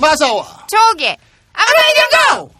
[0.00, 0.66] 마사와
[1.52, 2.52] 아브라이 연구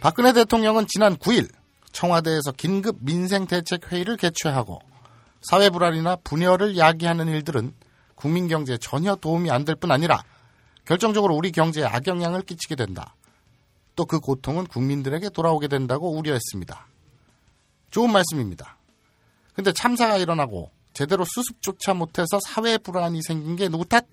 [0.00, 1.50] 박근혜 대통령은 지난 9일
[1.92, 4.80] 청와대에서 긴급 민생대책회의를 개최하고
[5.42, 7.74] 사회 불안이나 분열을 야기하는 일들은
[8.14, 10.22] 국민 경제에 전혀 도움이 안 될 뿐 아니라
[10.84, 13.14] 결정적으로 우리 경제에 악영향을 끼치게 된다.
[13.96, 16.86] 또 그 고통은 국민들에게 돌아오게 된다고 우려했습니다.
[17.90, 18.76] 좋은 말씀입니다.
[19.54, 24.04] 근데 참사가 일어나고 제대로 수습조차 못해서 사회 불안이 생긴 게 누구 탓?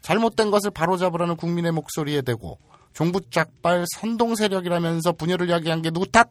[0.00, 2.60] 잘못된 것을 바로잡으라는 국민의 목소리에 대고
[2.92, 6.30] 종부짝발 선동 세력이라면서 분열을 야기한 게 누구 탓?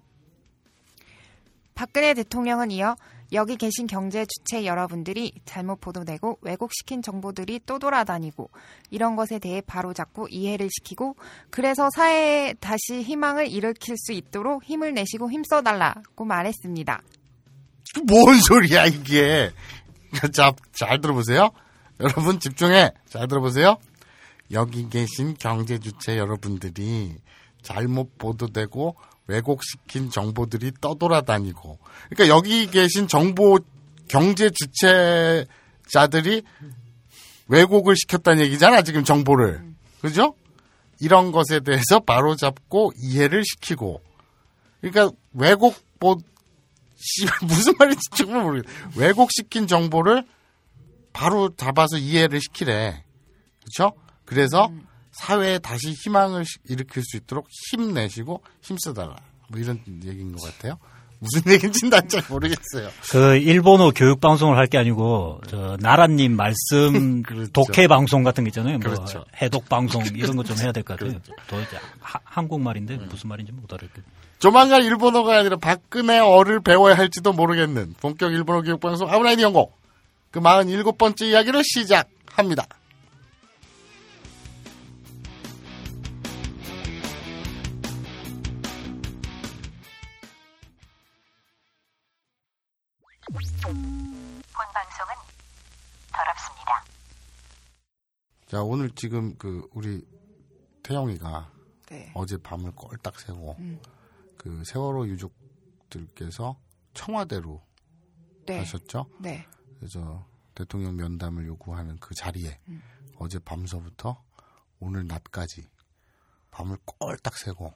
[1.75, 2.95] 박근혜 대통령은 이어
[3.33, 8.49] 여기 계신 경제 주체 여러분들이 잘못 보도되고 왜곡시킨 정보들이 또 돌아다니고
[8.89, 11.17] 이런 것에 대해 바로잡고 이해를 시키고
[11.49, 17.01] 그래서 사회에 다시 희망을 일으킬 수 있도록 힘을 내시고 힘써달라고 말했습니다.
[18.05, 19.51] 뭔 소리야 이게?
[20.33, 21.49] 자, 잘 들어보세요.
[21.99, 22.91] 여러분 집중해.
[23.09, 23.77] 잘 들어보세요.
[24.51, 27.15] 여기 계신 경제 주체 여러분들이
[27.61, 28.95] 잘못 보도되고
[29.27, 31.77] 왜곡시킨 정보들이 떠돌아다니고
[32.09, 33.59] 그러니까 여기 계신 정보
[34.07, 36.41] 경제 주체자들이
[37.47, 39.63] 왜곡을 시켰다는 얘기잖아 지금 정보를
[40.01, 40.33] 그죠?
[40.99, 44.01] 이런 것에 대해서 바로 잡고 이해를 시키고
[44.81, 45.75] 그러니까 왜곡
[46.99, 50.25] 보 씨, 무슨 말인지 정말 모르겠 왜곡시킨 정보를
[51.13, 53.03] 바로 잡아서 이해를 시키래.
[53.61, 53.95] 그렇죠?
[54.25, 54.71] 그래서
[55.11, 59.15] 사회에 다시 희망을 시- 일으킬 수 있도록 힘내시고 힘써달라.
[59.49, 60.77] 뭐 이런 얘기인 것 같아요.
[61.21, 62.89] 무슨 얘기인지 난잘 모르겠어요.
[63.11, 67.51] 그 일본어 교육 방송을 할 게 아니고 저 나라님 말씀 그렇죠.
[67.51, 68.77] 독해 방송 같은 거 있잖아요.
[68.77, 69.25] 뭐 그렇죠.
[69.41, 71.19] 해독 방송 이런 거 좀 해야 될 것 같아요.
[71.47, 74.03] 도대체 하- 한국말인데 무슨 말인지 못 알아듣겠.
[74.39, 79.73] 조만간 일본어가 아니라 박근혜 어를 배워야 할지도 모르겠는 본격 일본어 교육 방송 아브라인 연고
[80.31, 82.65] 그 47번째 이야기를 시작합니다.
[93.33, 95.13] 본 방송은
[96.13, 96.83] 더럽습니다.
[98.47, 100.01] 자, 오늘 지금 그 우리
[100.83, 101.51] 태영이가
[101.89, 102.11] 네.
[102.15, 103.57] 어제 밤을 꼴딱 새고
[104.39, 106.57] 그 세월호 유족들께서
[106.93, 107.61] 청와대로
[108.45, 108.57] 네.
[108.57, 109.05] 가셨죠.
[109.19, 109.45] 네.
[109.77, 112.59] 그래서 대통령 면담을 요구하는 그 자리에
[113.17, 114.23] 어제 밤서부터
[114.79, 115.69] 오늘 낮까지
[116.51, 117.73] 밤을 꼴딱 새고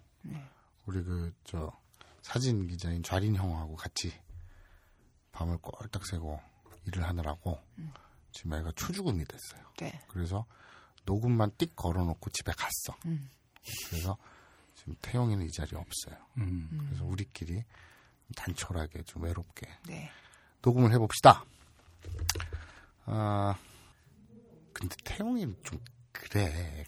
[0.85, 1.72] 우리 그 저
[2.22, 4.12] 사진 기자인 좌린 형하고 같이
[5.34, 6.40] 밤을 꼴딱 새고
[6.85, 7.59] 일을 하느라고
[8.31, 9.62] 지금 애가 초죽음이 됐어요.
[9.78, 10.02] 네.
[10.07, 10.46] 그래서
[11.06, 12.97] 녹음만 띡 걸어놓고 집에 갔어.
[13.90, 14.18] 그래서
[14.75, 16.23] 지금 태용이는 이 자리에 없어요.
[16.38, 16.85] 음.
[16.88, 17.63] 그래서 우리끼리
[18.35, 20.09] 단촐하게 좀 외롭게 네.
[20.61, 21.44] 녹음을 해봅시다.
[23.06, 23.56] 아
[24.73, 25.79] 근데 태용이는 좀
[26.11, 26.84] 그래.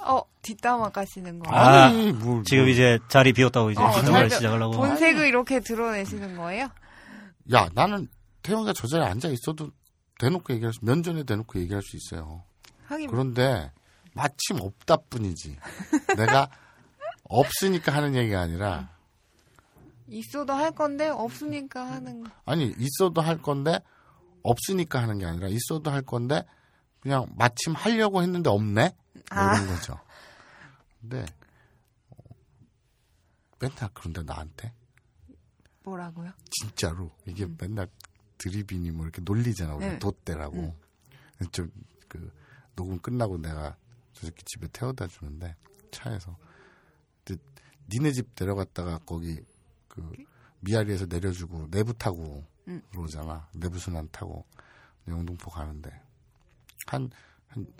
[0.00, 1.50] 어, 뒷담화 가시는 거.
[1.54, 2.70] 아, 아니, 뭘, 지금 뭘.
[2.72, 4.76] 이제 자리 비웠다고 이제 어, 뒷담화를 잘- 시작하려고.
[4.76, 6.68] 본색을 이렇게 드러내시는 거예요?
[7.52, 8.08] 야 나는
[8.42, 9.70] 태용이가 저 자리에 앉아 있어도
[10.18, 12.44] 대놓고 얘기할 수 면전에 대놓고 얘기할 수 있어요.
[12.86, 13.72] 하긴 그런데
[14.18, 15.56] 마침 없다 뿐이지.
[16.16, 16.50] 내가
[17.22, 18.90] 없으니까 하는 얘기가 아니라
[20.08, 22.30] 있어도 할 건데 없으니까 하는 거.
[22.44, 23.78] 아니 있어도 할 건데
[24.42, 26.42] 없으니까 하는 게 아니라 있어도 할 건데
[26.98, 29.54] 그냥 마침 하려고 했는데 없네 뭐 아.
[29.54, 30.00] 이런 거죠.
[31.00, 31.24] 근데
[32.10, 32.16] 어,
[33.60, 34.72] 맨날 그런데 나한테
[35.84, 36.32] 뭐라고요?
[36.50, 37.86] 진짜로 이게 맨날
[38.38, 39.98] 드립이니 뭐 이렇게 놀리잖아 우리 네.
[40.00, 40.74] 돛대라고
[41.52, 42.32] 좀그
[42.74, 43.76] 녹음 끝나고 내가
[44.18, 45.54] 저 새끼 집에 태워다 주는데
[45.90, 46.36] 차에서
[47.24, 47.42] 근데
[47.88, 49.40] 니네 집 데려갔다가 거기
[49.86, 50.10] 그
[50.60, 52.82] 미아리에서 내려주고 내부 타고 음.
[52.90, 54.44] 그러잖아 내부 순환 타고
[55.06, 55.90] 영등포 가는데
[56.86, 57.10] 한한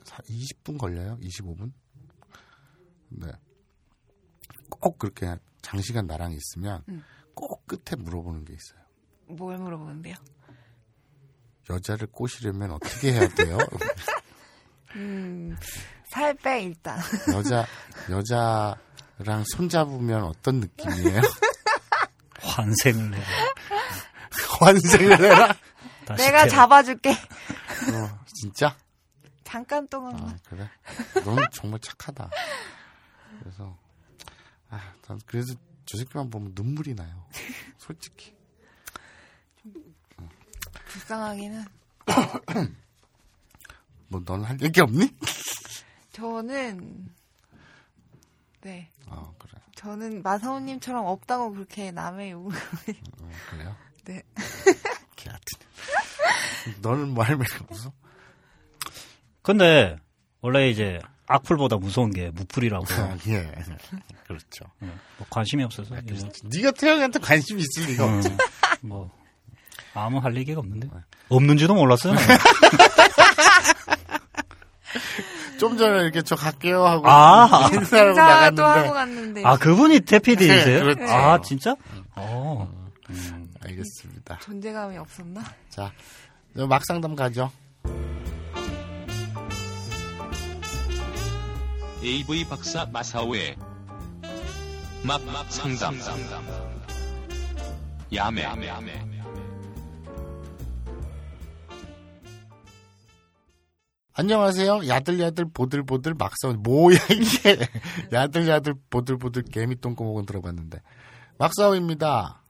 [0.09, 1.73] 20분 걸려요 25분
[3.11, 3.33] 네.
[4.69, 7.03] 꼭 그렇게 장시간 나랑 있으면 음.
[7.35, 8.81] 꼭 끝에 물어보는 게 있어요.
[9.27, 10.15] 뭘 물어보는데요?
[11.71, 13.59] 여자를 꼬시려면 어떻게 해야 돼요?
[14.97, 15.55] 음,
[16.11, 16.99] 살 빼 일단.
[17.35, 17.67] 여자
[18.11, 21.21] 여자랑 손 잡으면 어떤 느낌이에요?
[22.41, 23.23] 환생을 해.
[24.61, 25.55] 환생을 해라.
[26.07, 27.11] 다시 내가 태어- 잡아줄게.
[27.13, 28.77] 어, 진짜?
[29.45, 30.29] 잠깐 동안만.
[30.29, 30.69] 아 그래?
[31.25, 32.31] 너는 정말 착하다.
[33.41, 33.77] 그래서
[34.71, 35.55] 아, 난 그래서
[35.87, 37.27] 저 새끼만 보면 눈물이 나요.
[37.79, 38.35] 솔직히.
[40.89, 41.65] 불쌍하기는.
[44.09, 45.11] 뭐 넌 할 얘기 없니?
[46.19, 47.09] 저는
[48.63, 48.91] 네.
[49.07, 49.53] 어 그래.
[49.77, 52.57] 저는 마사오님처럼 없다고 그렇게 남의 욕을
[53.23, 53.77] 어, 그래요?
[54.05, 54.23] 네.
[55.15, 56.81] 개 같은.
[56.83, 57.93] 너는 뭐할 말이 없어?
[59.43, 59.97] 근데
[60.41, 63.55] 원래 이제 악플보다 무서운 게 무플이라고 아, 예.
[64.27, 64.65] 그렇죠.
[64.81, 68.37] 뭐 관심이 없어서 이거 네가 태영이한테 관심 있을 리가 음, 없지.
[68.81, 69.11] 뭐
[69.95, 70.89] 아무 할 얘기가 없는데
[71.29, 72.15] 없는지도 몰랐어요.
[75.59, 77.69] 좀 전에 이렇게 저 갈게요 하고 아.
[77.73, 80.85] 인사하고 나갔는데 하고 갔는데 아 그분이 태피디세요?
[80.85, 81.13] 네, 그렇죠.
[81.13, 81.77] 아 진짜?
[82.17, 82.71] 어.
[83.65, 84.39] 알겠습니다.
[84.41, 85.43] 존재감이 없었나?
[85.69, 85.93] 자,
[86.57, 87.51] 저 막상담 가죠.
[92.03, 93.57] AV 박사 마사오의
[95.03, 95.99] 막막 상담
[98.15, 98.45] 야매
[104.21, 104.89] 안녕하세요.
[104.89, 107.57] 야들야들 보들보들 막사오 뭐야 이게
[108.13, 110.83] 야들야들 보들보들 개미똥꼬목은 들어봤는데
[111.39, 112.43] 막사오입니다.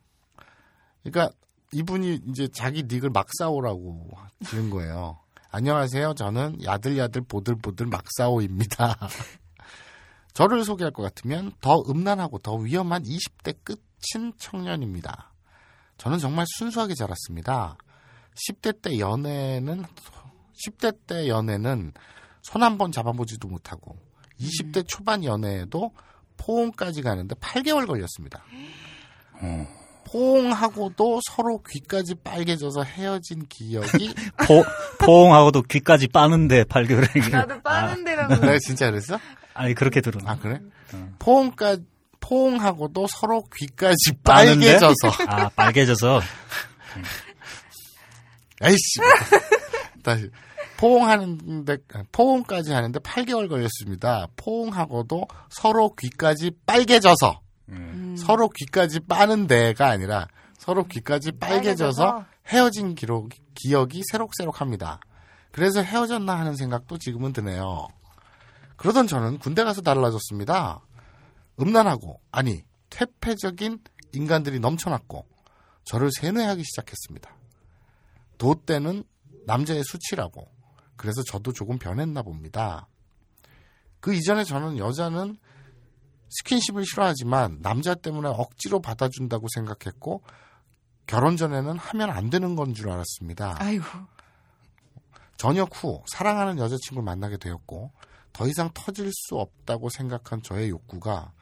[1.02, 1.30] 그러니까
[1.72, 4.08] 이분이 이제 자기 닉을 막사오라고
[4.46, 5.18] 지은 거예요.
[5.50, 6.14] 안녕하세요.
[6.14, 8.96] 저는 야들야들 보들보들 막사오입니다.
[10.32, 15.34] 저를 소개할 것 같으면 더 음란하고 더 위험한 20대 끝인 청년입니다.
[15.98, 17.76] 저는 정말 순수하게 자랐습니다.
[18.48, 19.84] 10대 때 연애는
[20.66, 21.92] 10대 때 연애는
[22.42, 23.96] 손 한 번 잡아보지도 못하고
[24.40, 25.92] 20대 초반 연애에도
[26.36, 28.44] 포옹까지 가는데 8개월 걸렸습니다.
[30.04, 34.14] 포옹하고도 서로 귀까지 빨개져서 헤어진 기억이
[34.46, 34.64] 포,
[35.04, 38.36] 포옹하고도 귀까지 빠는데 8개월이 나도 빠는 데라고.
[38.36, 39.18] 내가 진짜 그랬어?
[39.54, 40.60] 아니 그렇게 들은 아 그래?
[41.18, 41.82] 포옹까지
[42.20, 44.78] 포옹하고도 서로 귀까지 빠는데?
[44.78, 46.20] 빨개져서 아 빨개져서
[48.62, 49.00] 에이씨
[50.02, 50.30] 다시
[50.78, 51.76] 포옹하는데
[52.12, 54.28] 포옹까지 하는데 8개월 걸렸습니다.
[54.36, 57.40] 포옹하고도 서로 귀까지 빨개져서
[57.70, 58.16] 음.
[58.16, 62.26] 서로 귀까지 빠는 데가 아니라 서로 귀까지 빨개져서 빨개져서?
[62.46, 65.00] 헤어진 기록, 기억이 새록새록합니다.
[65.50, 67.88] 그래서 헤어졌나 하는 생각도 지금은 드네요.
[68.76, 70.80] 그러던 저는 군대 가서 달라졌습니다.
[71.60, 73.80] 음란하고 아니 퇴폐적인
[74.12, 75.26] 인간들이 넘쳐났고
[75.84, 77.36] 저를 세뇌하기 시작했습니다.
[78.38, 79.02] 도 때는
[79.44, 80.57] 남자의 수치라고
[80.98, 82.88] 그래서 저도 조금 변했나 봅니다.
[84.00, 85.38] 그 이전에 저는 여자는
[86.28, 90.22] 스킨십을 싫어하지만 남자 때문에 억지로 받아준다고 생각했고
[91.06, 93.56] 결혼 전에는 하면 안 되는 건 줄 알았습니다.
[93.58, 93.84] 아이고.
[95.38, 97.92] 전역 후 사랑하는 여자친구를 만나게 되었고
[98.32, 101.32] 더 이상 터질 수 없다고 생각한 저의 욕구가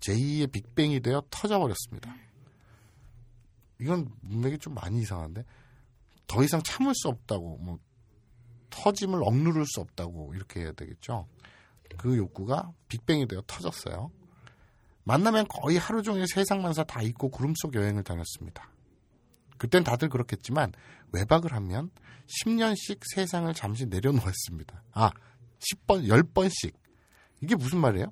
[0.00, 2.14] 제2의 빅뱅이 되어 터져버렸습니다.
[3.80, 5.44] 이건 문맥이 좀 많이 이상한데
[6.26, 7.78] 더 이상 참을 수 없다고 뭐
[8.74, 11.26] 터짐을 억누를 수 없다고 이렇게 해야 되겠죠.
[11.96, 14.10] 그 욕구가 빅뱅이 되어 터졌어요.
[15.04, 18.68] 만나면 거의 하루 종일 세상만사 다 잊고 구름 속 여행을 다녔습니다.
[19.58, 20.72] 그땐 다들 그렇겠지만
[21.12, 21.90] 외박을 하면
[22.26, 24.82] 10년씩 세상을 잠시 내려놓았습니다.
[24.92, 25.10] 아,
[25.60, 26.72] 10번, 10번씩.
[27.40, 28.06] 이게 무슨 말이에요?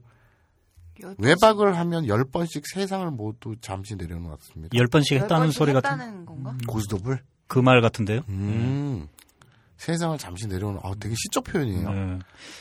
[1.18, 4.76] 외박을 하면 10번씩 세상을 모두 잠시 내려놓았습니다.
[4.76, 6.56] 10번씩 열 했다는 번씩 소리 같은 했다는 건가?
[6.68, 7.22] 고스톱을?
[7.48, 8.20] 그 말 같은데요.
[8.28, 9.08] 음.
[9.84, 11.90] 세상을 잠시 내려놓은, 아, 되게 시적 표현이에요.
[11.90, 12.18] 네.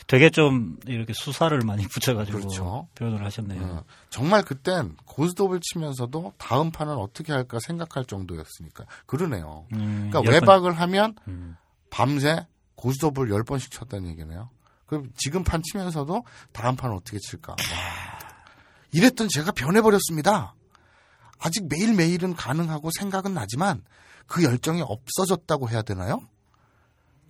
[0.08, 2.88] 되게 좀 이렇게 수사를 많이 붙여가지고 그렇죠.
[2.96, 3.62] 표현을 하셨네요.
[3.62, 8.86] 어, 정말 그땐 고스톱을 치면서도 다음 판은 어떻게 할까 생각할 정도였으니까.
[9.06, 9.66] 그러네요.
[9.74, 11.56] 음, 그러니까 열 번- 외박을 하면 음.
[11.90, 14.50] 밤새 고스톱을 10번씩 쳤다는 얘기네요.
[14.86, 17.52] 그럼 지금 판 치면서도 다음 판은 어떻게 칠까?
[17.52, 18.18] 와.
[18.90, 20.54] 이랬던 제가 변해버렸습니다.
[21.38, 23.84] 아직 매일매일은 가능하고 생각은 나지만
[24.26, 26.20] 그 열정이 없어졌다고 해야 되나요?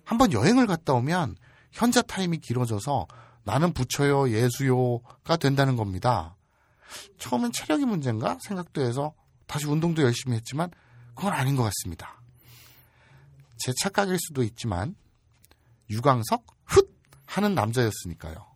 [0.03, 1.35] 한번 여행을 갔다 오면
[1.71, 3.07] 현자 타임이 길어져서
[3.43, 6.35] 나는 부처요, 예수요가 된다는 겁니다.
[7.17, 9.13] 처음엔 체력이 문제인가 생각도 해서
[9.47, 10.69] 다시 운동도 열심히 했지만
[11.15, 12.21] 그건 아닌 것 같습니다.
[13.57, 14.95] 제 착각일 수도 있지만
[15.89, 16.83] 유광석 훗
[17.25, 18.53] 하는 남자였으니까요.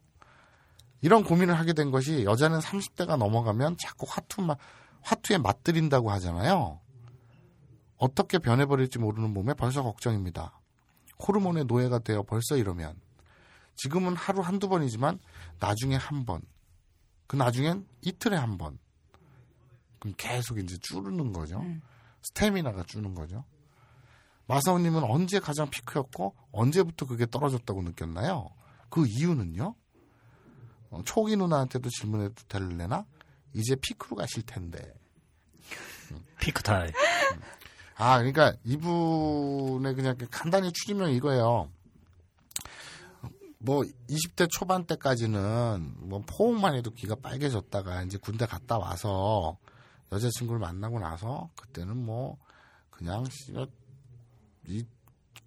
[1.01, 4.58] 이런 고민을 하게 된 것이 여자는 30대가 넘어가면 자꾸 화투만
[5.01, 6.80] 화투에 맞들인다고 하잖아요.
[7.98, 10.60] 어떻게 변해버릴지 모르는 몸에 벌써 걱정입니다.
[11.26, 13.00] 호르몬의 노예가 되어 벌써 이러면
[13.76, 15.20] 지금은 하루 한두 번이지만
[15.60, 16.42] 나중에 한 번,
[17.28, 18.80] 그 나중엔 이틀에 한 번.
[20.00, 21.64] 그럼 계속 이제 줄는 거죠.
[22.22, 23.46] 스태미나가 주는 거죠.
[24.48, 28.50] 마사오님은 언제 가장 피크였고 언제부터 그게 떨어졌다고 느꼈나요?
[28.90, 29.76] 그 이유는요?
[30.90, 33.06] 어, 초기 누나한테도 질문해도 될래나?
[33.54, 34.94] 이제 피크로 가실 텐데.
[36.40, 36.92] 피크 타임.
[37.98, 41.70] 아, 그러니까 이분의 그냥 간단히 추리면 이거예요.
[43.60, 49.58] 뭐 20대 초반 때까지는 뭐 포옹만 해도 귀가 빨개졌다가 이제 군대 갔다 와서
[50.12, 52.38] 여자친구를 만나고 나서 그때는 뭐
[52.92, 53.25] 그냥
[54.68, 54.86] 이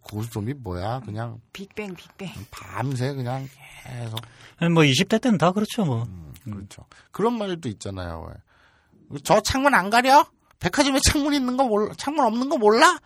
[0.03, 1.01] 고스톱이 뭐야?
[1.01, 2.31] 그냥 빅뱅 빅뱅.
[2.51, 3.49] 밤새 그냥
[3.85, 4.21] 계속
[4.73, 6.07] 뭐 20대 때는 다 그렇죠 뭐.
[6.43, 6.85] 그렇죠.
[7.13, 8.27] 그런 말도 있잖아요.
[8.29, 9.19] 왜.
[9.23, 10.27] 저 창문 안 가려?
[10.61, 11.93] 백화점에 창문 있는 거 몰라?
[11.97, 12.99] 창문 없는 거 몰라?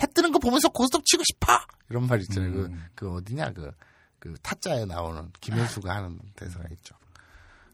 [0.00, 1.58] 해 뜨는 거 보면서 고스톱 치고 싶어?
[1.90, 2.52] 이런 말 있잖아요.
[2.52, 3.72] 그, 그 어디냐, 그,
[4.18, 6.94] 그 타짜에 나오는 김현수가 하는 대사가 있죠.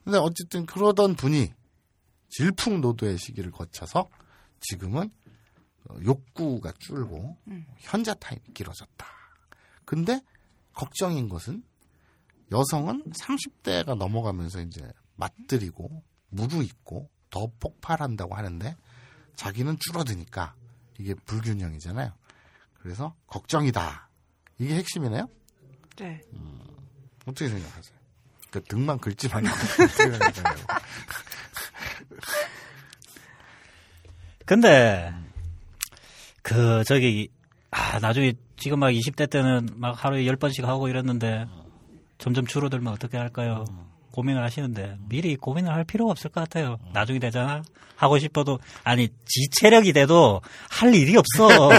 [0.04, 1.52] 근데 어쨌든 그러던 분이
[2.30, 4.08] 질풍노도의 시기를 거쳐서
[4.60, 5.10] 지금은
[5.88, 7.36] 어, 욕구가 줄고
[7.78, 9.06] 현자 타임이 길어졌다.
[9.84, 10.20] 근데
[10.72, 11.62] 걱정인 것은
[12.52, 14.86] 여성은 30대가 넘어가면서 이제
[15.16, 18.76] 맞들이고 무르익고 더 폭발한다고 하는데
[19.36, 20.54] 자기는 줄어드니까
[20.98, 22.12] 이게 불균형이잖아요.
[22.80, 24.08] 그래서 걱정이다.
[24.58, 25.28] 이게 핵심이네요.
[25.96, 26.20] 네.
[27.26, 27.94] 어떻게 생각하세요?
[28.50, 30.66] 그 등만 긁지 말고 어떻게 생각하세요?
[34.46, 35.12] 근데
[36.42, 37.30] 그 저기
[37.70, 41.46] 아 나중에 지금 막 20대 때는 막 하루에 10번씩 하고 이랬는데
[42.18, 43.64] 점점 줄어들면 어떻게 할까요?
[44.14, 46.78] 고민을 하시는데 미리 고민을 할 필요가 없을 것 같아요.
[46.92, 47.62] 나중에 되잖아.
[47.96, 50.40] 하고 싶어도 아니 지 체력이 돼도
[50.70, 51.46] 할 일이 없어.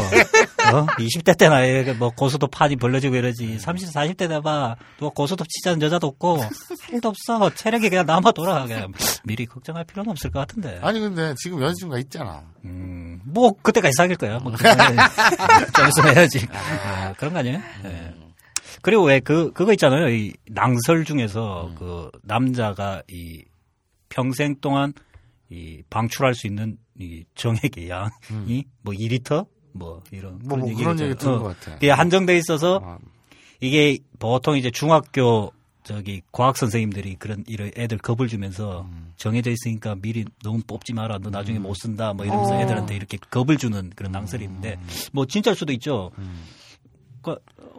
[0.74, 0.86] 어?
[0.98, 3.60] 20대 때나 뭐 고수도 판이 벌려지고 이러지.
[3.60, 4.76] 30, 40대 돼봐.
[4.98, 6.50] 또 고수도 치자는 여자도 없고 할
[6.92, 7.54] 일도 없어.
[7.54, 8.66] 체력이 그냥 남아 돌아.
[8.66, 8.92] 그냥
[9.24, 10.80] 미리 걱정할 필요는 없을 것 같은데.
[10.82, 12.44] 아니 근데 지금 여자친구가 있잖아.
[12.66, 14.40] 음, 뭐 그때까지 사귈 거야.
[14.40, 14.98] 뭐 그때까지
[15.74, 16.48] 좀 있으면 해야지.
[16.52, 17.62] 아, 그런 거 아니에요?
[17.86, 18.25] 예.
[18.86, 20.10] 그리고 왜 그 그거 있잖아요.
[20.10, 23.44] 이 낭설 중에서 그 남자가 이
[24.10, 24.94] 평생 동안
[25.50, 31.16] 이 방출할 수 있는 이 정액의 양이 뭐 2리터 뭐 이런 뭐, 뭐 그런 얘기
[31.16, 31.74] 들은 것 같아.
[31.74, 33.00] 그게 한정돼 있어서 아,
[33.60, 35.52] 이게 보통 이제 중학교
[35.82, 38.88] 저기 과학 선생님들이 그런 이런 애들 겁을 주면서
[39.18, 41.18] 정해져 있으니까 미리 너무 뽑지 마라.
[41.24, 42.14] 너 나중에 못 쓴다.
[42.14, 42.62] 뭐 이러면서 어.
[42.62, 44.78] 애들한테 이렇게 겁을 주는 그런 낭설인데
[45.12, 46.12] 뭐 진짜일 수도 있죠.
[46.16, 46.22] 그,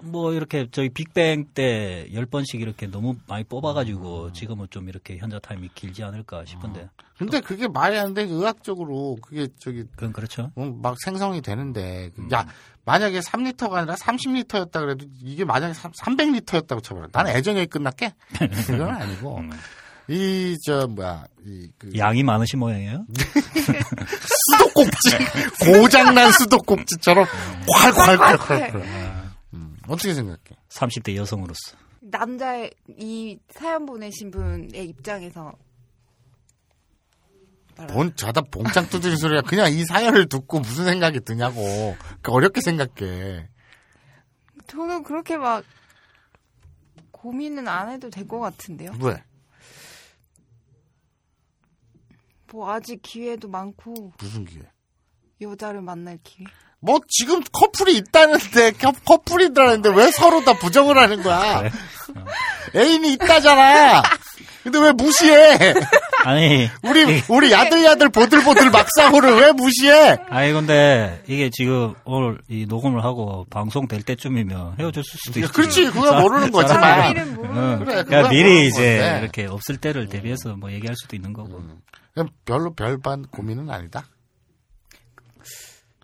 [0.03, 5.71] 뭐 이렇게 저희 빅뱅 때 10번씩 이렇게 너무 많이 뽑아가지고 지금은 좀 이렇게 현자 타임이
[5.75, 6.89] 길지 않을까 싶은데.
[7.19, 8.23] 근데 그게 말이 안 돼.
[8.23, 10.51] 의학적으로 그게 저기 그건 그렇죠.
[10.55, 12.11] 어, 막 생성이 되는데.
[12.33, 12.47] 야
[12.85, 17.09] 만약에 3리터가 아니라 30리터였다 그래도 이게 만약에 300리터였다고 쳐봐라.
[17.13, 18.13] 나는 애정에 끝났게?
[18.67, 19.43] 그건 아니고.
[20.09, 23.05] 이저 뭐야 이 그 양이 많으신 모양이에요.
[24.47, 25.17] 수도꼭지.
[25.81, 27.27] 고장난 수도꼭지처럼
[27.67, 29.06] 콸콸콸콸.
[29.87, 30.39] 음, 어떻게 생각해?
[30.69, 31.77] 30대 여성으로서.
[32.01, 35.53] 남자의 이 사연 보내신 분의 입장에서
[37.93, 39.43] 뭔 자다 봉창 두드린 소리야.
[39.43, 41.61] 그냥 이 사연을 듣고 무슨 생각이 드냐고.
[42.23, 43.49] 그 어렵게 생각해.
[44.67, 45.65] 저는 그렇게 막
[47.11, 48.93] 고민은 안 해도 될 것 같은데요.
[49.03, 49.23] 왜?
[52.53, 54.63] 뭐 아직 기회도 많고 무슨 기회?
[55.41, 56.47] 여자를 만날 기회.
[56.87, 61.69] 뭐 지금 커플이 있다는데 커- 커플이라는데 왜 서로 다 부정을 하는 거야?
[62.77, 64.03] 애인이 있다잖아.
[64.63, 65.75] 근데 왜 무시해?
[66.25, 70.17] 아니 우리 우리 야들야들 보들보들 막사고를 왜 무시해?
[70.29, 75.53] 아니 근데 이게 지금 오늘 이 녹음을 하고 방송 될 때쯤이면 헤어졌을 수도 있지.
[75.53, 76.83] 그렇지 그거 모르는 거지만.
[76.83, 77.85] 사람이는 모르는 응.
[77.85, 79.19] 그래, 그러니까 미리 이제 건데.
[79.23, 81.63] 이렇게 없을 때를 대비해서 뭐 얘기할 수도 있는 거고.
[82.15, 84.05] 그냥 별로 별반 고민은 아니다.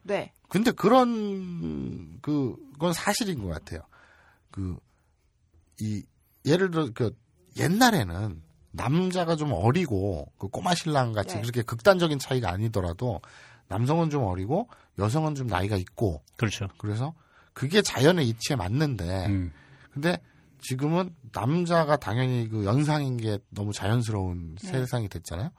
[0.05, 0.33] 네.
[0.53, 3.81] 근데 그런 그건 사실인 것 같아요.
[4.51, 4.77] 그
[5.83, 6.05] 이
[6.45, 7.17] 예를 들어 그
[7.57, 11.41] 옛날에는 남자가 좀 어리고 그 꼬마 신랑 같이 네.
[11.43, 13.21] 그렇게 극단적인 차이가 아니더라도
[13.69, 14.69] 남성은 좀 어리고
[14.99, 16.69] 여성은 좀 나이가 있고 그렇죠.
[16.79, 17.15] 그래서
[17.53, 19.53] 그게 자연의 이치에 맞는데 음.
[19.93, 20.19] 근데
[20.61, 24.69] 지금은 남자가 당연히 그 연상인 게 너무 자연스러운 네.
[24.69, 25.51] 세상이 됐잖아요.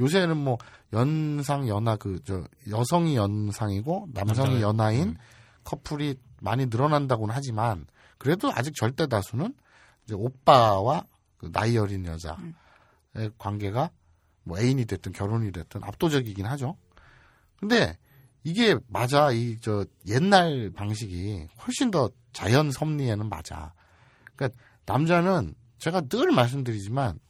[0.00, 0.58] 요새는 뭐
[0.92, 5.16] 연상 연하 그 저 여성이 연상이고 남성이 연하인
[5.64, 7.86] 커플이 많이 늘어난다고는 하지만
[8.18, 9.54] 그래도 아직 절대 다수는
[10.04, 11.04] 이제 오빠와
[11.36, 12.36] 그 나이 어린 여자의
[13.38, 13.90] 관계가
[14.44, 16.76] 뭐 애인이 됐든 결혼이 됐든 압도적이긴 하죠.
[17.56, 17.96] 근데
[18.44, 23.72] 이게 맞아 이 저 옛날 방식이 훨씬 더 자연 섭리에는 맞아.
[24.34, 27.20] 그러니까 남자는 제가 늘 말씀드리지만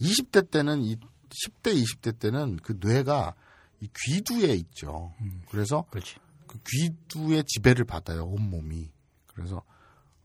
[0.00, 0.96] 20대 때는 이
[1.28, 3.34] 10대 20대 때는 그 뇌가
[3.80, 5.14] 이 귀두에 있죠.
[5.50, 6.16] 그래서 그렇지.
[6.46, 8.90] 그 귀두의 지배를 받아요 온 몸이.
[9.26, 9.62] 그래서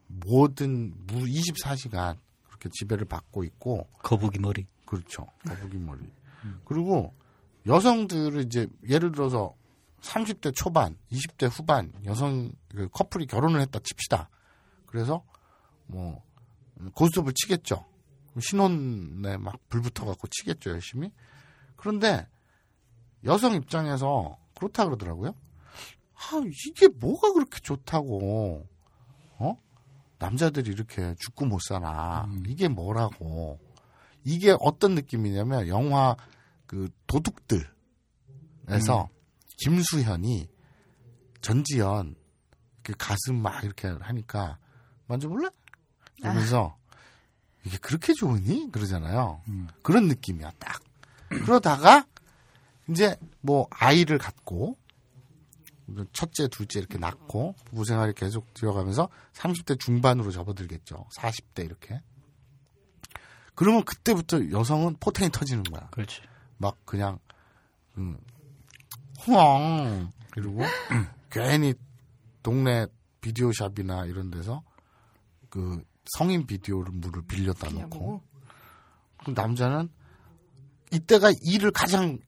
[0.08, 4.68] 모든 무 24시간 그렇게 지배를 받고 있고 거북이 머리.
[4.86, 5.28] 그렇죠.
[5.48, 6.12] 거북이 머리.
[6.66, 7.14] 그리고
[7.66, 9.56] 여성들은 이제 예를 들어서
[10.02, 14.30] 30대 초반, 20대 후반 여성 그 커플이 결혼을 했다 칩시다.
[14.86, 15.24] 그래서
[15.88, 16.24] 뭐
[16.94, 17.86] 고스톱을 치겠죠.
[18.40, 21.12] 신혼에 막 불 붙어갖고 치겠죠 열심히.
[21.76, 22.28] 그런데
[23.24, 25.34] 여성 입장에서 그렇다 그러더라고요.
[26.16, 28.68] 아, 이게 뭐가 그렇게 좋다고,
[29.38, 29.58] 어?
[30.18, 32.28] 남자들이 이렇게 죽고 못 사나.
[32.46, 33.58] 이게 뭐라고.
[34.26, 36.18] 이게 어떤 느낌이냐면, 영화
[36.66, 37.70] 그 도둑들에서
[39.58, 40.50] 김수현이
[41.42, 42.16] 전지현
[42.84, 44.60] 그 가슴 막 이렇게 하니까
[45.08, 45.50] 만져볼래?
[46.18, 46.78] 이러면서
[47.70, 48.72] 이게 그렇게 좋으니?
[48.72, 49.42] 그러잖아요.
[49.84, 50.82] 그런 느낌이야, 딱.
[51.30, 52.08] 그러다가
[52.90, 54.76] 이제 뭐 아이를 갖고
[56.12, 61.06] 첫째, 둘째 이렇게 낳고 부부 생활이 계속 되어가면서 30대 중반으로 접어들겠죠.
[61.14, 62.02] 40대 이렇게.
[63.54, 65.90] 그러면 그때부터 여성은 포텐이 터지는 거야.
[65.92, 66.22] 그렇지.
[66.58, 67.20] 막 그냥
[67.98, 68.18] 음,
[69.20, 70.62] 후엉 그리고
[71.30, 71.76] 괜히
[72.42, 72.88] 동네
[73.22, 74.64] 비디오샵이나 이런 데서
[75.50, 75.84] 그
[76.18, 78.22] 성인 비디오를 물을 빌려다 놓고.
[79.26, 79.90] 그 남자는
[80.92, 82.20] 이때가 일을 가장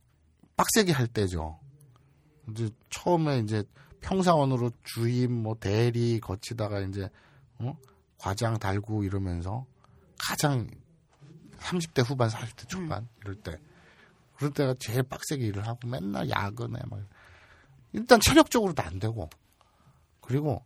[0.55, 1.59] 빡세게 할 때죠.
[2.49, 3.63] 이제 처음에 이제
[4.01, 7.09] 평사원으로 주임 뭐 대리 거치다가 이제
[7.59, 7.77] 어?
[8.17, 9.65] 과장 달고 이러면서
[10.19, 10.69] 가장
[11.57, 13.57] 30대 후반 40대 초반 이럴 때
[14.35, 16.99] 그럴 때가 제일 빡세게 일을 하고 맨날 야근해 막
[17.93, 19.29] 일단 체력적으로도 안 되고
[20.19, 20.65] 그리고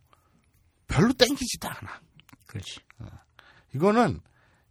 [0.86, 2.00] 별로 땡기지도 않아.
[2.46, 2.80] 그렇지.
[3.76, 4.20] 이거는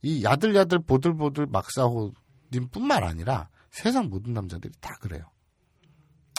[0.02, 5.24] 이 야들야들 보들보들 막사호님뿐만 아니라 세상 모든 남자들이 다 그래요.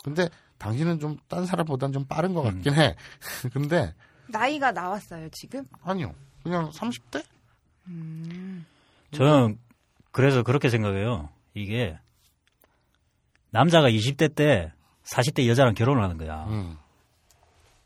[0.03, 2.97] 근데 당신은 좀 딴 사람보단 좀 빠른 것 같긴 해.
[3.53, 3.95] 근데
[4.29, 5.65] 나이가 나왔어요 지금?
[5.83, 6.15] 아니요.
[6.43, 7.25] 그냥 30대?
[9.13, 9.59] 저는
[10.13, 11.29] 그래서 그렇게 생각해요.
[11.55, 11.99] 이게
[13.51, 14.73] 남자가 20대 때
[15.05, 16.45] 40대 여자랑 결혼을 하는 거야.
[16.49, 16.77] 음.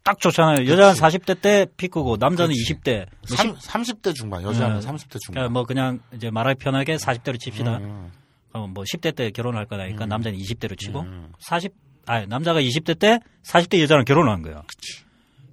[0.02, 0.66] 딱 좋잖아요.
[0.66, 2.74] 여자는 40대 때 피크고 남자는 그치.
[2.74, 3.06] 20대.
[3.28, 4.86] 뭐 삼, 30 대 중반, 여자는 네.
[4.86, 5.32] 30대 중반.
[5.34, 7.76] 그러니까 뭐 그냥 이제 말하기 편하게 40대로 칩시다.
[7.78, 8.10] 음,
[8.52, 11.32] 어, 뭐 10대 때 결혼할 거니까 남자는 20대로 치고 음.
[11.38, 11.72] 40
[12.06, 14.62] 아니 남자가 20대 때 40대 여자랑 결혼을 한 거야.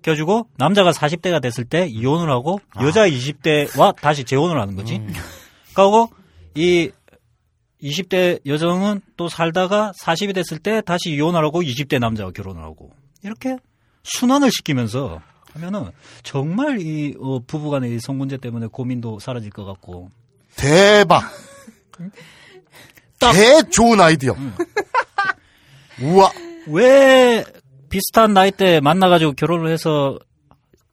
[0.02, 4.96] 껴주고 남자가 40대가 됐을 때 이혼을 하고 여자 20대와 다시 재혼을 하는 거지.
[4.96, 5.14] 음.
[5.76, 6.10] 그리고
[6.56, 6.90] 이
[7.84, 12.92] 20대 여성은 또 살다가 40이 됐을 때 다시 이혼을 하고 20대 남자와 결혼을 하고
[13.24, 13.58] 이렇게
[14.08, 15.22] 순환을 시키면서
[15.54, 15.92] 하면은
[16.24, 20.12] 정말 이 어, 부부간의 이 성문제 때문에 고민도 사라질 것 같고
[20.56, 21.24] 대박!
[23.20, 24.36] 딱- 개 좋은 아이디어.
[26.02, 26.32] 우와!
[26.68, 27.44] 왜
[27.90, 30.20] 비슷한 나이대 만나가지고 결혼을 해서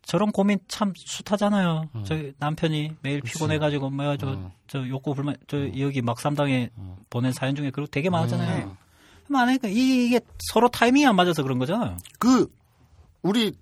[0.03, 1.89] 저런 고민 참 숱하잖아요.
[2.05, 6.71] 저희 남편이 매일 피곤해가지고 뭐야 저, 저 욕구 불만 저 여기 막삼당에
[7.11, 8.77] 보낸 사연 중에 그리고 되게 많았잖아요.
[9.29, 11.97] 많으니까 이- 이게 서로 타이밍이 안 맞아서 그런 거잖아요.
[12.19, 12.47] 그,
[13.25, 13.53] 우리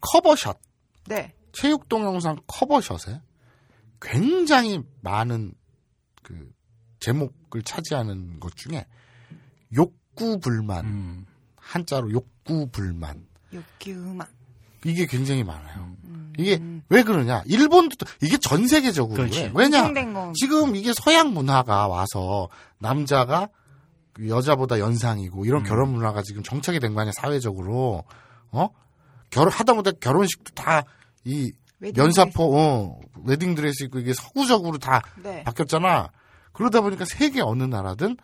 [0.00, 0.58] 커버샷,
[1.06, 1.32] 네.
[1.52, 3.20] 체육 동영상 커버샷에
[4.00, 5.54] 굉장히 많은
[6.22, 6.50] 그
[7.00, 8.86] 제목을 차지하는 것 중에
[9.76, 11.26] 욕구 불만, 음.
[11.56, 13.26] 한자로 욕구 불만.
[13.52, 14.26] 욕규만.
[14.84, 15.96] 이게 굉장히 많아요.
[16.04, 16.32] 음.
[16.36, 17.42] 이게 왜 그러냐?
[17.46, 19.50] 일본도 또- 이게 전 세계적으로 그렇지.
[19.50, 19.52] 그래.
[19.54, 20.32] 왜냐?
[20.34, 22.48] 지금 이게 서양 문화가 와서
[22.78, 23.48] 남자가
[24.12, 28.04] 그 여자보다 연상이고 이런 결혼 문화가 지금 정착이 된 거 아니야 사회적으로
[28.50, 28.68] 어
[29.34, 35.42] 결혼 하다못해 결혼식도 다이 웨딩 면사포 어, 웨딩 드레스 입고 이게 서구적으로 다 네.
[35.42, 36.10] 바뀌었잖아.
[36.52, 38.16] 그러다 보니까 세계 어느 나라든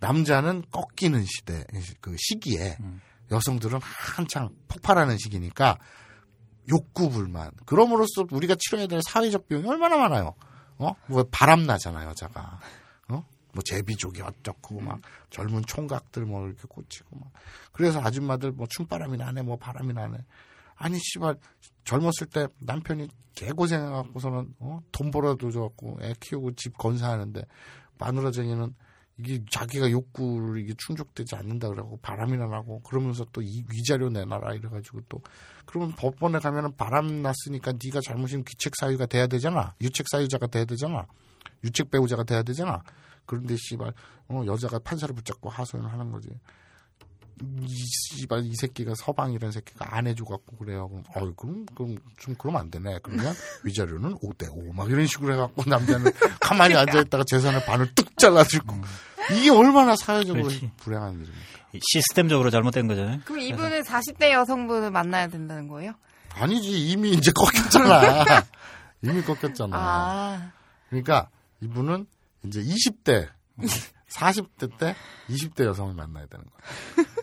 [0.00, 1.64] 남자는 꺾이는 시대
[2.00, 2.76] 그 시기에
[3.30, 5.78] 여성들은 한창 폭발하는 시기니까
[6.70, 7.52] 욕구 불만.
[7.64, 10.34] 그럼으로써 우리가 치러야 될 사회적 비용이 얼마나 많아요.
[10.78, 10.92] 어?
[11.06, 12.58] 뭐 바람 나잖아 여자가.
[13.08, 13.24] 어?
[13.52, 17.30] 뭐 제비족이 어쩌고 막 젊은 총각들 뭐 이렇게 꽂히고 막.
[17.72, 20.18] 그래서 아줌마들 뭐 춤바람이 나네 뭐 바람이 나네.
[20.78, 21.36] 아니 씨발
[21.84, 24.80] 젊었을 때 남편이 개고생해갖고서는 어?
[24.92, 27.42] 돈 벌어도 줘갖고 애 키우고 집 건사하는데
[27.98, 28.74] 마누라쟁이는
[29.18, 35.00] 이게 자기가 욕구를 이게 충족되지 않는다 그러고 바람이나 나고 그러면서 또 이 위자료 내놔라 이래가지고
[35.08, 35.20] 또
[35.66, 39.74] 그러면 법원에 가면은 바람 났으니까 네가 잘못이면 귀책 사유가 돼야 되잖아.
[39.80, 41.06] 유책 사유자가 돼야 되잖아.
[41.64, 42.82] 유책 배우자가 돼야 되잖아.
[43.26, 43.92] 그런데 씨발
[44.28, 46.28] 어 여자가 판사를 붙잡고 하소연을 하는 거지
[47.62, 47.74] 이
[48.16, 50.88] 씨발 이 새끼가 서방이라는 새끼가 안 해줘갖고 그래요.
[50.88, 52.98] 그럼 어이 그럼 그럼 좀 그러면 안 되네.
[53.02, 58.74] 그러면 위자료는 5대 5 막 이런 식으로 해갖고 남자는 가만히 앉아있다가 재산의 반을 뚝 잘라주고
[59.32, 60.70] 이게 얼마나 사회적으로 그렇지.
[60.78, 61.58] 불행한 일입니까?
[61.92, 63.20] 시스템적으로 잘못된 거잖아요.
[63.24, 65.92] 그럼 이분은 40대 여성분을 만나야 된다는 거예요?
[66.34, 68.44] 아니지 이미 이제 꺾였잖아.
[69.02, 69.76] 이미 꺾였잖아.
[69.76, 70.52] 아,
[70.88, 71.28] 그러니까
[71.60, 72.06] 이분은
[72.44, 73.28] 이제 20대
[74.08, 74.96] 40대 때
[75.28, 76.58] 20대 여성을 만나야 되는 거야.
[76.94, 77.10] 그리고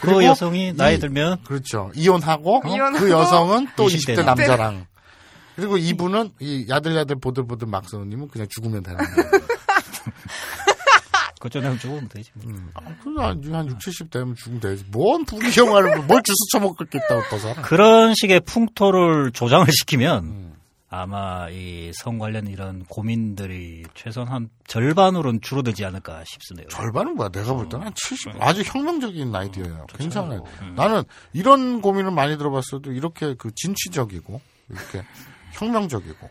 [0.00, 1.90] 그 여성이 나이 이- 들면 그렇죠.
[1.94, 4.86] 이혼하고 이혼하고 그 여성은 또 20대 20대 남자랑
[5.56, 9.30] 그리고 이분은 이 야들야들 보들보들 막서우님은 그냥 죽으면 되는 거예요.
[11.50, 12.30] 되면 죽으면 되지.
[12.34, 12.52] 뭐.
[12.74, 14.84] 아, 그래, 한, 한 6, 70 되면 죽으면 되지.
[14.88, 17.62] 뭔 부귀영화를, 뭘 주스 처먹겠다고 또 살아.
[17.62, 20.52] 그런 식의 풍토를 조장을 시키면 음.
[20.92, 26.68] 아마 이 성 관련 이런 고민들이 최소한 한 절반으로는 줄어들지 않을까 싶습니다.
[26.68, 27.28] 절반은 뭐야?
[27.28, 29.74] 내가 볼 때는 한 70, 아주 혁명적인 아이디어예요.
[29.86, 29.96] 그렇죠.
[29.96, 30.44] 괜찮아요.
[30.62, 30.74] 음.
[30.74, 35.04] 나는 이런 고민을 많이 들어봤어도 이렇게 그 진취적이고, 이렇게
[35.54, 36.28] 혁명적이고,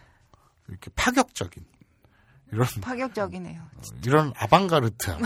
[0.68, 1.64] 이렇게 파격적인,
[2.52, 3.62] 이런, 파격적이네요.
[4.06, 5.22] 이런 아방가르트한,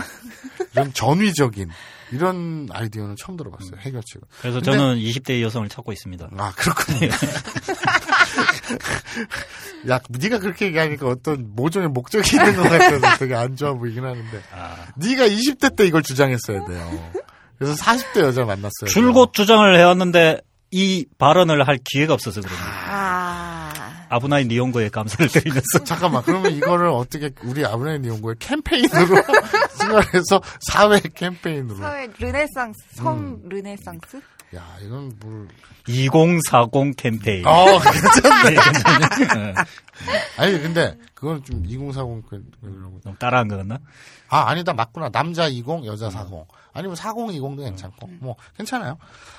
[0.74, 1.70] 이런 전위적인,
[2.14, 3.72] 이런 아이디어는 처음 들어봤어요.
[3.80, 4.26] 해결책을.
[4.40, 6.28] 그래서 근데- 저는 20대 여성을 찾고 있습니다.
[6.38, 7.08] 아, 그렇군요.
[9.90, 14.42] 야, 네가 그렇게 얘기하니까 어떤 모종의 목적이 있는 것 같아서 되게 안 좋아 보이긴 하는데.
[14.52, 17.12] 아, 네가 20대 때 이걸 주장했어야 돼요.
[17.58, 18.88] 그래서 40대 여자 만났어요.
[18.88, 22.64] 줄곧 주장을 해왔는데 이 발언을 할 기회가 없어서 그럽니다.
[22.66, 23.03] 아,
[24.08, 29.22] 아부나이 니홍고에 감사를 드리면서 잠깐만, 그러면 이거를 어떻게 우리 아부나이 니홍고의 캠페인으로
[29.78, 31.76] 생각해서 사회 캠페인으로.
[31.76, 33.48] 사회 르네상스, 성 음.
[33.48, 34.20] 르네상스?
[34.56, 35.48] 야, 이건 뭘.
[35.88, 37.44] 2040 캠페인.
[37.46, 38.50] 어, 괜찮네.
[39.34, 39.54] 네.
[40.38, 43.00] 아니, 근데 그건 좀 2040, 그, 그러고.
[43.04, 43.78] 너무 따라한 거였나?
[44.28, 45.10] 아, 아니다, 맞구나.
[45.10, 46.46] 남자 20, 여자 40.
[46.72, 48.06] 아니면 40, 20도 괜찮고.
[48.20, 48.96] 뭐, 괜찮아요.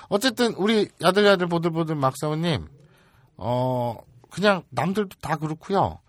[0.10, 2.67] 어쨌든, 우리 야들야들 보들보들 막사오님,
[3.38, 3.97] 어,
[4.35, 6.01] 그냥 남들도 다 그렇고요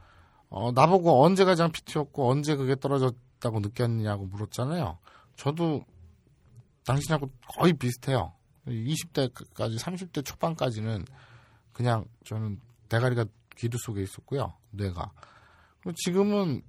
[0.48, 4.98] 어, 나보고 언제 가장 PT였고, 언제 그게 떨어졌다고 느꼈냐고 물었잖아요.
[5.36, 5.84] 저도
[6.84, 8.32] 당신하고 거의 비슷해요.
[8.66, 11.04] 20대까지, 30대 초반까지는
[11.72, 14.54] 그냥 저는 대가리가 기두 속에 있었고요.
[14.70, 15.12] 뇌가.
[16.04, 16.62] 지금은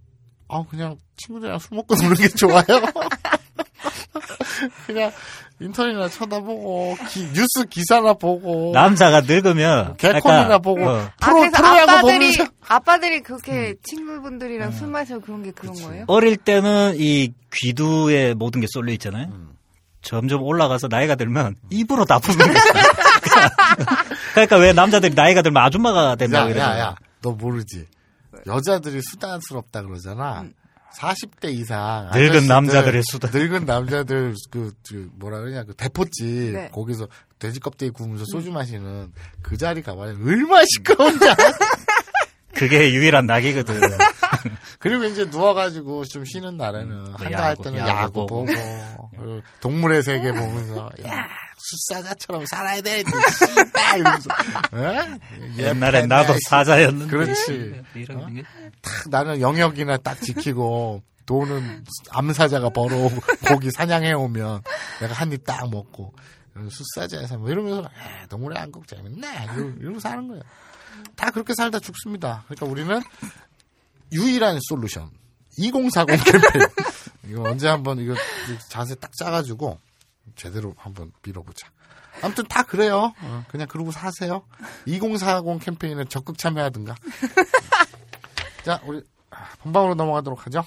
[0.48, 2.66] 아 그냥 친구들이랑 술 먹고 노는 게 좋아요.
[4.88, 5.12] 그냥
[5.60, 11.92] 인터넷이나 쳐다보고 기- 뉴스 기사나 보고 남자가 늙으면 개콘이나 보고 어, 아, 프로 그래서 프로야구
[11.92, 16.06] 아빠들이, 보면서 아빠들이 그렇게 친구분들이랑 술 마셔 그런 게 그런 거예요?
[16.08, 19.28] 어릴 때는 이 귀두에 모든 게 쏠려 있잖아요.
[19.32, 19.50] 음.
[20.04, 22.54] 점점 올라가서 나이가 들면 입으로 다 푸는 거예요.
[24.34, 26.80] 그러니까 왜 남자들이 나이가 들면 아줌마가 된다고 그러잖아요.
[26.80, 27.86] 야야야 너 모르지
[28.46, 30.46] 여자들이 수다스럽다 그러잖아.
[30.98, 33.30] 40대 이상 늙은 남자들의 수다.
[33.32, 36.70] 늙은 남자들 그, 그 뭐라 그러냐 그 대포집 네.
[36.72, 37.08] 거기서
[37.40, 39.12] 돼지 껍데기 구우면서 소주 마시는
[39.44, 41.36] 그 자리 가봐야 얼마나 시끄러운지 알아?
[42.58, 43.80] 그게 유일한 낙이거든.
[44.80, 48.46] 그리고 이제 누워가지고 좀 쉬는 날에는 그 한가할 야구, 때는 야구 야구 보고.
[48.46, 54.30] 그리고 동물의 세계 보면서 야 숫사자처럼 살아야 돼 씨발 이러면서
[54.76, 55.64] 에?
[55.64, 56.40] 옛날에 나도 씨.
[56.50, 57.12] 사자였는데.
[57.12, 57.82] 그렇지.
[57.96, 58.28] 이런 어?
[58.28, 58.44] 게.
[58.82, 63.16] 탁 나는 영역이나 딱 지키고 돈은 암사자가 벌어오고
[63.48, 64.62] 고기 사냥해 오면
[65.02, 66.14] 내가 한 입 딱 먹고
[66.70, 70.42] 숫사자에서 뭐 이러면서 에, 동물의 한국 재밌네 이러- 이러고 사는 거예요.
[71.16, 72.44] 다 그렇게 살다 죽습니다.
[72.48, 73.02] 그러니까 우리는
[74.12, 75.10] 유일한 솔루션
[75.58, 76.68] 2040 캠페인
[77.30, 78.16] 이거 언제 한번 이거
[78.70, 79.80] 자세 딱 짜가지고
[80.36, 81.68] 제대로 한번 밀어보자.
[82.22, 83.14] 아무튼 다 그래요.
[83.22, 84.44] 어, 그냥 그러고 사세요.
[84.86, 86.96] 2040 캠페인에 적극 참여하든가.
[88.64, 90.66] 자, 우리 아, 본방으로 넘어가도록 하죠.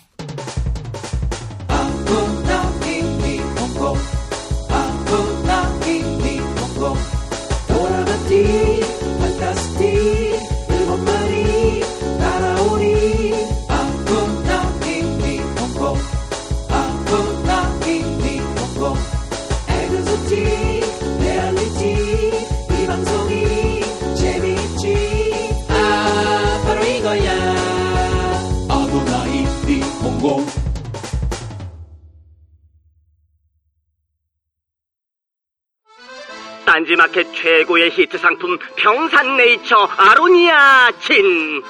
[36.91, 41.63] 딴지마켓 최고의 히트 상품 평산네이처 아로니아 진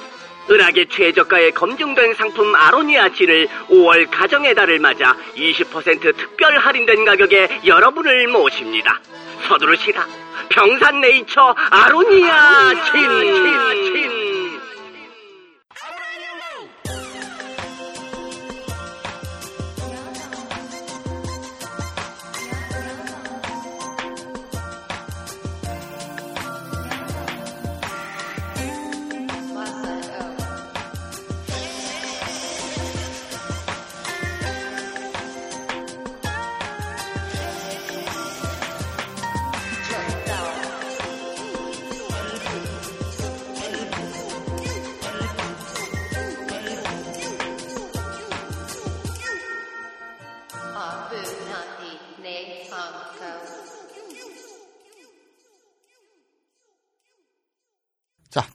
[0.49, 8.27] 은하계 최저가에 검증된 상품 아로니아 진을 5월 가정의 달을 맞아 20% 특별 할인된 가격에 여러분을
[8.29, 8.99] 모십니다.
[9.47, 10.07] 서두르시라.
[10.49, 13.01] 평산네이처 아로니아 진.
[13.01, 14.20] 진, 진.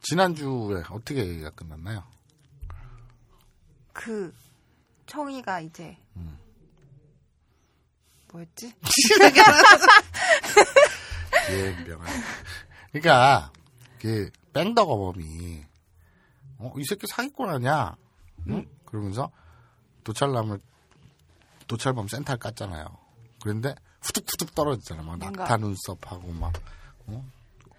[0.08, 2.04] 지난주에 어떻게 얘기가 끝났나요?
[3.92, 4.32] 그
[5.06, 5.96] 청이가 이제
[8.32, 8.72] 뭐였지?
[11.50, 12.06] 예 명한.
[12.92, 13.52] 그러니까
[14.00, 15.64] 그 뺑덕어범이
[16.58, 17.96] 어, 이 새끼 사기꾼 아니야?
[18.48, 18.66] 응?
[18.84, 19.30] 그러면서
[20.04, 20.60] 도찰남을
[21.66, 22.96] 도찰범 센터를 깠잖아요.
[23.42, 25.02] 그런데 후둑후둑 떨어지잖아.
[25.02, 26.52] 막 뭔가- 낙타 눈썹하고 막
[27.06, 27.24] 어?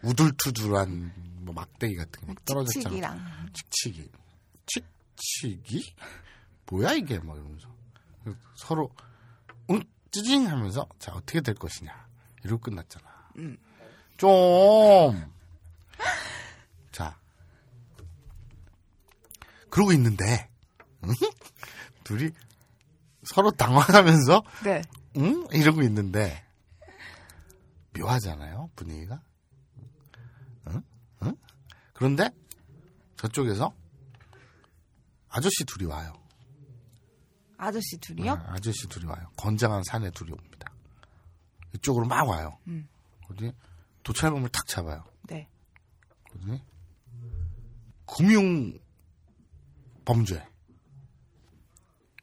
[0.04, 1.14] 우둘투둘한
[1.48, 2.84] 뭐 막대기 같은 게 막 떨어졌잖아.
[2.84, 3.50] 칙칙이랑.
[3.54, 4.12] 칙칙이.
[4.66, 5.96] 칙칙이?
[6.70, 7.20] 뭐야 이게?
[7.20, 7.68] 막 이러면서.
[8.58, 8.92] 서로
[9.70, 9.82] 응
[10.12, 12.08] 찌징 하면서 자 어떻게 될 것이냐
[12.44, 13.06] 이러고 끝났잖아.
[14.18, 15.32] 좀.
[16.92, 17.18] 자.
[19.70, 20.50] 그러고 있는데
[21.04, 21.14] 응?
[22.04, 22.32] 둘이
[23.24, 24.82] 서로 당황하면서 네.
[25.18, 25.46] 응?
[25.52, 26.44] 이러고 있는데
[27.98, 29.22] 묘하잖아요 분위기가
[31.24, 31.36] 응?
[31.94, 32.30] 그런데
[33.18, 33.74] 저쪽에서
[35.30, 36.14] 아저씨 둘이 와요
[37.58, 38.32] 아저씨 둘이요?
[38.32, 40.72] 아, 아저씨 둘이 와요 건장한 사내 둘이 옵니다
[41.74, 42.88] 이쪽으로 막 와요 음.
[43.30, 43.52] 어디
[44.04, 45.50] 도찰범을 탁 잡아요 네.
[46.30, 46.62] 그러더니
[48.06, 48.80] 금융
[50.06, 50.48] 범죄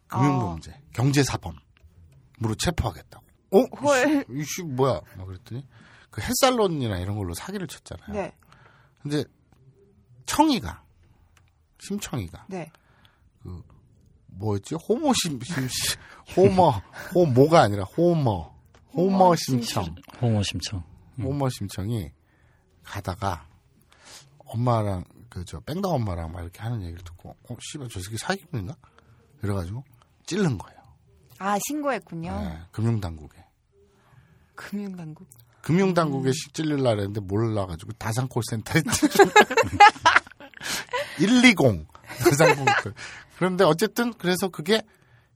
[0.06, 3.58] 금융 범죄 경제 사범으로 체포하겠다고 어?
[3.82, 4.24] 헐.
[4.30, 5.66] 이씨, 이씨 뭐야 막 그랬더니
[6.10, 8.32] 그 헬살론이나 이런 걸로 사기를 쳤잖아요 네.
[9.04, 9.22] 근데
[10.26, 10.82] 청이가
[11.78, 12.68] 심청이가 네.
[14.26, 16.00] 뭐였지 호모심 심, 심-
[16.36, 16.70] 호머
[17.14, 18.52] 호모가 아니라 호머
[18.92, 20.82] 호머 심청 홍어 심청.
[21.18, 22.10] 호머 심청이
[22.82, 23.46] 가다가
[24.46, 28.76] 엄마랑 그 저 뺑덕 엄마랑 막 이렇게 하는 얘기를 듣고 어 씨발 저 새끼 사기꾼인가
[29.40, 29.84] 그래가지고
[30.26, 30.80] 찔른 거예요.
[31.38, 32.30] 아, 신고했군요.
[32.40, 33.44] 네, 금융당국에
[34.54, 35.28] 금융당국.
[35.64, 39.32] 금융당국에 씩 찔릴라 그랬는데 몰라가지고 다산콜센터에 120
[42.18, 42.94] 다산콜
[43.36, 44.82] 그런데 어쨌든 그래서 그게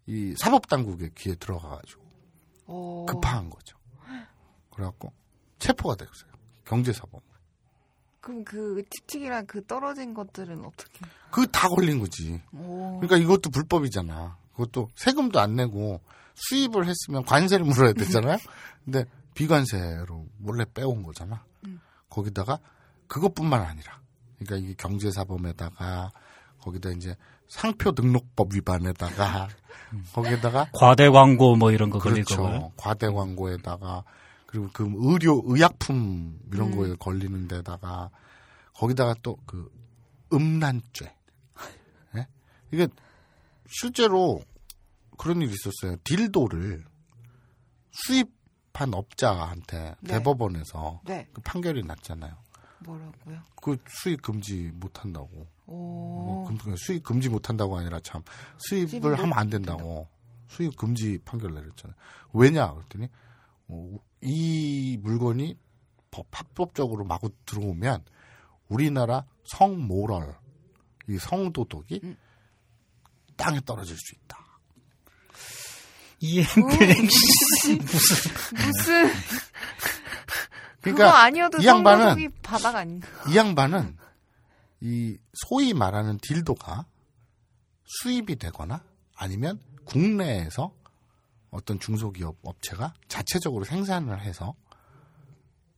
[0.07, 2.03] 이 사법당국의 귀에 들어가가지고
[2.67, 3.07] 오.
[3.07, 3.77] 급파한 거죠.
[4.71, 5.13] 그래갖고
[5.59, 6.31] 체포가 됐어요.
[6.67, 7.21] 경제사범.
[8.21, 11.01] 그럼 그 칙칙이랑 그 떨어진 것들은 어떻게?
[11.31, 12.43] 그 다 걸린 거지.
[12.53, 13.01] 오.
[13.01, 14.37] 그러니까 이것도 불법이잖아.
[14.53, 16.01] 그것도 세금도 안 내고
[16.35, 18.37] 수입을 했으면 관세를 물어야 되잖아요.
[18.85, 19.05] 근데
[19.39, 21.45] 비관세로 몰래 빼온 거잖아.
[22.11, 22.59] 거기다가
[23.07, 24.01] 그것뿐만 아니라,
[24.37, 26.11] 그러니까 이게 경제사범에다가
[26.61, 27.15] 거기다 이제
[27.47, 29.47] 상표 등록법 위반에다가
[30.13, 32.49] 거기에다가 과대 광고 뭐 이런 거 걸릴 거고요.
[32.49, 32.73] 그렇죠.
[32.77, 34.03] 과대 광고에다가
[34.47, 38.11] 그리고 그 의료 의약품 이런 거에 걸리는 데다가
[38.75, 39.71] 거기다가 또 그
[40.33, 41.15] 음란죄.
[42.17, 42.27] 예?
[42.73, 42.89] 이게
[43.69, 44.43] 실제로
[45.17, 45.97] 그런 일이 있었어요.
[46.03, 46.85] 딜도를
[47.93, 48.31] 수입
[48.79, 50.15] 한 업자한테 네.
[50.15, 51.29] 대법원에서 네.
[51.33, 52.33] 그 판결이 났잖아요.
[52.81, 53.41] 뭐라고요?
[53.61, 55.49] 그 수입 금지 못 한다고.
[55.67, 55.75] 오.
[55.75, 58.23] 뭐 금- 수입 금지 못 한다고 아니라 참
[58.59, 60.07] 수입을 수입을 하면 안 된다고
[60.47, 61.97] 수입 금지 판결 내렸잖아요.
[62.33, 63.09] 왜냐 그랬더니
[63.67, 65.59] 어, 이 물건이
[66.13, 68.05] 법, 합법적으로 마구 들어오면
[68.69, 70.37] 우리나라 성모럴
[71.09, 72.17] 이 성도덕이 음.
[73.37, 74.39] 땅에 떨어질 수 있다.
[76.21, 77.09] 이행불행
[77.81, 79.13] 무슨
[80.81, 83.09] 그거 그러니까 아니어도 이 양반은 바닥 아닌가?
[83.29, 83.97] 이 양반은
[84.81, 86.87] 이 소위 말하는 딜도가
[87.85, 88.83] 수입이 되거나
[89.17, 90.73] 아니면 국내에서
[91.51, 94.55] 어떤 중소기업 업체가 자체적으로 생산을 해서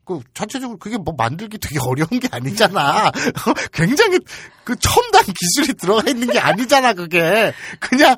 [0.04, 3.12] 그 자체적으로 그게 뭐 만들기 되게 어려운 게 아니잖아.
[3.72, 4.18] 굉장히
[4.64, 6.94] 그 첨단 기술이 들어가 있는 게 아니잖아.
[6.94, 8.16] 그게 그냥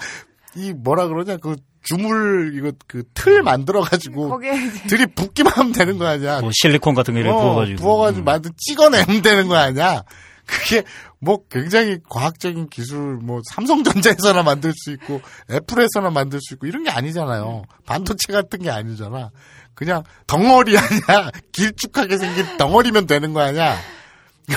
[0.56, 4.40] 이 뭐라 그러냐 그 주물 이거 그 틀 만들어 가지고
[4.88, 6.40] 들이 붓기만 하면 되는 거 아니야.
[6.40, 7.80] 뭐 실리콘 같은 거 이렇게 어, 부어가지고.
[7.82, 8.24] 부어가지고 음.
[8.24, 10.02] 만든 찍어내면 되는 거 아니야.
[10.46, 10.82] 그게
[11.20, 16.90] 뭐 굉장히 과학적인 기술 뭐 삼성전자에서나 만들 수 있고 애플에서나 만들 수 있고 이런 게
[16.90, 17.62] 아니잖아요.
[17.86, 19.30] 반도체 같은 게 아니잖아.
[19.74, 21.30] 그냥 덩어리 아니야.
[21.52, 23.76] 길쭉하게 생긴 덩어리면 되는 거 아니야.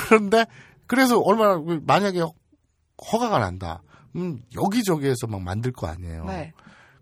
[0.07, 0.45] 그런데
[0.88, 2.21] 그래서 얼마나 만약에
[3.11, 3.81] 허가가 난다.
[4.15, 6.25] 음 여기저기에서 막 만들 거 아니에요.
[6.25, 6.51] 네.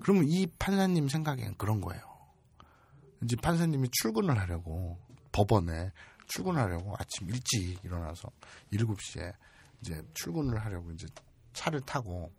[0.04, 2.02] 그러면 이 판사님 생각에는 그런 거예요.
[3.24, 5.00] 이제 판사님이 출근을 하려고
[5.32, 5.92] 법원에
[6.28, 8.30] 출근하려고 아침 일찍 일어나서
[8.72, 9.34] 7시에
[9.82, 11.08] 이제 출근을 하려고 이제
[11.54, 12.32] 차를 타고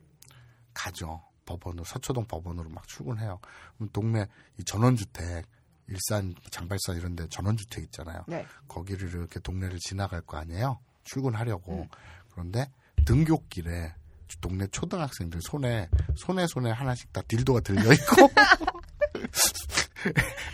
[0.74, 1.22] 가죠.
[1.46, 3.38] 법원으로 서초동 법원으로 막 출근해요.
[3.76, 4.26] 그럼 동네
[4.58, 5.46] 이 전원주택
[5.88, 8.24] 일산 정발산 이런 데 전원주택 있잖아요.
[8.26, 8.46] 네.
[8.68, 10.80] 거기를 이렇게 동네를 지나갈 거 아니에요.
[11.04, 11.86] 출근하려고.
[12.30, 12.70] 그런데
[13.04, 13.94] 등굣길에
[14.40, 18.30] 동네 초등학생들 손에 손에 손에 하나씩 다 딜도가 들려 있고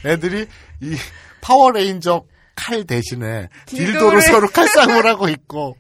[0.04, 0.46] 애들이
[0.80, 0.96] 이
[1.40, 5.76] 파워레인저 칼 대신에 딜도로 딜도를- 서로 칼싸움을 하고 있고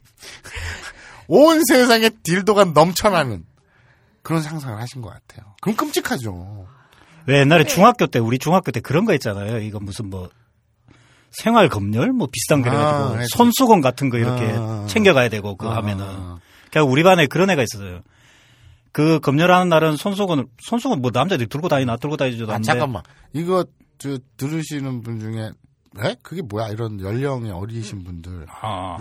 [1.28, 3.44] 온 세상에 딜도가 넘쳐나는
[4.22, 5.54] 그런 상상을 하신 것 같아요.
[5.60, 6.66] 그럼 끔찍하죠.
[7.26, 9.58] 왜 옛날에 중학교 때 우리 중학교 때 그런 거 있잖아요.
[9.58, 10.30] 이거 무슨 뭐
[11.30, 13.36] 생활 검열 뭐 비슷한 거 그래가지고 아, 했죠.
[13.36, 16.06] 손수건 같은 거 이렇게 아, 챙겨가야 되고 그거 아, 하면은
[16.70, 18.00] 아, 그냥 우리 반에 그런 애가 있었어요.
[18.92, 23.02] 그 검열하는 날은 손수건을 손수건 뭐 남자들이 들고 다니나 들고 다니지도 아, 않는데 잠깐만.
[23.32, 23.64] 이거
[23.98, 25.50] 저 들으시는 분 중에
[25.98, 26.16] 에?
[26.22, 26.68] 그게 뭐야?
[26.68, 28.96] 이런 연령이 어리신 분들은 아,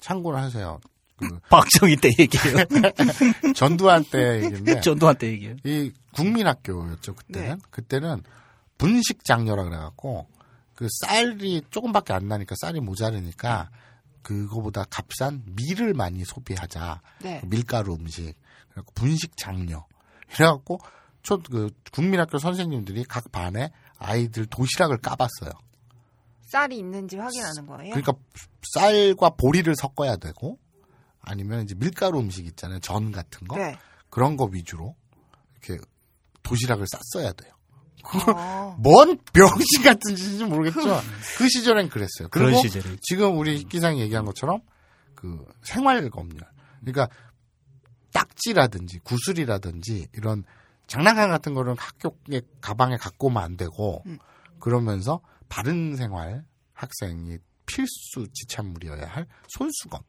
[0.00, 0.80] 참고를 하세요.
[1.16, 2.64] 그 박정희 때 얘기예요.
[3.54, 5.56] 전두환 때 얘기인데 전두환 때 얘기예요.
[5.64, 7.48] 이 국민학교였죠 그때는.
[7.48, 7.56] 네.
[7.70, 8.22] 그때는
[8.78, 10.28] 분식 장려라 그래갖고
[10.74, 13.70] 그 쌀이 조금밖에 안 나니까 쌀이 모자르니까
[14.22, 17.00] 그거보다 값싼 밀을 많이 소비하자.
[17.22, 17.40] 네.
[17.40, 18.34] 그 밀가루 음식.
[18.70, 19.86] 그래갖고 분식 장려.
[20.34, 20.78] 이래갖고
[21.22, 25.50] 초 그 국민학교 선생님들이 각 반에 아이들 도시락을 까봤어요.
[26.42, 27.94] 쌀이 있는지 확인하는 거예요?
[27.94, 28.14] 그러니까
[28.74, 30.58] 쌀과 보리를 섞어야 되고
[31.20, 32.80] 아니면 이제 밀가루 음식 있잖아요.
[32.80, 33.56] 전 같은 거.
[33.56, 33.76] 네.
[34.08, 34.96] 그런 거 위주로
[35.62, 35.82] 이렇게
[36.42, 37.52] 도시락을 쌌어야 돼요.
[38.34, 38.76] 어.
[38.80, 41.00] 뭔 병신 같은 짓인지 모르겠죠.
[41.36, 42.28] 그 시절엔 그랬어요.
[42.30, 42.96] 그런 그리고 시절에.
[43.02, 44.60] 지금 우리 기상이 얘기한 것처럼
[45.14, 46.40] 그 생활 검열.
[46.80, 47.08] 그러니까
[48.12, 50.44] 딱지라든지 구슬이라든지 이런
[50.86, 54.18] 장난감 같은 거는 학교에 가방에 갖고 오면 안 되고 음.
[54.58, 60.00] 그러면서 바른 생활 학생이 필수 지참물이어야 할 손수건.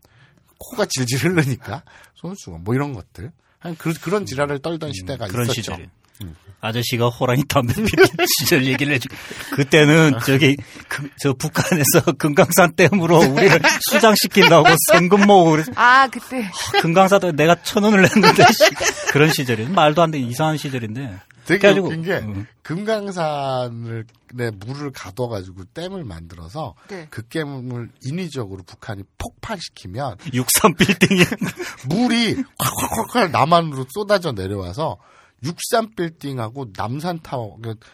[0.59, 1.83] 코가 질질 흐르니까
[2.15, 3.31] 손수건 뭐 이런 것들.
[3.59, 5.61] 한 그, 그런 지랄을 떨던 시대가 음, 그런 있었죠.
[5.61, 5.89] 시절에.
[6.23, 6.35] 음.
[6.61, 7.87] 아저씨가 호랑이 담배 피는
[8.39, 9.07] 시절 얘기를 해주.
[9.53, 10.57] 그때는 저기
[10.89, 16.49] 그- 저 북한에서 금강산 댐으로 우리를 수장시킨다고 생금 모으고 그래서 아, 그때.
[16.81, 18.69] 금강산도 내가 천 원을 냈는데 씨,
[19.13, 21.19] 그런 시절이 말도 안 되는 이상한 시절인데.
[21.45, 22.45] 되게 그래가지고, 웃긴 게 음.
[22.61, 27.07] 금강산을 내 물을 가둬가지고 댐을 만들어서 네.
[27.09, 31.23] 그 댐을 인위적으로 북한이 폭발시키면 63 빌딩이
[31.89, 34.97] 물이 콸콸콸콸 남한으로 쏟아져 내려와서
[35.43, 37.87] 63 빌딩하고 남산 타워 그러니까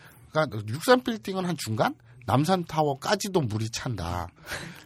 [0.67, 4.27] 63 빌딩은 한 중간 남산 타워까지도 물이 찬다.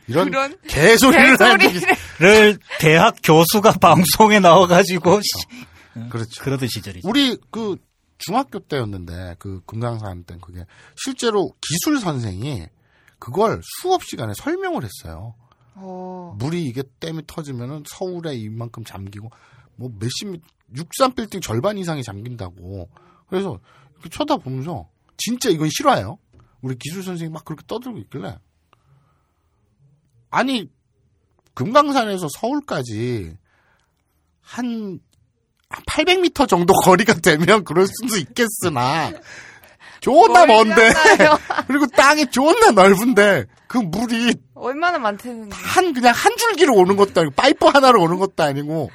[0.07, 1.95] 이런 그런 개소리를 개소리를.
[2.19, 6.43] 를 대학 교수가 방송에 나와가지고 씨, 그렇죠.
[6.43, 7.07] 그러던 시절이죠.
[7.07, 7.77] 우리 그
[8.17, 10.65] 중학교 때였는데 그 금강산 때 그게
[10.97, 12.67] 실제로 기술 선생이
[13.19, 15.35] 그걸 수업 시간에 설명을 했어요.
[15.75, 16.35] 어.
[16.37, 19.29] 물이 이게 댐이 터지면은 서울에 이만큼 잠기고
[19.79, 20.41] 뭐 몇십
[20.73, 22.89] 미63 빌딩 절반 이상이 잠긴다고.
[23.29, 23.59] 그래서
[23.93, 26.19] 이렇게 쳐다보면서 진짜 이건 실화예요.
[26.61, 28.37] 우리 기술 선생이 막 그렇게 떠들고 있길래
[30.29, 30.69] 아니
[31.53, 33.37] 금강산에서 서울까지
[34.41, 34.99] 한
[35.69, 39.11] 800m 정도 거리가 되면 그럴 수도 있겠으나
[40.01, 40.91] 존나 먼데.
[41.67, 47.35] 그리고 땅이 존나 넓은데 그 물이 얼마나 많다는 한 그냥 한 줄기로 오는 것도 아니고
[47.35, 48.89] 파이프 하나로 오는 것도 아니고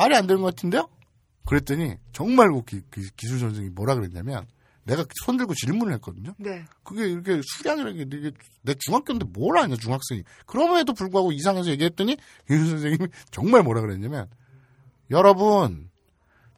[0.00, 0.88] 말이 안 되는 것 같은데요?
[1.44, 4.46] 그랬더니 정말 웃기 그 기술 선생이 뭐라 그랬냐면
[4.84, 6.32] 내가 손 들고 질문을 했거든요.
[6.38, 6.64] 네.
[6.82, 8.30] 그게 이렇게 수량이라는 게 이게
[8.62, 12.16] 내 중학교인데 뭘 아냐 중학생이 그럼에도 불구하고 이상해서 얘기했더니
[12.48, 14.26] 기술 선생님이 정말 뭐라 그랬냐면
[15.10, 15.90] 여러분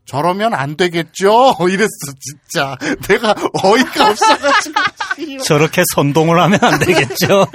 [0.05, 2.77] 저러면 안 되겠죠 이랬어 진짜
[3.09, 7.47] 내가 어이가 없어가지고 저렇게 선동을 하면 안 되겠죠.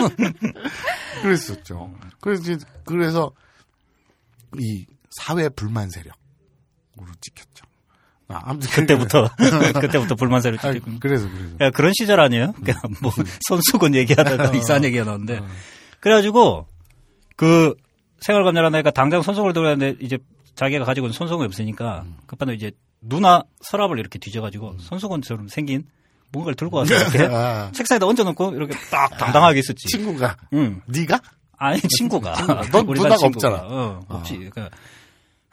[1.21, 1.93] 그랬었죠.
[2.19, 3.31] 그래서 그래서
[4.59, 4.85] 이
[5.17, 6.15] 사회 불만 세력으로
[7.21, 7.65] 찍혔죠.
[8.29, 9.29] 아, 아무튼 그때부터
[9.79, 10.91] 그때부터 불만세를 아, 찍고.
[10.99, 12.53] 그래서 그래서 야, 그런 시절 아니에요?
[12.63, 13.11] 그냥 뭐
[13.47, 15.41] 손수건 얘기하다가 이상한 얘기가 나왔는데
[16.01, 16.67] 그래가지고
[17.37, 17.73] 그
[18.19, 20.17] 생활 검열하다니까 당장 손수건을 들고 다는데 이제
[20.55, 25.85] 자기가 가지고 있는 손수건이 없으니까 급한데 이제 누나 서랍을 이렇게 뒤져가지고 손수건처럼 생긴
[26.33, 29.87] 뭔가를 들고 와서 이렇게 아, 책상에다 얹어놓고 이렇게 딱 당당하게 있었지.
[29.87, 30.81] 친구가 응.
[30.87, 31.21] 네가
[31.59, 32.33] 아니 친구가.
[32.71, 33.47] 넌 우리 누나가 반 친구가.
[33.47, 33.55] 없잖아.
[33.63, 34.33] 어, 없지.
[34.35, 34.69] 그러니까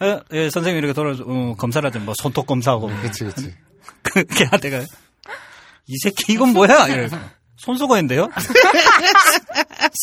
[0.02, 3.54] 예, 예, 선생님이 이렇게 돌아서 어, 검사를 하든 뭐 손톱 검사하고 그렇지 그렇지.
[4.02, 4.80] 그렇게 하다가
[5.86, 6.88] 이 새끼 이건 뭐야?
[6.88, 7.16] 이래서
[7.56, 8.28] 손수건인데요?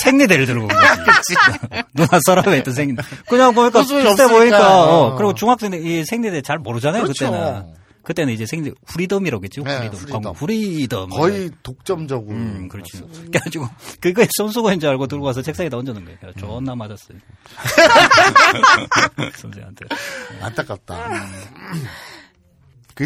[0.04, 1.36] 생리대를 들고 온 거지.
[1.94, 3.04] 누나 서랍에 있던 생리대.
[3.28, 4.28] 그냥 보니까 비슷해.
[4.28, 5.16] 보니까 어, 어.
[5.16, 7.26] 그리고 중학생들 이 생리대 잘 모르잖아요 그렇죠.
[7.26, 7.74] 그때는.
[8.04, 9.64] 그때는 이제 생리대 후리덤이라고 했죠.
[9.64, 10.00] 네, 후리덤.
[10.00, 10.22] 후리덤.
[10.22, 11.10] 광고 후리덤.
[11.10, 12.36] 거의 독점적으로.
[12.36, 13.02] 음, 그렇지.
[13.28, 13.68] 그래가지고,
[14.00, 16.18] 그거에 손수건인 줄 알고 들고 와서 책상에다 얹어놓은 거예요.
[16.20, 17.18] 그래서 존나 맞았어요.
[19.38, 19.86] 선생한테.
[20.42, 20.98] 안타깝다.
[22.96, 23.06] 그,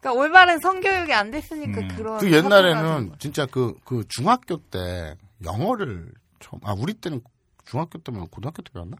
[0.00, 1.88] 그러니까 올바른 성교육이 안 됐으니까 음.
[1.96, 2.18] 그런.
[2.18, 7.20] 그 옛날에는 진짜 그, 그 중학교 때 영어를 처음, 아, 우리 때는
[7.64, 8.96] 중학교 때면 고등학교 때 배웠나?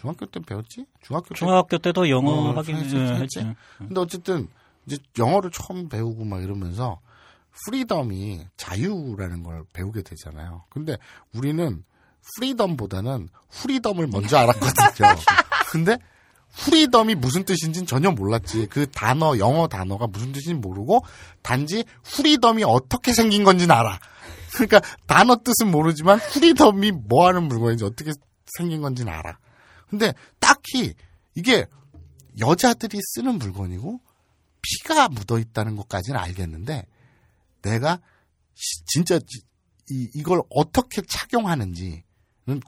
[0.00, 0.86] 중학교 때 배웠지?
[1.02, 1.34] 중학교 때.
[1.34, 3.40] 중학교 때 도 영어 어, 하긴 했지, 예, 했지.
[3.40, 3.54] 했지.
[3.78, 4.48] 근데 어쨌든
[4.86, 7.00] 이제 영어를 처음 배우고 막 이러면서
[7.66, 10.64] freedom이 자유라는 걸 배우게 되잖아요.
[10.70, 10.96] 근데
[11.34, 11.84] 우리는
[12.36, 15.08] freedom보다는 후리덤을 먼저 알았거든요.
[15.70, 15.98] 근데
[16.56, 18.66] freedom이 무슨 뜻인지는 전혀 몰랐지.
[18.70, 21.04] 그 단어, 영어 단어가 무슨 뜻인지 모르고
[21.42, 23.98] 단지 freedom이 어떻게 생긴 건지는 알아.
[24.54, 28.12] 그러니까 단어 뜻은 모르지만 프리덤이 뭐 하는 물건인지 어떻게
[28.58, 29.38] 생긴 건지는 알아.
[29.90, 30.94] 근데 딱히
[31.34, 31.66] 이게
[32.38, 34.00] 여자들이 쓰는 물건이고
[34.62, 36.86] 피가 묻어 있다는 것까지는 알겠는데
[37.62, 37.98] 내가
[38.54, 39.42] 시- 진짜 지-
[39.90, 42.02] 이, 이걸 어떻게 착용하는지는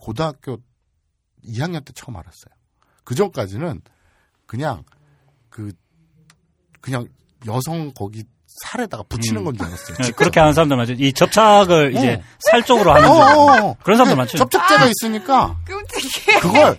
[0.01, 0.59] 고등학교
[1.47, 2.55] 2학년 때 처음 알았어요.
[3.05, 3.81] 그 전까지는
[4.47, 4.85] 그냥
[5.49, 5.73] 그
[6.81, 7.07] 그냥
[7.47, 8.25] 여성 거기
[8.65, 9.97] 살에다가 붙이는 건줄 알았어요.
[9.99, 10.93] 네, 그렇게 하는 사람들 많죠.
[10.95, 12.23] 이 접착을 이제 어.
[12.51, 13.39] 살 쪽으로 하는 어, 사람.
[13.39, 13.77] 어, 어.
[13.83, 14.39] 그런 사람들 그 많죠.
[14.39, 16.41] 접착제가 있으니까 끔찍해.
[16.41, 16.79] 그걸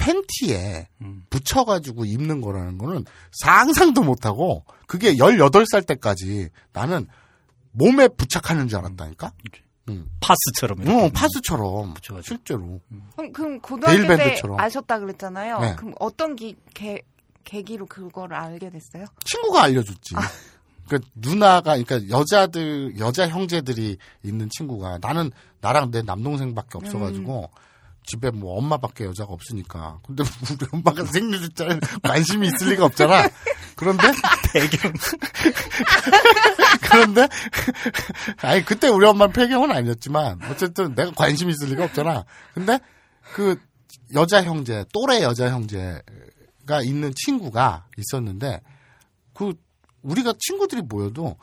[0.00, 1.24] 팬티에 음.
[1.28, 7.06] 붙여가지고 입는 거라는 거는 상상도 못하고 그게 18살 때까지 나는
[7.72, 9.32] 몸에 부착하는 줄 알았다니까?
[10.20, 10.82] 파스처럼.
[10.82, 11.04] 이렇게.
[11.04, 11.94] 어, 파스처럼.
[11.94, 12.22] 붙여가지고.
[12.22, 12.80] 실제로.
[13.16, 14.60] 그럼, 그럼 고등학교 때 데일밴드처럼.
[14.60, 15.60] 아셨다 그랬잖아요.
[15.60, 15.74] 네.
[15.76, 17.02] 그럼 어떤 기, 계,
[17.44, 19.06] 계기로 그거를 알게 됐어요?
[19.24, 20.14] 친구가 알려줬지.
[20.88, 25.30] 그 누나가, 그러니까 여자들, 여자 형제들이 있는 친구가 나는
[25.60, 27.50] 나랑 내 남동생밖에 없어가지고
[28.04, 30.00] 집에 뭐 엄마밖에 여자가 없으니까.
[30.06, 33.28] 근데 우리 엄마가 생리줄자에 관심이 있을 리가 없잖아.
[33.76, 34.08] 그런데
[34.52, 34.92] 배경.
[36.90, 37.28] 그런데
[38.42, 42.24] 아니 그때 우리 엄마는 폐경은 아니었지만 어쨌든 내가 관심 있을 리가 없잖아.
[42.54, 42.78] 근데
[43.32, 43.56] 그
[44.14, 48.60] 여자 형제 또래 여자 형제가 있는 친구가 있었는데
[49.34, 49.54] 그
[50.02, 51.34] 우리가 친구들이 모여도 야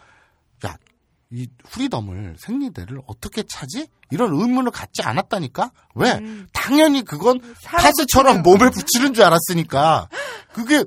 [1.29, 3.87] 이 프리덤을 생리대를 어떻게 차지?
[4.11, 5.71] 이런 의문을 갖지 않았다니까?
[5.95, 6.21] 왜?
[6.53, 10.07] 당연히 그건 파스처럼 몸에 붙이는 줄 알았으니까.
[10.53, 10.83] 그게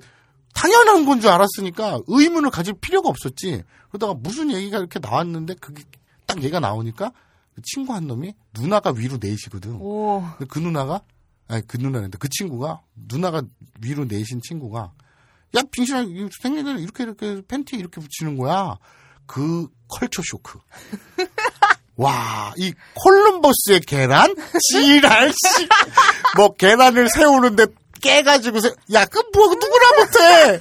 [0.54, 3.62] 당연한 건 줄 알았으니까 의문을 가질 필요가 없었지.
[3.88, 5.82] 그러다가 무슨 얘기가 이렇게 나왔는데 그게
[6.26, 7.12] 딱 얘기가 나오니까
[7.54, 9.72] 그 친구 한 놈이 누나가 위로 내시거든.
[9.74, 10.24] 오.
[10.48, 11.02] 그 누나가
[11.48, 13.42] 아니 그 누나인데 그 친구가 누나가
[13.82, 14.92] 위로 내신 친구가
[15.56, 18.78] 야 빙신아 이 생리대를 이렇게 이렇게 팬티 이렇게 붙이는 거야.
[19.30, 20.58] 그 컬처 쇼크.
[21.94, 24.34] 와, 이 콜럼버스의 계란?
[24.70, 25.68] 지랄, 씨.
[26.36, 27.66] 뭐, 계란을 세우는데
[28.02, 28.72] 깨가지고, 세...
[28.92, 30.58] 야, 그 뭐, 누구나 못해!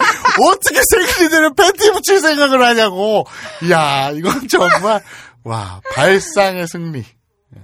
[0.51, 3.25] 어떻게 생리대를 팬티 붙일 생각을 하냐고!
[3.71, 5.01] 야 이건 정말,
[5.43, 6.99] 와, 발상의 승리.
[6.99, 7.59] 예,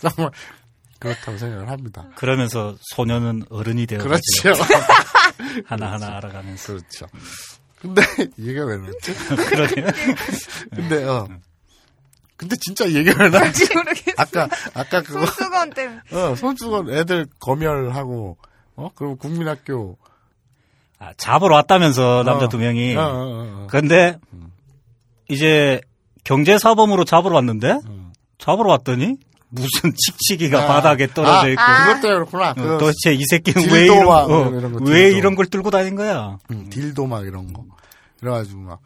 [0.00, 0.30] 정말,
[0.98, 2.06] 그렇다고 생각을 합니다.
[2.14, 4.52] 그러면서 소녀는 어른이 되어 그렇죠.
[5.66, 6.74] 하나하나 알아가면서.
[6.74, 7.06] 그렇죠.
[7.82, 8.00] 근데,
[8.38, 9.12] 얘가 왜 나왔지?
[9.50, 9.86] 그러네요.
[10.72, 11.28] 근데, 어.
[12.36, 13.74] 근데 진짜 얘기가 왜 나왔지?
[13.74, 14.12] 모르겠어.
[14.16, 15.26] 아까, 아까 그거.
[15.26, 16.00] 손수건 때문에.
[16.14, 18.36] 어, 손수건 애들 검열하고,
[18.76, 19.98] 어, 그럼 국민학교.
[21.00, 22.48] 아, 잡으러 왔다면서 남자 어.
[22.48, 22.94] 두 명이.
[22.94, 23.66] 어, 어, 어, 어.
[23.68, 24.16] 근데
[25.28, 25.80] 이제
[26.22, 28.12] 경제사범으로 잡으러 왔는데 음.
[28.38, 29.16] 잡으러 왔더니
[29.52, 31.86] 무슨 칙칙이가 아, 바닥에 떨어져 아, 있고 아.
[31.86, 32.50] 그것 때문에 그렇구나.
[32.50, 35.10] 어, 그, 도대체 이 새끼는 왜 이런, 어, 이런 거, 왜.
[35.12, 36.38] 이런 걸 들고 다닌 거야?
[36.50, 37.64] 음, 딜도 막 이런 거.
[38.18, 38.80] 그래가지고 막,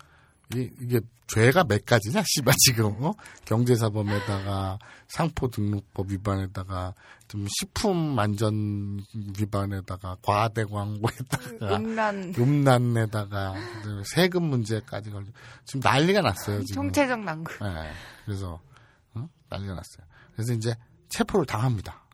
[0.52, 3.14] 이게, 이게 죄가 몇 가지냐, 씨발, 지금, 어?
[3.44, 6.94] 경제사범에다가, 상포등록법 위반에다가,
[7.28, 9.00] 좀 식품 안전
[9.38, 13.54] 위반에다가, 과대 광고에다가, 음란, 음란에다가,
[14.04, 15.26] 세금 문제까지 걸려.
[15.64, 16.82] 지금 난리가 났어요, 지금.
[16.82, 17.54] 총체적 난국.
[17.62, 17.90] 예,
[18.24, 18.60] 그래서
[19.14, 19.28] 어?
[19.48, 20.06] 난리가 났어요.
[20.36, 20.76] 그래서 이제
[21.08, 22.04] 체포를 당합니다.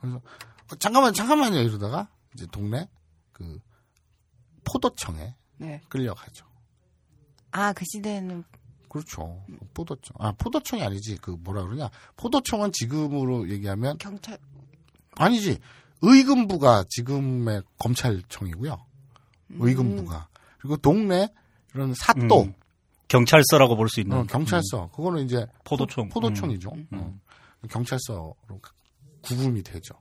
[0.00, 2.88] 그래서 어, 잠깐만 잠깐만요 이러다가 이제 동네
[3.32, 3.60] 그
[4.64, 5.80] 포도청에 네.
[5.88, 6.44] 끌려가죠.
[7.52, 8.42] 아, 그 시대에는
[8.88, 9.44] 그렇죠.
[9.72, 10.16] 포도청.
[10.18, 11.90] 아 포도청이 아니지 그 뭐라 그러냐.
[12.16, 14.38] 포도청은 지금으로 얘기하면 경찰,
[15.16, 15.58] 아니지.
[16.02, 18.84] 의금부가 지금의 검찰청이고요.
[19.50, 20.28] 의금부가
[20.58, 21.28] 그리고 동네
[21.74, 22.54] 이런 사또 음,
[23.08, 26.08] 경찰서라고 볼 수 있는 어, 경찰서 그거는 이제 포도청.
[26.08, 27.20] 포, 도청이죠 음.
[27.68, 28.36] 경찰서로
[29.22, 29.94] 구분이 되죠.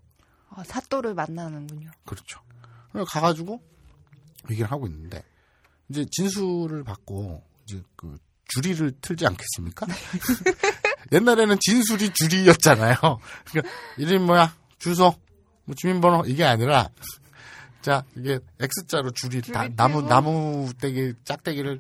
[0.50, 1.90] 어, 사또를 만나는군요.
[2.06, 2.40] 그렇죠.
[2.92, 3.62] 그래서 가가지고
[4.52, 5.24] 얘기를 하고 있는데
[5.90, 9.88] 이제 진술을 받고 이제 그 주리를 틀지 않겠습니까?
[11.12, 12.96] 옛날에는 진술이 주리였잖아요.
[13.46, 15.16] 그러니까 이름 뭐야 주소
[15.66, 16.90] 뭐 주민번호 이게 아니라
[17.82, 20.02] 자 이게 X자로 줄이 다, 나무.
[20.02, 21.80] 나무 떼기 짝대기를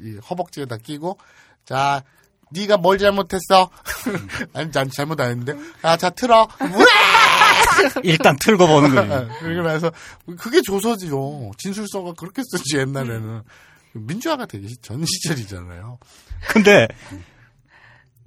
[0.00, 1.18] 이 허벅지에다 끼고
[1.64, 2.02] 자
[2.52, 3.70] 네가 뭘 잘못했어?
[4.54, 6.48] 아니 난 잘못 안 했는데 아 자 틀어
[8.02, 9.28] 일단 틀고 보는 거예요.
[9.28, 9.90] 네, 그러고 나서
[10.38, 11.52] 그게 조서지요.
[11.58, 13.42] 진술서가 그렇게 쓰지 옛날에는
[13.94, 15.98] 민주화가 되기 전 시절이잖아요.
[16.48, 16.86] 근데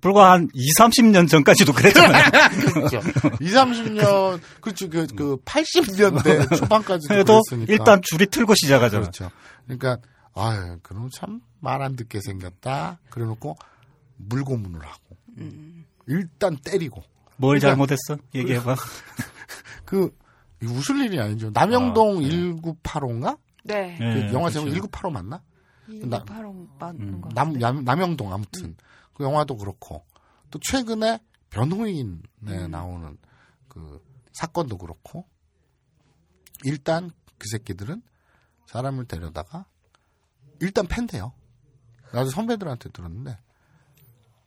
[0.01, 2.23] 불과 한 2, 30년 전까지도 그랬잖아요.
[2.73, 2.97] 그렇죠.
[3.41, 4.89] 2, 30년 그렇죠.
[4.89, 7.73] 그, 그 80년대 초반까지도 그래도 그랬으니까.
[7.73, 9.01] 일단 줄이 틀고 시작하잖아.
[9.01, 9.31] 그렇죠.
[9.65, 9.97] 그러니까
[10.35, 12.99] 아유, 그럼 참 말 안 듣게 생겼다.
[13.09, 13.57] 그래놓고
[14.17, 15.17] 물고문을 하고
[16.07, 17.01] 일단 때리고
[17.37, 18.17] 뭘 그러니까 잘못했어?
[18.33, 18.75] 얘기해봐.
[19.85, 20.15] 그
[20.61, 21.51] 이거 웃을 일이 아니죠.
[21.51, 23.37] 남영동 1985인가?
[23.63, 23.97] 네.
[23.99, 24.87] 네, 그 영화 제목 그렇죠.
[24.87, 25.41] 1985 맞나?
[25.87, 27.21] 이거 바로 맞는 음.
[27.21, 27.29] 거.
[27.29, 28.75] 남, 남, 남영동 아무튼
[29.13, 30.05] 그 영화도 그렇고
[30.49, 32.71] 또 최근에 변호인에 음.
[32.71, 33.17] 나오는
[33.67, 34.01] 그
[34.33, 35.27] 사건도 그렇고
[36.63, 38.01] 일단 그 새끼들은
[38.67, 39.65] 사람을 데려다가
[40.59, 41.33] 일단 팬대요.
[42.13, 43.37] 나도 선배들한테 들었는데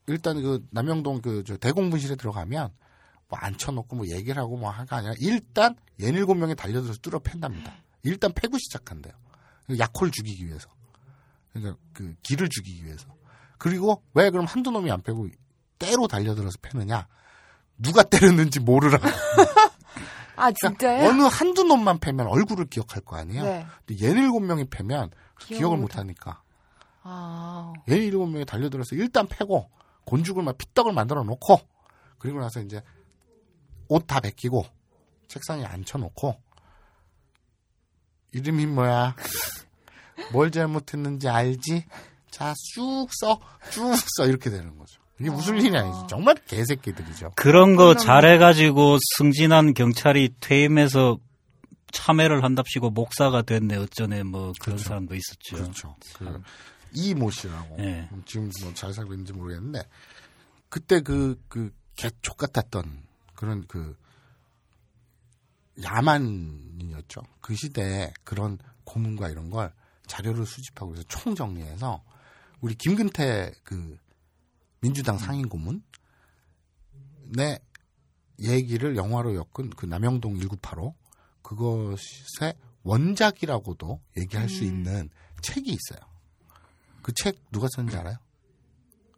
[0.08, 2.70] 일단 그 남영동 그 저 대공분실에 들어가면
[3.28, 7.72] 뭐 앉혀놓고 뭐 얘기를 하고 뭐 하가 아니라 일단 얘일곱 명이 달려들어서 뚫어 팬답니다.
[8.02, 9.12] 일단 패고 시작한대요.
[9.78, 10.68] 약홀 죽이기 위해서.
[11.52, 13.06] 그러니까 그 길을 죽이기 위해서.
[13.58, 15.28] 그리고 왜 그럼 한두 놈이 안 패고
[15.78, 17.06] 때로 달려들어서 패느냐?
[17.76, 18.98] 누가 때렸는지 모르라.
[20.36, 21.08] 아 그러니까 진짜요?
[21.08, 23.42] 어느 한두 놈만 패면 얼굴을 기억할 거 아니에요.
[23.42, 23.66] 네.
[23.86, 26.42] 근데 얘네 일곱 명이 패면 기억을 못 하니까
[27.02, 27.72] 아.
[27.88, 29.68] 얘네 일곱 명이 달려들어서 일단 패고
[30.08, 31.60] 곤죽을 막 피떡을 만들어 놓고
[32.18, 32.82] 그리고 나서 이제
[33.88, 34.64] 옷 다 벗기고
[35.28, 36.34] 책상에 앉혀놓고
[38.32, 39.14] 이름이 뭐야?
[40.32, 41.84] 뭘 잘못했는지 알지?
[42.30, 43.38] 자, 쭉 써,
[43.70, 45.00] 쭉 써, 이렇게 되는 거죠.
[45.20, 46.00] 이게 무슨 일이 아니지.
[46.08, 47.32] 정말 개새끼들이죠.
[47.36, 51.18] 그런 거 잘해가지고 승진한 경찰이 퇴임해서
[51.92, 54.84] 참여를 한답시고 목사가 됐네 어쩌네 뭐 그런 그렇죠.
[54.84, 55.56] 사람도 있었죠.
[55.56, 55.96] 그렇죠.
[56.14, 56.42] 그,
[56.92, 57.76] 이모 씨라고.
[57.80, 58.08] 예.
[58.26, 59.82] 지금 뭐 잘 살고 있는지 모르겠는데,
[60.68, 63.02] 그때 그, 그, 개촉 같았던
[63.34, 63.96] 그런 그,
[65.82, 67.22] 야만이었죠.
[67.40, 69.72] 그 시대에 그런 고문과 이런 걸
[70.06, 72.02] 자료를 수집하고 그래서 총 정리해서
[72.60, 73.96] 우리 김근태 그
[74.80, 75.82] 민주당 상임 고문
[77.26, 77.60] 내
[78.40, 80.94] 얘기를 영화로 엮은 그 남영동 1985
[81.42, 85.10] 그것의 원작이라고도 얘기할 수 있는
[85.42, 86.00] 책이 있어요.
[87.08, 88.16] 그 책 누가 썼는지 알아요?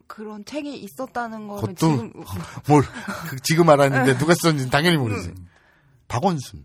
[0.07, 2.13] 그런 책이 있었다는 거는 그것도 지금
[2.69, 5.35] 뭘그 지금 알았는데 누가 썼는지 당연히 모르지.
[6.09, 6.65] 박원순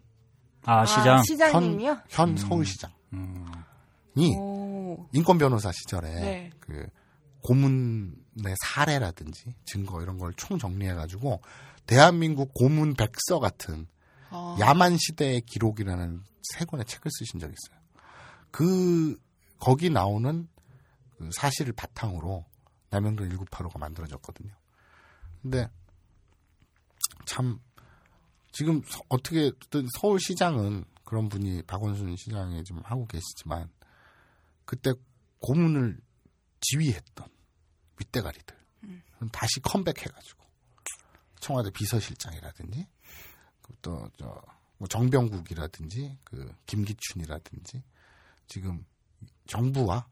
[0.65, 1.97] 아 시장 아, 시장님이요?
[2.09, 2.93] 현 서울시장이
[4.37, 5.07] 오.
[5.13, 6.51] 인권 변호사 시절에 네.
[6.59, 6.87] 그
[7.43, 11.41] 고문의 사례라든지 증거 이런 걸 총 정리해 가지고
[11.87, 13.87] 대한민국 고문 백서 같은
[14.31, 14.57] 아.
[14.59, 17.79] 야만 시대의 기록이라는 세 권의 책을 쓰신 적이 있어요.
[18.51, 19.17] 그
[19.59, 20.47] 거기 나오는
[21.17, 22.45] 그 사실을 바탕으로
[22.89, 24.53] 남영동 1985가 만들어졌거든요.
[25.41, 25.69] 근데
[27.25, 27.59] 참
[28.51, 33.69] 지금 서- 어떻게 든 서울시장은 그런 분이 박원순 시장이 좀 하고 계시지만
[34.65, 34.93] 그때
[35.39, 35.99] 고문을
[36.61, 37.27] 지휘했던
[37.99, 38.55] 윗대가리들
[39.31, 40.43] 다시 컴백해가지고
[41.39, 42.87] 청와대 비서실장이라든지
[43.81, 44.41] 또저
[44.77, 47.83] 뭐 정병국이라든지 그 김기춘이라든지
[48.47, 48.85] 지금
[49.47, 50.07] 정부와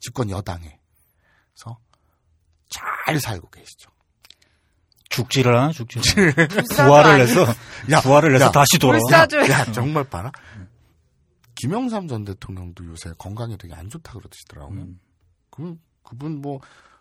[0.00, 1.78] 집권 여당에서
[2.68, 3.90] 잘 살고 계시죠.
[5.08, 7.46] 죽지를 하나 죽지 불사조 부활을 해서
[7.90, 8.98] 야, 부활을 해서 야, 다시 돌아와.
[9.00, 9.48] 불사조.
[9.50, 10.30] 야 정말 봐라.
[11.54, 14.80] 김영삼 전 대통령도 요새 건강이 되게 안 좋다 그러시더라고요.
[14.80, 15.00] 음.
[15.50, 16.60] 그럼 그분 뭐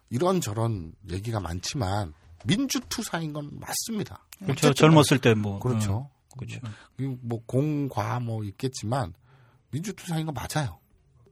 [0.10, 2.14] 이런 저런 얘기가 많지만
[2.46, 4.26] 민주투사인 건 맞습니다.
[4.40, 4.74] 그렇죠.
[4.74, 5.60] 젊었을 때 뭐.
[5.60, 6.10] 그렇죠.
[6.30, 6.60] 어, 그렇죠.
[6.96, 9.14] 그뭐 공과 뭐 있겠지만
[9.72, 10.80] 민주투사인 건 맞아요.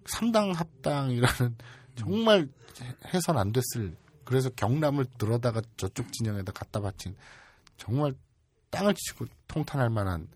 [0.08, 1.58] 삼당 합당이라는
[1.95, 2.47] 정말
[3.14, 7.16] 해선 안 됐을 그래서 경남을 들어다가 저쪽 진영에다 갖다 바친
[7.78, 8.14] 정말
[8.70, 10.28] 땅을 치고 통탄할 만한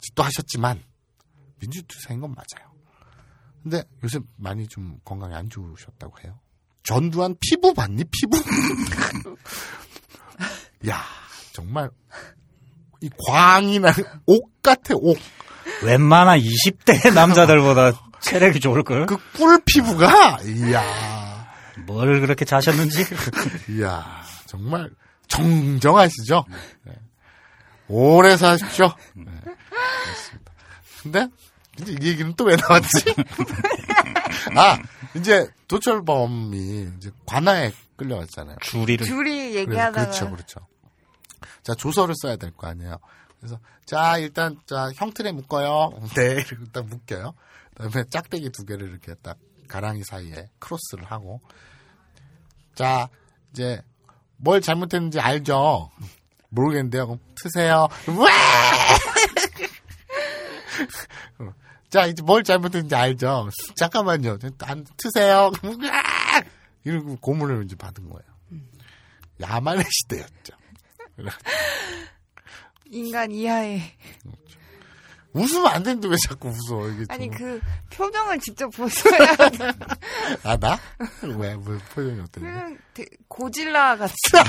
[0.00, 0.82] 짓도 하셨지만
[1.60, 2.70] 민주투사인 건 맞아요.
[3.62, 6.38] 근데 요새 많이 좀 건강이 안 좋으셨다고 해요.
[6.82, 8.04] 전두환 피부 봤니?
[8.04, 8.38] 피부?
[10.88, 11.04] 야
[11.52, 11.90] 정말
[13.02, 13.92] 이 광이나
[14.26, 15.18] 옥 같아 옥.
[15.84, 19.06] 웬만한 20대 남자들보다 체력이 좋을 걸?
[19.06, 21.48] 그꿀 피부가 이야
[21.86, 23.04] 뭘 그렇게 자셨는지?
[23.70, 24.90] 이야 정말
[25.28, 26.44] 정정하시죠.
[26.84, 26.92] 네.
[27.88, 28.92] 오래 사십시오.
[29.14, 30.52] 네, 그렇습니다.
[31.02, 31.28] 근데
[31.80, 33.14] 이제 이 얘기는 또 왜 나왔지?
[34.56, 34.78] 아
[35.14, 38.56] 이제 도철범이 이제 관아에 끌려왔잖아요.
[38.62, 39.06] 줄이를.
[39.06, 40.60] 그래서 얘기하다가 그렇죠, 그렇죠.
[41.62, 42.98] 자 조서를 써야 될 거 아니에요.
[43.40, 45.90] 그래서 자 일단 자 형틀에 묶어요.
[46.16, 47.34] 네, 이렇게 딱 묶여요.
[47.80, 51.40] 그다음에 짝대기 두 개를 이렇게 딱 가랑이 사이에 크로스를 하고
[52.74, 53.08] 자
[53.52, 53.80] 이제
[54.36, 55.90] 뭘 잘못했는지 알죠?
[56.52, 57.06] 모르겠는데요.
[57.06, 57.86] 그럼 트세요.
[58.08, 58.28] 와!
[61.88, 63.50] 자 이제 뭘 잘못했는지 알죠?
[63.76, 64.38] 잠깐만요.
[64.60, 65.52] 안 트세요.
[65.62, 66.42] 와!
[66.84, 68.30] 이러고 고문을 이제 받은 거예요.
[69.40, 70.56] 야만의 시대였죠.
[72.86, 73.80] 인간 이하의
[75.32, 76.88] 웃으면 안 되는데 왜 자꾸 웃어?
[76.88, 77.60] 이게 아니 좀- 그
[77.90, 79.28] 표정을 직접 보셔야
[80.44, 80.78] 아 나?
[81.22, 81.50] 왜?
[81.54, 82.60] 왜 표정이 어땠는데?
[82.60, 84.14] 표정 되게 고질라 같이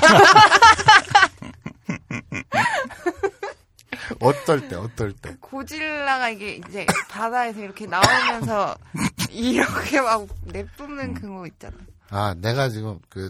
[4.20, 5.36] 어떨 때, 어떨 때.
[5.40, 8.76] 고질라가 이게 이제 바다에서 이렇게 나오면서
[9.32, 11.76] 이렇게 막 내뿜는 그거 있잖아.
[12.10, 13.30] 아, 내가 지금 그,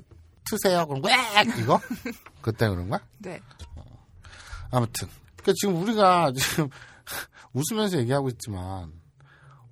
[0.50, 0.88] 트세요?
[0.88, 1.14] 그럼 왜
[1.62, 1.80] 이거?
[2.42, 3.00] 그때 그런 거야?
[3.20, 3.40] 네.
[4.72, 5.08] 아무튼.
[5.44, 6.70] 그 지금 우리가 지금
[7.54, 9.02] 웃으면서 얘기하고 있지만,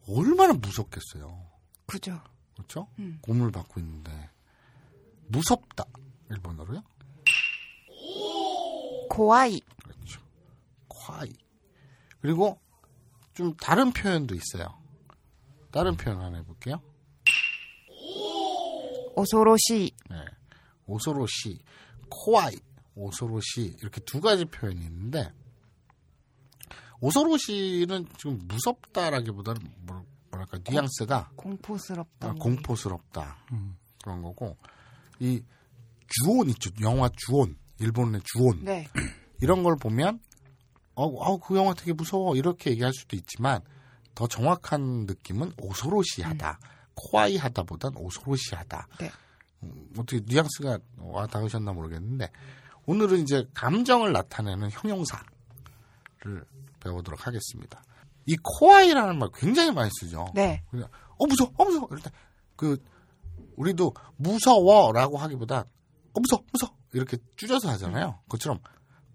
[0.07, 1.45] 얼마나 무섭겠어요.
[1.85, 2.19] 그죠.
[2.53, 2.87] 그렇죠?
[2.99, 3.19] 음.
[3.21, 4.29] 고문을 받고 있는데.
[5.27, 5.85] 무섭다.
[6.29, 6.83] 일본어로요?
[9.09, 9.61] 고아이.
[9.83, 10.21] 그렇죠.
[10.87, 11.33] 콰이.
[12.21, 12.59] 그리고
[13.33, 14.77] 좀 다른 표현도 있어요.
[15.71, 16.81] 다른 표현 하나 해볼게요.
[19.15, 19.91] 오소로시.
[20.09, 20.17] 네.
[20.89, 21.59] 오소로시,
[22.09, 22.55] 코아이,
[22.95, 25.31] 오소로시 이렇게 두 가지 표현이 있는데
[27.01, 32.29] 오소로시는 지금 무섭다라기보다는 뭐- 뭐랄까 뉘앙스가 공포스럽다.
[32.29, 33.37] 아, 공포스럽다.
[34.03, 34.57] 그런 거고
[35.19, 35.43] 이
[36.07, 36.69] 주온 있죠.
[36.81, 37.57] 영화 주온.
[37.79, 38.63] 일본의 주온.
[38.63, 38.87] 네.
[39.41, 40.19] 이런 걸 보면
[40.95, 42.35] 어, 어, 그 영화 되게 무서워.
[42.35, 43.61] 이렇게 얘기할 수도 있지만
[44.15, 46.59] 더 정확한 느낌은 오소로시하다.
[46.95, 48.87] 코아이하다보단 오소로시하다.
[48.99, 49.09] 네.
[49.63, 52.29] 음, 어떻게 뉘앙스가 와 닿으셨나 모르겠는데
[52.85, 55.23] 오늘은 이제 감정을 나타내는 형용사를
[56.79, 57.83] 배워보도록 하겠습니다.
[58.25, 60.27] 이 코아이라는 말 굉장히 많이 쓰죠.
[60.35, 60.63] 네.
[60.69, 62.11] 그냥 어 무서워, 어 무서워 이럴 때
[62.59, 62.77] 그
[63.55, 68.19] 우리도 무서워라고 하기보다 어 무서워, 무서워 이렇게 줄여서 하잖아요.
[68.27, 68.59] 그처럼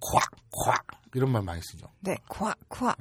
[0.00, 0.30] 콱,
[0.64, 1.86] 콱 이런 말 많이 쓰죠.
[2.00, 2.16] 네.
[2.26, 2.94] 코아, 코아.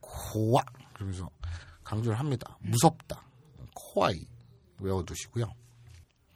[0.00, 0.62] 코아
[0.92, 1.30] 그러면서
[1.84, 2.58] 강조를 합니다.
[2.62, 3.24] 무섭다.
[3.76, 4.26] 코아이
[4.80, 5.54] 외워두시고요.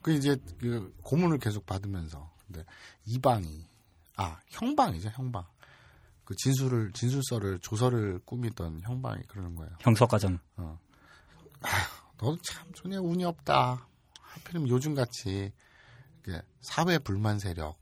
[0.00, 2.64] 그 이제 그 고문을 계속 받으면서 근데
[3.04, 3.66] 이방이
[4.14, 5.44] 아 형방이죠 형방
[6.26, 9.72] 그 진술을 진술서를 조서를 꾸미던 형방이 그러는 거예요.
[9.80, 10.38] 형석과정.
[12.18, 13.88] 너도 참 전혀 운이 없다.
[14.20, 15.52] 하필이면 요즘 같이
[16.60, 17.78] 사회 불만 세력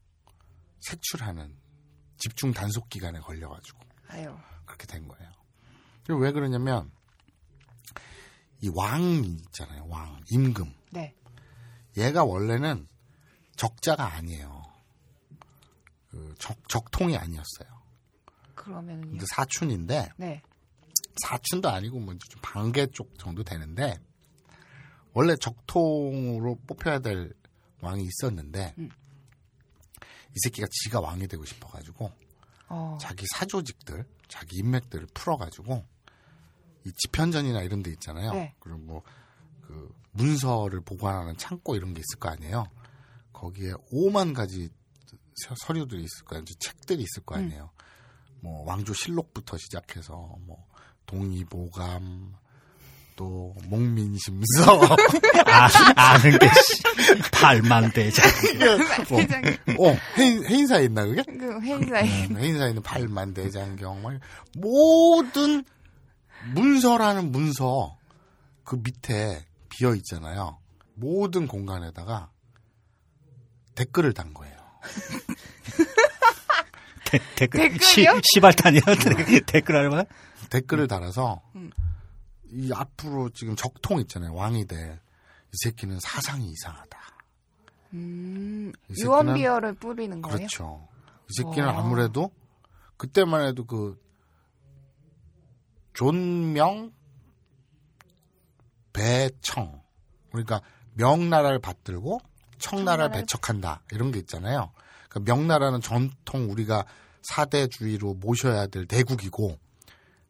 [0.81, 1.57] 색출하는
[2.19, 3.79] 집중 단속 기간에 걸려가지고
[4.09, 4.37] 아유.
[4.67, 5.33] 그렇게 된 거예요.
[6.05, 6.93] 그리고 왜 그러냐면
[8.63, 9.87] 이 왕 있잖아요.
[9.89, 11.15] 왕 임금 네.
[11.97, 12.87] 얘가 원래는
[13.57, 14.63] 적자가 아니에요.
[16.11, 17.74] 그 적, 적통이 아니었어요.
[18.55, 19.11] 그러면은요.
[19.11, 20.43] 근데 사춘인데 네.
[21.23, 23.97] 사춘도 아니고 뭐 좀 반개 쪽 정도 되는데
[25.13, 27.33] 원래 적통으로 뽑혀야 될
[27.81, 28.91] 왕이 있었는데 음.
[30.31, 32.11] 이 새끼가 지가 왕이 되고 싶어가지고
[32.69, 32.99] 어.
[33.01, 35.85] 자기 사조직들, 자기 인맥들을 풀어가지고
[36.87, 38.33] 이 집현전이나 이런 데 있잖아요.
[38.33, 38.55] 네.
[38.59, 39.03] 그리고 뭐
[39.67, 42.67] 그 문서를 보관하는 창고 이런 게 있을 거 아니에요.
[43.33, 44.69] 거기에 오만 가지
[45.37, 46.45] 서- 서류들이 있을 거 아니에요.
[46.61, 47.71] 책들이 있을 거 아니에요.
[48.45, 50.13] 뭐 왕조 실록부터 시작해서
[50.47, 50.67] 뭐
[51.07, 52.35] 동의보감
[53.17, 54.81] 또 목민심서
[55.47, 56.83] 아, 아는 게, 씨.
[57.33, 58.27] 팔만대장.
[59.79, 61.23] 어, 어 해인, 해인사에 있나 그게?
[61.23, 62.27] 그 회의사에.
[62.27, 64.21] 음, 회인사에 있는 팔만 대장경 막
[64.59, 65.65] 모든
[66.53, 67.97] 문서라는 문서
[68.63, 70.59] 그 밑에 비어 있잖아요.
[70.97, 72.31] 모든 공간에다가
[73.75, 74.55] 댓글을 단 거예요.
[77.11, 77.61] 데, 댓글.
[77.71, 77.81] 댓글이요?
[77.83, 78.81] 시, 시발탄이야?
[79.47, 80.05] 댓글 알아봐?
[80.51, 81.71] 댓글을 달아서 음.
[82.51, 84.35] 이 앞으로 지금 적통 있잖아요.
[84.35, 84.93] 왕이 될이
[85.63, 86.99] 새끼는 사상이 이상하다.
[87.95, 88.73] 음.
[88.89, 90.37] 이 새끼는- 유언비어를 뿌리는 거예요?
[90.39, 90.89] 그렇죠.
[91.31, 91.79] 이 새끼는 와.
[91.79, 92.31] 아무래도
[92.97, 94.01] 그때만 해도 그
[95.93, 96.93] 존명
[98.93, 99.81] 배청
[100.31, 100.61] 그러니까
[100.95, 102.21] 명나라를 받들고
[102.59, 104.73] 청나라를 청나라를- 배척한다 이런 게 있잖아요.
[105.15, 106.85] 그러니까 명나라는 전통 우리가
[107.23, 109.59] 사대주의로 모셔야 될 대국이고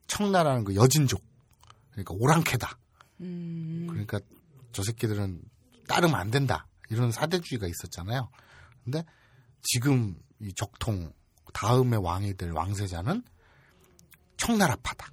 [0.07, 1.23] 청나라는 그 여진족
[1.91, 2.79] 그러니까 오랑캐다.
[3.21, 3.87] 음.
[3.89, 4.21] 그러니까
[4.73, 5.41] 저 새끼들은
[5.89, 6.67] 따르면 안 된다.
[6.91, 8.29] 이런 사대주의가 있었잖아요.
[8.85, 9.05] 근데
[9.63, 11.13] 지금 이 적통
[11.55, 13.23] 다음의 왕이 될 왕세자는
[14.37, 15.11] 청나라파다.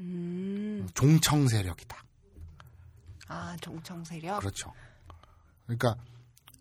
[0.00, 0.88] 음.
[0.94, 2.04] 종청 세력이다.
[3.28, 4.40] 아, 종청 세력?
[4.40, 4.72] 그렇죠.
[5.64, 5.96] 그러니까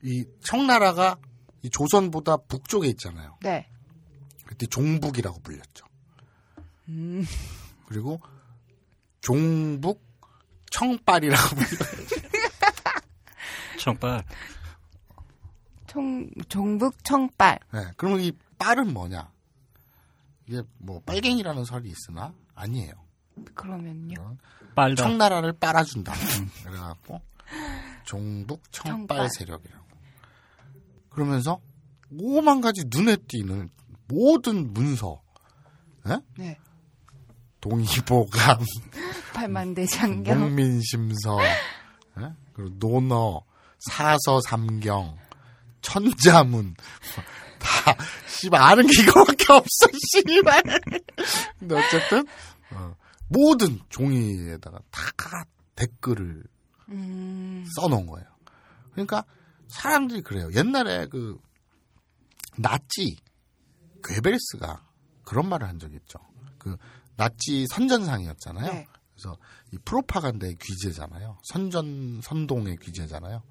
[0.04, 1.18] 이 청나라가
[1.62, 3.38] 이 조선보다 북쪽에 있잖아요.
[3.42, 3.70] 네.
[4.46, 5.86] 그때 종북이라고 불렸죠.
[6.90, 7.26] 음.
[7.88, 8.20] 그리고
[9.22, 10.02] 종북
[10.72, 12.30] 청빨이라고 불렸죠.
[13.80, 14.24] 청빨.
[15.88, 17.60] 총, 종북 청빨.
[17.74, 19.32] 네, 그러면 이 빨은 뭐냐?
[20.48, 22.94] 이게 뭐 빨갱이라는 설이 있으나 아니에요.
[23.54, 24.38] 그러면요.
[24.76, 25.04] 빨다.
[25.04, 26.14] 청나라를 빨아준다.
[26.64, 27.22] 그래갖고
[28.06, 29.30] 종북 청빨 청빨.
[29.30, 29.89] 세력이라고.
[31.10, 31.60] 그러면서
[32.20, 33.70] 오만 가지 눈에 띄는
[34.08, 35.22] 모든 문서,
[36.08, 36.20] 예?
[36.38, 36.58] 네.
[37.62, 38.60] 동의보감,
[39.34, 40.40] 팔만대장경.
[40.40, 41.40] 목민심서,
[42.22, 42.34] 예?
[42.54, 43.44] 그리고 논어,
[43.80, 45.18] 사서 삼경,
[45.82, 46.76] 천자문
[47.60, 47.96] 다
[48.28, 50.64] 씨발 아는 게 이거밖에 없어 씨발.
[51.60, 52.26] 근데 어쨌든
[52.72, 52.96] 어,
[53.28, 55.02] 모든 종이에다가 다
[55.76, 56.44] 댓글을
[56.90, 57.66] 음.
[57.76, 58.28] 써놓은 거예요.
[58.92, 59.24] 그러니까
[59.70, 60.50] 사람들이 그래요.
[60.54, 61.40] 옛날에 그
[62.58, 63.18] 나치
[64.04, 64.86] 괴벨스가
[65.24, 66.20] 그런 말을 한 적이 있죠.
[66.58, 66.76] 그
[67.16, 68.74] 나치 선전상이었잖아요.
[68.74, 68.88] 네.
[69.14, 69.38] 그래서
[69.72, 71.40] 이 프로파간다의 귀재잖아요.
[71.44, 73.44] 선전 선동의 귀재잖아요.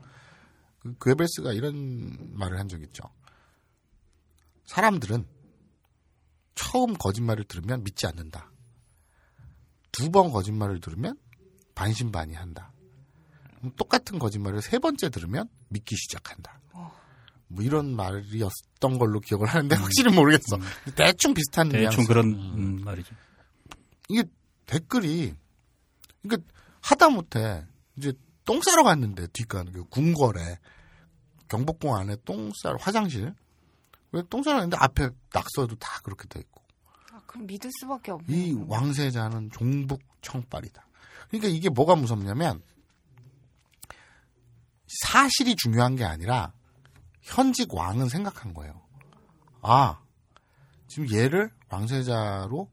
[0.81, 3.05] 그 괴벨스가 이런 말을 한 적이 있죠.
[4.67, 5.27] 사람들은
[6.55, 8.51] 처음 거짓말을 들으면 믿지 않는다.
[9.93, 11.17] 두 번 거짓말을 들으면
[11.75, 12.73] 반신반의한다.
[13.77, 16.61] 똑같은 거짓말을 세 번째 들으면 믿기 시작한다.
[17.51, 20.59] 뭐 이런 말이었던 걸로 기억을 하는데 확실히 모르겠어.
[20.95, 22.07] 대충 비슷한 대충 뉘앙스.
[22.09, 23.15] 그런 음, 말이죠.
[24.11, 24.25] 이게
[24.67, 25.35] 댓글이
[26.23, 26.47] 그러니까
[26.83, 27.65] 하다 못해
[27.97, 28.13] 이제
[28.45, 30.59] 똥 싸러 갔는데 뒷가는 그 궁궐에
[31.49, 33.35] 경복궁 안에 똥 싸러 화장실
[34.13, 36.63] 왜 똥 싸러 갔는데 앞에 낙서도 다 그렇게 돼 있고
[37.13, 38.27] 아, 그럼 믿을 수밖에 없네.
[38.29, 40.87] 이 왕세자는 종북 청빨이다.
[41.29, 42.63] 그러니까 이게 뭐가 무섭냐면
[44.89, 46.53] 사실이 중요한 게 아니라
[47.23, 48.81] 현직 왕은 생각한 거예요.
[49.61, 50.01] 아,
[50.87, 52.71] 지금 얘를 왕세자로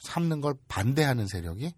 [0.00, 1.72] 삼는 걸 반대하는 세력이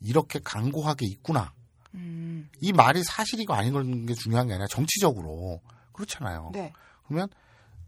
[0.00, 1.52] 이렇게 강고하게 있구나.
[1.94, 2.48] 음.
[2.60, 5.60] 이 말이 사실이고 아닌 게 중요한 게 아니라 정치적으로
[5.92, 6.50] 그렇잖아요.
[6.52, 6.72] 네.
[7.04, 7.28] 그러면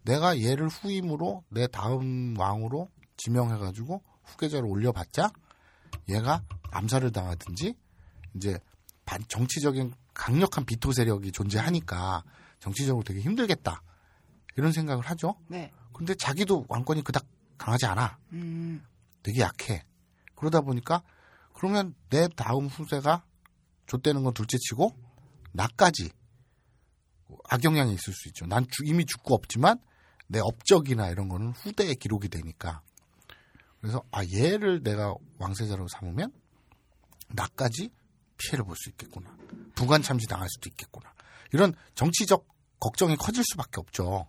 [0.03, 5.31] 내가 얘를 후임으로 내 다음 왕으로 지명해가지고 후계자를 올려봤자
[6.09, 7.75] 얘가 암살을 당하든지
[8.35, 8.59] 이제
[9.05, 12.25] 반 정치적인 강력한 비토 세력이 존재하니까
[12.59, 13.81] 정치적으로 되게 힘들겠다
[14.57, 15.35] 이런 생각을 하죠.
[15.47, 15.71] 네.
[15.93, 17.25] 근데 자기도 왕권이 그닥
[17.57, 18.17] 강하지 않아.
[18.33, 18.85] 음.
[19.23, 19.85] 되게 약해.
[20.35, 21.03] 그러다 보니까
[21.53, 23.23] 그러면 내 다음 후세가
[23.87, 24.93] 좆되는 건 둘째치고
[25.53, 26.09] 나까지
[27.49, 28.45] 악영향이 있을 수 있죠.
[28.45, 29.79] 난 주- 이미 죽고 없지만
[30.27, 32.81] 내 업적이나 이런 거는 후대에 기록이 되니까.
[33.79, 36.33] 그래서 아 얘를 내가 왕세자로 삼으면
[37.29, 37.89] 나까지
[38.39, 39.29] 피해를 볼 수 있겠구나.
[39.75, 41.13] 부관 참시 당할 수도 있겠구나.
[41.51, 42.47] 이런 정치적
[42.79, 44.27] 걱정이 커질 수밖에 없죠.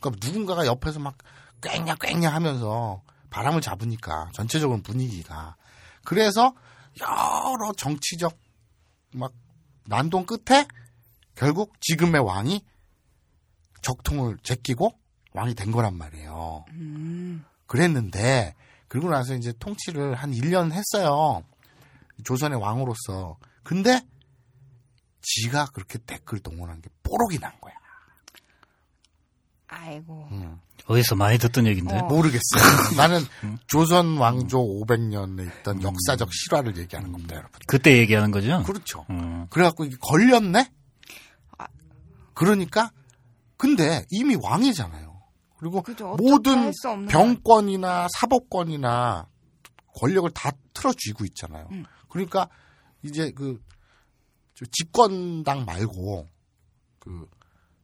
[0.00, 1.18] 그러니까 누군가가 옆에서 막
[1.60, 5.56] 꽹냐 꽹냐 하면서 바람을 잡으니까 전체적으로 분위기가
[6.04, 6.54] 그래서
[7.00, 8.38] 여러 정치적
[9.12, 9.32] 막
[9.86, 10.66] 난동 끝에
[11.34, 12.64] 결국 지금의 왕이
[13.82, 14.98] 적통을 제끼고
[15.32, 16.64] 왕이 된 거란 말이에요.
[16.70, 17.44] 음.
[17.66, 18.54] 그랬는데
[18.88, 21.42] 그리고 나서 이제 통치를 한 1년 했어요.
[22.24, 23.38] 조선의 왕으로서.
[23.62, 24.00] 근데
[25.20, 27.74] 지가 그렇게 댓글 동원한 게 뽀록이 난 거야.
[29.68, 30.28] 아이고.
[30.32, 30.60] 음.
[30.86, 31.98] 어디서 많이 듣던 얘기인데.
[31.98, 32.04] 어.
[32.04, 32.62] 모르겠어요.
[32.96, 33.20] 나는
[33.66, 37.60] 조선 왕조 500년에 있던 역사적 실화를 얘기하는 겁니다, 여러분.
[37.66, 38.62] 그때 얘기하는 거죠?
[38.64, 39.04] 그렇죠.
[39.10, 39.46] 음.
[39.50, 40.72] 그래갖고 이게 걸렸네?
[41.58, 41.66] 아.
[42.32, 42.90] 그러니까,
[43.58, 45.08] 근데 이미 왕이잖아요.
[45.58, 46.16] 그리고 그죠.
[46.16, 46.72] 모든
[47.08, 49.26] 병권이나 사법권이나
[49.98, 51.68] 권력을 다 틀어쥐고 있잖아요.
[51.72, 51.84] 음.
[52.08, 52.48] 그러니까
[53.02, 53.62] 이제 그,
[54.54, 56.26] 저 집권당 말고
[56.98, 57.28] 그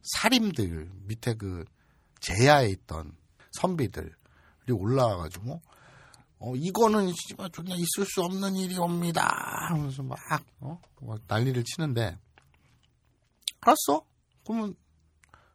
[0.03, 1.65] 사림들 밑에 그
[2.19, 3.15] 제야에 있던
[3.53, 4.11] 선비들이
[4.71, 5.61] 올라와가지고
[6.39, 9.25] 어 이거는 씨발 존나 있을 수 없는 일이옵니다.
[9.69, 10.17] 하면서 막,
[10.59, 10.79] 어?
[11.01, 12.19] 막 난리를 치는데
[13.61, 14.05] 알았어?
[14.45, 14.75] 그러면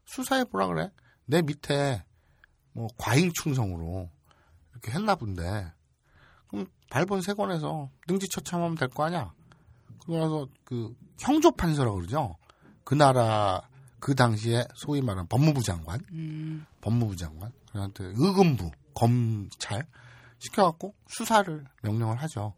[0.06, 0.90] 수사해 보라 그래.
[1.26, 2.02] 내 밑에
[2.72, 4.10] 뭐 과잉 충성으로
[4.72, 5.72] 이렇게 했나 본데
[6.91, 9.32] 발본 세 권에서 능지처참하면 될 거 아니야
[10.05, 12.36] 그러고 나서 그 형조 판서라고 그러죠
[12.84, 13.62] 그 나라
[14.01, 16.66] 그 당시에 소위 말하는 법무부 장관 음.
[16.80, 19.86] 법무부 장관, 그한테 의금부, 검찰
[20.38, 22.55] 시켜갖고 수사를 명령을 하죠.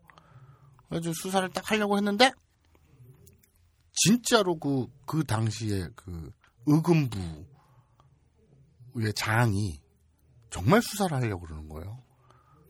[0.88, 2.32] 그래서 수사를 딱 하려고 했는데
[3.92, 6.30] 진짜로 그그 당시에 그
[6.66, 7.44] 의금부의
[9.16, 9.80] 장이
[10.50, 12.02] 정말 수사를 하려고 그러는 거예요.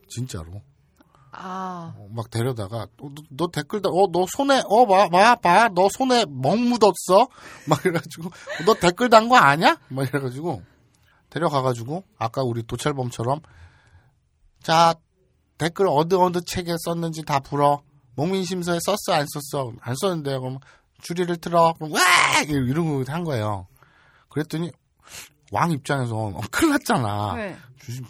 [0.09, 0.61] 진짜로.
[1.35, 1.93] 아.
[1.97, 5.69] 어, 막 데려다가 어, 너, 너 댓글 다, 어, 너 손에 어, 봐, 봐, 봐,
[5.73, 7.27] 너 손에 멍 묻었어.
[7.67, 9.77] 막 이래가지고 어, 너 댓글 단 거 아냐?
[9.89, 10.61] 막 이래가지고
[11.29, 13.41] 데려가가지고 아까 우리 도철범처럼
[14.61, 14.93] 자
[15.57, 17.81] 댓글 어느 어느 책에 썼는지 다 불어.
[18.15, 20.59] 목민심서에 썼어 안 썼어 안 썼는데 그럼
[21.01, 21.73] 줄이를 틀어.
[21.73, 21.99] 그럼 와
[22.47, 23.67] 이러고 한 거예요.
[24.29, 24.71] 그랬더니
[25.53, 27.35] 왕 입장에서 어, 큰일 났잖아.
[27.35, 27.55] 네.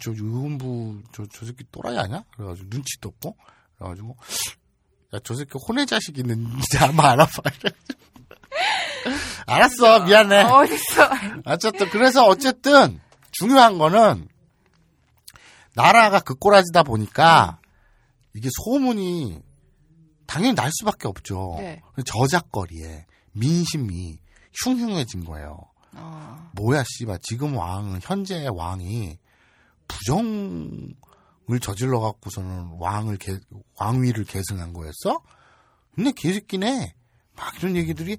[0.00, 2.24] 저 의원부 저, 저 새끼 또라이 아니야?
[2.36, 3.36] 그래가지고 눈치도 없고
[3.78, 4.16] 그래가지고
[5.14, 7.42] 야 저 새끼 혼의 자식 있는지 아마 알아봐.
[9.46, 10.44] 알았어 미안해.
[10.44, 11.10] 어딨어.
[11.44, 14.28] 어쨌든 그래서 어쨌든 중요한 거는
[15.74, 17.58] 나라가 그 꼬라지다 보니까
[18.34, 19.40] 이게 소문이
[20.26, 21.56] 당연히 날 수밖에 없죠.
[21.58, 21.82] 네.
[22.06, 24.18] 저작거리에 민심이
[24.64, 25.58] 흉흉해진 거예요.
[25.96, 26.50] 어.
[26.54, 29.18] 뭐야 씨발 지금 왕은 현재 왕이
[29.88, 33.38] 부정을 저질러 갖고서는 왕을 계-
[33.78, 35.20] 왕위를 계승한 거였어?
[35.94, 36.94] 근데 개새끼네
[37.36, 38.16] 막 이런 얘기들이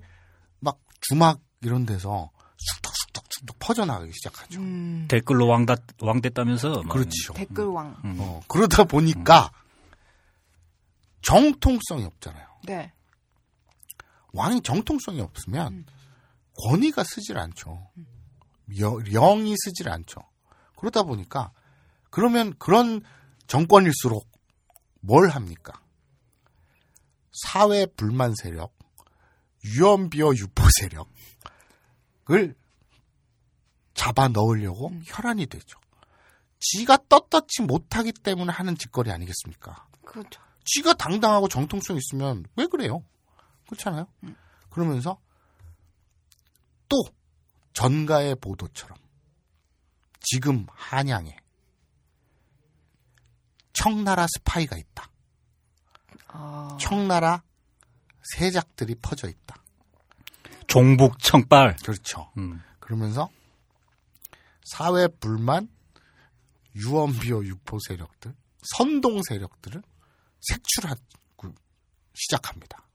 [0.59, 4.59] 막 주막 이런 데서 쑥덕쑥덕쑥덕 퍼져나가기 시작하죠.
[4.59, 6.83] 음, 댓글로 왕다 왕 됐다면서.
[6.83, 6.89] 막.
[6.89, 7.33] 그렇죠.
[7.33, 7.97] 댓글 왕.
[8.05, 8.15] 음.
[8.19, 9.51] 어, 그러다 보니까
[11.21, 12.45] 정통성이 없잖아요.
[12.65, 12.91] 네.
[14.33, 15.85] 왕이 정통성이 없으면
[16.63, 17.89] 권위가 쓰질 않죠.
[18.79, 20.21] 여- 영이 쓰질 않죠.
[20.77, 21.51] 그러다 보니까
[22.09, 23.01] 그러면 그런
[23.47, 24.27] 정권일수록
[25.01, 25.73] 뭘 합니까?
[27.31, 28.73] 사회 불만 세력,
[29.63, 32.55] 유언비어 유포 세력을
[33.93, 35.79] 잡아 넣으려고 혈안이 되죠.
[36.59, 39.87] 지가 떳떳지 못하기 때문에 하는 짓거리 아니겠습니까?
[40.05, 40.41] 그렇죠.
[40.65, 43.03] 지가 당당하고 정통성 있으면 왜 그래요?
[43.67, 44.07] 그렇잖아요.
[44.69, 45.19] 그러면서
[46.89, 47.03] 또
[47.73, 48.97] 전가의 보도처럼
[50.19, 51.37] 지금 한양에
[53.73, 55.11] 청나라 스파이가 있다.
[56.27, 57.43] 아, 청나라
[58.23, 59.55] 세작들이 퍼져 있다.
[60.67, 61.75] 종북 청빨.
[61.77, 62.31] 그렇죠.
[62.37, 62.61] 음.
[62.79, 63.29] 그러면서
[64.63, 65.69] 사회 불만,
[66.75, 69.81] 유언비어 유포 세력들, 선동 세력들을
[70.41, 71.53] 색출하고
[72.13, 72.87] 시작합니다.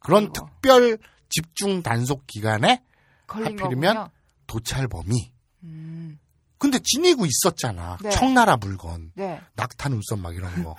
[0.00, 0.32] 그런 아이고.
[0.32, 0.98] 특별
[1.28, 2.82] 집중 단속 기간에
[3.26, 4.10] 하필이면 거군요.
[4.46, 5.32] 도찰범이
[5.64, 6.18] 음,
[6.58, 7.98] 근데 지니고 있었잖아.
[8.02, 8.10] 네.
[8.10, 9.12] 청나라 물건.
[9.14, 9.40] 네.
[9.54, 10.74] 낙타 눈썹 막 이런 거.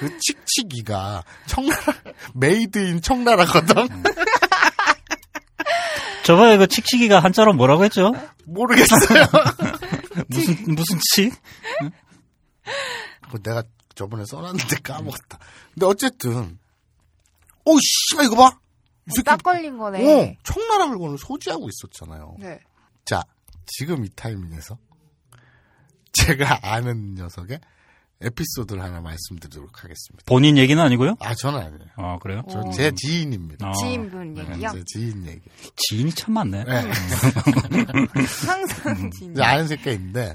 [0.00, 1.94] 그 칙칙이가 청나라
[2.34, 3.88] made in 청나라거든.
[6.24, 8.12] 저번에 그 칙칙이가 한자로 뭐라고 했죠?
[8.44, 9.26] 모르겠어요.
[10.28, 11.32] 무슨 무슨 칙?
[13.22, 13.62] 그거 내가
[13.94, 15.38] 저번에 써놨는데 까먹었다.
[15.74, 16.58] 근데 어쨌든,
[17.64, 18.58] 오, 씨발, 이거 봐!
[19.06, 19.98] 이 새끼, 딱 걸린 거네.
[20.00, 22.36] 어, 청나라 물건을 소지하고 있었잖아요.
[22.38, 22.60] 네.
[23.04, 23.22] 자,
[23.66, 24.78] 지금 이 타이밍에서
[26.12, 27.60] 제가 아는 녀석의
[28.20, 30.22] 에피소드를 하나 말씀드리도록 하겠습니다.
[30.26, 31.16] 본인 얘기는 아니고요?
[31.18, 31.90] 아, 저는 아니에요.
[31.96, 32.42] 아 그래요?
[32.48, 32.70] 저 어.
[32.70, 33.68] 제 지인입니다.
[33.68, 33.72] 어.
[33.72, 34.70] 지인분 네, 얘기요?
[34.72, 35.42] 제 지인 얘기.
[35.74, 36.62] 지인이 참 많네.
[36.64, 36.72] 네.
[38.46, 39.32] 항상 지인.
[39.32, 40.34] 이제 아는 새끼가 있는데,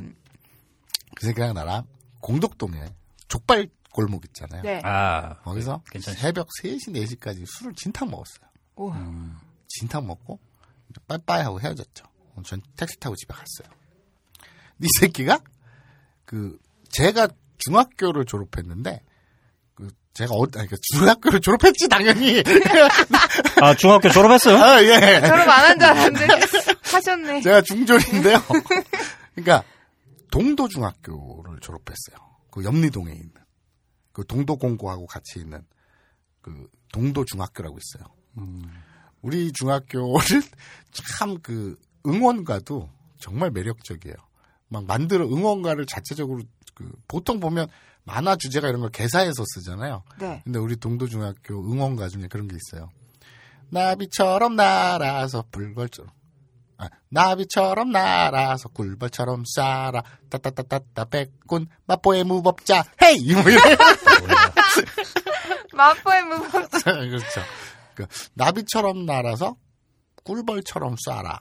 [1.15, 1.85] 그 새끼랑 나랑
[2.19, 2.93] 공덕동에
[3.29, 4.61] 족발 골목 있잖아요.
[4.63, 4.81] 네.
[4.83, 6.19] 아 거기서 괜찮죠.
[6.19, 8.47] 새벽 3시, 4시까지 술을 진탕 먹었어요.
[8.77, 8.93] 오.
[9.67, 10.39] 진탕 먹고
[11.07, 12.05] 빠이빠이 하고 헤어졌죠.
[12.45, 13.75] 전 택시 타고 집에 갔어요.
[14.81, 15.39] 이 새끼가
[16.25, 16.57] 그
[16.89, 19.01] 제가 중학교를 졸업했는데
[19.73, 22.43] 그 제가 어, 아니, 그 중학교를 졸업했지 당연히.
[23.61, 24.55] 아 중학교 졸업했어요?
[24.57, 25.21] 아 예.
[25.21, 26.27] 졸업 안 한 줄 알았는데
[26.91, 27.41] 하셨네.
[27.41, 28.37] 제가 중졸인데요.
[29.35, 29.63] 그러니까
[30.31, 32.17] 동도 중학교를 졸업했어요.
[32.51, 33.31] 그 염리동에 있는
[34.11, 35.63] 그 동도 공고하고 같이 있는
[36.41, 38.13] 그 동도 중학교라고 있어요.
[39.21, 40.13] 우리 중학교는
[41.17, 44.15] 참 그 응원가도 정말 매력적이에요.
[44.69, 46.41] 막 만들어 응원가를 자체적으로
[46.73, 47.67] 그 보통 보면
[48.03, 50.03] 만화 주제가 이런 걸 개사해서 쓰잖아요.
[50.19, 50.41] 네.
[50.43, 52.89] 근데 우리 동도중학교 응원가 중에 그런 게 있어요.
[53.69, 56.11] 나비처럼 날아서 불벌처럼
[56.77, 63.77] 아, 나비처럼 날아서 꿀벌처럼 쏴라 따따따따따 백군 마포의 무법자 헤이 뭐 이런
[65.73, 66.69] 마포의 무법.
[66.83, 67.41] 그렇죠.
[67.97, 69.55] 그 나비처럼 날아서
[70.23, 71.39] 꿀벌처럼 쏴라.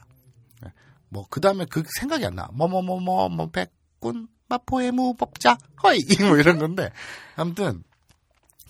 [1.11, 2.49] 뭐 그 다음에 그 생각이 안 나.
[2.55, 6.91] 뭐뭐뭐뭐 뭐 백군 마포의 무법자 허이 뭐 이런 건데
[7.37, 7.85] 아무튼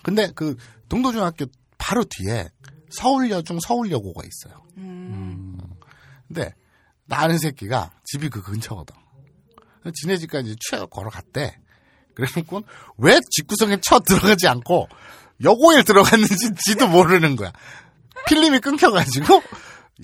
[0.02, 0.56] 근데 그
[0.88, 1.46] 동도중학교
[1.78, 2.48] 바로 뒤에
[2.90, 4.66] 서울여중 서울여고가 있어요.
[4.78, 5.58] 음.
[6.26, 6.54] 근데
[7.04, 8.96] 나 아는 새끼가 집이 그 근처거든.
[9.94, 11.60] 지네 집까지 취해 걸어갔대.
[12.14, 12.62] 그래놓고
[12.98, 14.88] 왜 집구석에 쳐 들어가지 않고
[15.42, 17.52] 여고에 들어갔는지 지도 모르는 거야.
[18.26, 19.42] 필름이 끊겨가지고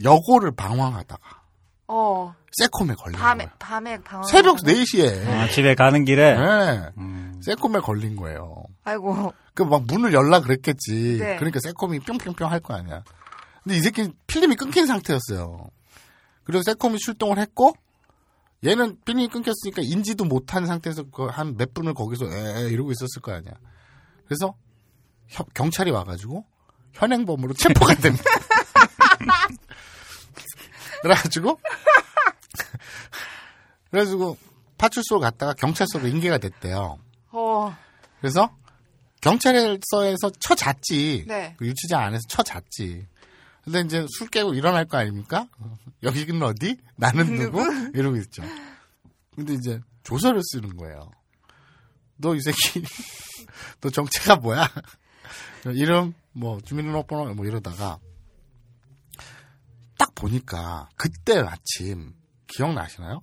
[0.04, 1.42] 여고를 방황하다가
[1.88, 2.34] 어.
[2.52, 3.54] 세콤에 걸린 밤에 거야.
[3.58, 4.26] 밤에 방황.
[4.26, 5.26] 새벽 4시에.
[5.28, 6.90] 아, 집에 가는 길에 네.
[6.98, 7.40] 음.
[7.42, 8.64] 세콤에 걸린 거예요.
[8.84, 9.32] 아이고.
[9.54, 11.18] 그 막 문을 열라 그랬겠지.
[11.18, 11.36] 네.
[11.36, 13.02] 그러니까 세콤이 뿅뿅뿅 할 거 아니야.
[13.62, 15.68] 근데 이 새끼 필름이 끊긴 상태였어요.
[16.44, 17.74] 그래서 세콤이 출동을 했고
[18.64, 23.52] 얘는 필름이 끊겼으니까 인지도 못한 상태에서 한 몇 분을 거기서 에 이러고 있었을 거 아니야.
[24.26, 24.54] 그래서 혀-
[25.54, 26.44] 경찰이 와가지고
[26.94, 28.24] 현행범으로 체포가 됩니다.
[31.02, 31.58] 그래가지고
[33.90, 34.36] 그래가지고
[34.78, 36.98] 파출소로 갔다가 경찰서로 인계가 됐대요.
[37.30, 37.76] 어.
[38.20, 38.56] 그래서
[39.20, 41.24] 경찰서에서 쳐잤지.
[41.28, 41.54] 네.
[41.58, 43.06] 그 유치장 안에서 쳐잤지.
[43.64, 45.46] 근데 이제 술 깨고 일어날 거 아닙니까?
[46.02, 46.76] 여기는 어디?
[46.96, 47.62] 나는 누구?
[47.94, 48.42] 이러고 있죠.
[49.36, 51.10] 근데 이제 조서를 쓰는 거예요.
[52.16, 52.82] 너 이 새끼,
[53.80, 54.68] 너 정체가 뭐야?
[55.74, 57.98] 이름, 뭐, 주민등록번호, 뭐 이러다가
[59.98, 62.14] 딱 보니까 그때 마침
[62.46, 63.20] 기억나시나요?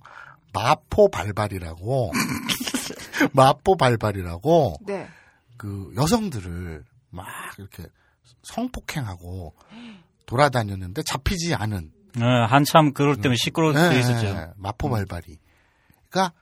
[0.52, 2.12] 마포 발발이라고
[3.32, 5.08] 마포 발발이라고 네.
[5.56, 7.26] 그 여성들을 막
[7.58, 7.84] 이렇게
[8.42, 9.54] 성폭행하고
[10.26, 14.54] 돌아다녔는데 잡히지 않은 네, 한참 그럴 때면 시끄러울 때 네, 있었죠.
[14.56, 15.38] 마포 발발이.
[16.08, 16.34] 그러니까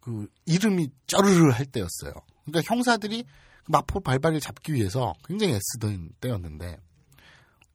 [0.00, 2.12] 그 이름이 쩌르르 할 때였어요.
[2.44, 3.28] 그러니까 형사들이 그
[3.70, 6.78] 마포 발발을 잡기 위해서 굉장히 애쓰던 때였는데,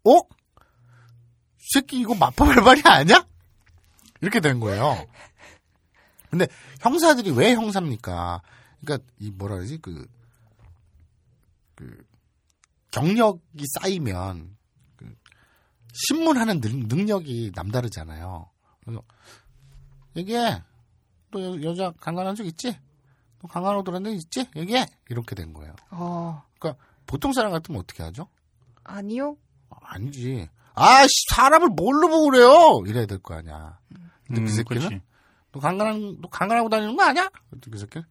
[0.04, 0.12] 어?
[0.12, 3.26] 이 새끼 이거 마포 발발이 아니야?
[4.22, 5.06] 이렇게 된 거예요.
[6.30, 6.48] 근데
[6.82, 8.42] 형사들이 왜 형사입니까?
[8.82, 10.06] 그러니까 이 뭐라 그러지 그,
[11.76, 12.06] 그
[12.92, 14.58] 경력이 쌓이면
[14.96, 15.16] 그
[15.94, 18.50] 신문하는 능, 능력이 남다르잖아요.
[18.84, 19.02] 그래서
[20.16, 20.62] 얘기해.
[21.32, 22.78] 또 여, 여자 강간한 적 있지?
[23.84, 24.50] 돌았는 적 있지?
[24.56, 24.86] 얘기해.
[25.10, 25.76] 이렇게 된 거예요.
[25.92, 28.28] 어, 그러니까 보통 사람 같으면 어떻게 하죠?
[28.84, 29.38] 아니요.
[29.70, 30.50] 아니지.
[30.74, 32.82] 아씨 사람을 뭘로 보고 그래요?
[32.86, 33.78] 이래야 될 거 아니야.
[34.28, 35.02] 근데 그 음, 새끼는 그렇지.
[35.52, 37.30] 너 강간한 너 강간하고 다니는 거 아니야?
[37.72, 38.06] 그 새끼는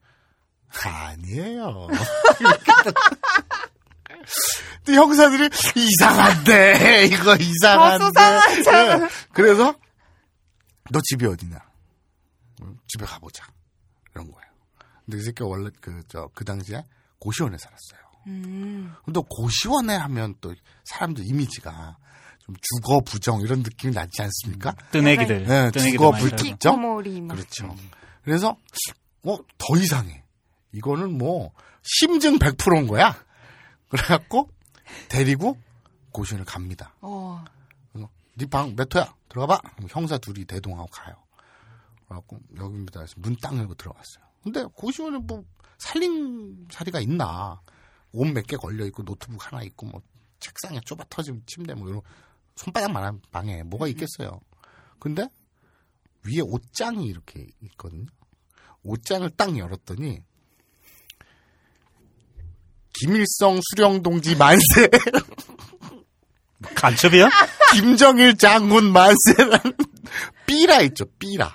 [0.85, 1.89] 아니에요.
[4.87, 8.05] 또 형사들이 이상한데 이거 이상한데.
[8.99, 9.09] 네.
[9.33, 9.75] 그래서
[10.91, 11.59] 너 집이 어디냐?
[12.63, 13.45] 응, 집에 가보자.
[14.15, 14.44] 이런 거예요.
[15.05, 16.85] 근데 그 새끼가 원래 그 저 그 당시에
[17.19, 18.01] 고시원에 살았어요.
[18.27, 18.95] 음.
[19.05, 21.99] 근데 고시원에 하면 또 사람들 이미지가
[22.41, 24.75] 좀 주거 부정 이런 느낌이 나지 않습니까?
[24.91, 25.45] 뜨내기들.
[25.47, 26.11] 네, 뜨내기들 주거?
[26.37, 27.35] 키코모리 막.
[27.35, 27.75] 그렇죠.
[28.23, 28.57] 그래서
[29.25, 30.23] 어 더 이상해.
[30.73, 31.53] 이거는 뭐
[31.83, 33.15] 심증 100%인 거야.
[33.89, 34.51] 그래갖고
[35.09, 35.59] 데리고
[36.13, 36.95] 고시원을 갑니다.
[37.01, 37.43] 어.
[38.37, 39.15] 네방 몇 호야?
[39.29, 39.61] 들어가봐.
[39.89, 41.15] 형사 둘이 대동하고 가요.
[42.09, 43.01] 그래갖고 여기입니다.
[43.01, 44.25] 해서 문 딱 열고 들어갔어요.
[44.45, 45.45] 근데 고시원에 뭐
[45.79, 47.61] 살림살이가 있나?
[48.13, 50.01] 옷 몇 개 걸려 있고 노트북 하나 있고 뭐
[50.39, 52.01] 책상에 좁아 터진 침대 뭐 이런
[52.57, 54.41] 손바닥만한 방에 뭐가 있겠어요.
[55.01, 55.27] 근데
[56.25, 58.07] 위에 옷장이 이렇게 있거든요.
[58.85, 60.21] 옷장을 딱 열었더니
[62.93, 64.89] 김일성 수령 동지 만세
[66.77, 67.29] 간첩이야?
[67.75, 69.77] 김정일 장군 만세라는
[70.47, 71.53] 삐라 있죠, 삐라.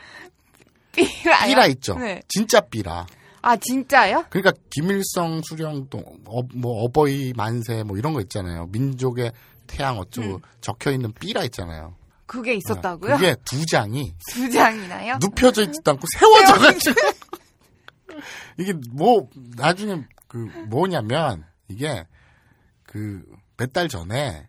[0.93, 1.47] 삐라요?
[1.47, 1.97] 삐라 있죠.
[1.97, 2.21] 네.
[2.27, 3.05] 진짜 삐라.
[3.41, 4.25] 아, 진짜요?
[4.29, 8.67] 그러니까 김일성 수령동, 어, 뭐 어버이 만세 뭐 이런 거 있잖아요.
[8.67, 9.31] 민족의
[9.67, 11.95] 태양 어쩌고 적혀 있는 삐라 있잖아요.
[12.25, 13.15] 그게 있었다고요?
[13.15, 15.17] 그게 두 장이 두 장이나요?
[15.21, 16.95] 눕혀져 있지도 않고 세워져가지고
[18.57, 20.37] 이게 뭐 나중에 그
[20.67, 22.05] 뭐냐면 이게
[22.83, 23.23] 그
[23.57, 24.47] 몇 달 전에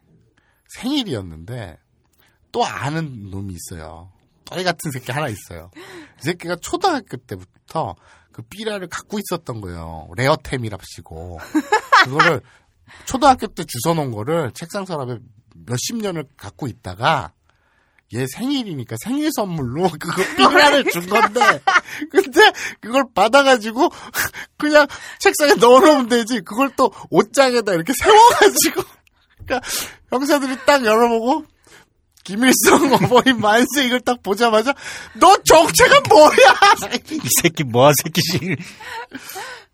[0.69, 1.79] 생일이었는데
[2.53, 4.13] 또 아는 놈이 있어요.
[4.51, 5.71] 떠리 같은 새끼 하나 있어요.
[5.77, 7.95] 이 새끼가 초등학교 때부터
[8.33, 10.09] 그 삐라를 갖고 있었던 거예요.
[10.17, 11.39] 레어템이랍시고
[12.05, 12.41] 그거를
[13.05, 15.19] 초등학교 때 주워놓은 거를 책상 서랍에
[15.55, 17.33] 몇십 년을 갖고 있다가
[18.13, 21.41] 얘 생일이니까 생일 선물로 그거 삐라를 준 건데
[22.11, 23.89] 근데 그걸 받아가지고
[24.57, 24.89] 그냥
[25.21, 28.83] 책상에 넣어놓으면 되지 그걸 또 옷장에다 이렇게 세워가지고
[29.45, 29.69] 그러니까
[30.11, 31.45] 형사들이 딱 열어보고
[32.31, 34.73] 김일성 어버이 만세 이걸 딱 보자마자
[35.19, 38.57] 너 정체가 뭐야 이 새끼 뭐한 새끼지.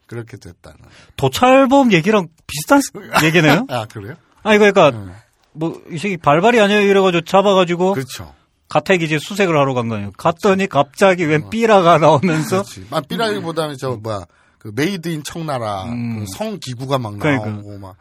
[0.06, 0.78] 그렇게 됐다는
[1.16, 2.80] 도찰범 얘기랑 비슷한
[3.24, 3.66] 얘기네요.
[3.68, 4.14] 아 그래요?
[4.42, 5.12] 아니 그러니까 응.
[5.52, 8.34] 뭐 이 새끼 발바리 아니야 이래가지고 잡아가지고 그렇죠
[8.68, 10.12] 가택이지 수색을 하러 간 거예요.
[10.16, 12.64] 갔더니 갑자기 웬 삐라가 나오면서.
[12.90, 14.24] 아, 삐라기보다는 저 뭐야
[14.58, 16.20] 그 made in 청나라 음.
[16.20, 17.50] 그 성기구가 막 그러니까.
[17.50, 17.96] 나오고 막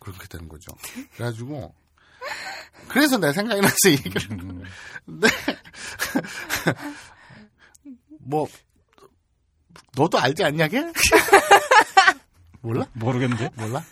[0.00, 0.72] 그렇게 되는 거죠.
[1.16, 1.72] 그래가지고
[2.88, 4.28] 그래서 내 생각이 나서 이 얘기를
[5.06, 5.28] 근데
[8.20, 8.46] 뭐
[9.96, 10.82] 너도 알지 않냐 걔?
[12.60, 12.86] 몰라?
[12.92, 13.82] 모르겠는데 몰라?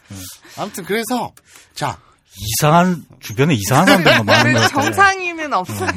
[0.56, 1.32] 아무튼 그래서
[1.74, 1.98] 자
[2.36, 4.82] 이상한 주변에 이상한 사람들만 많은 것 같아요.
[4.84, 5.88] 정상인은 없어요.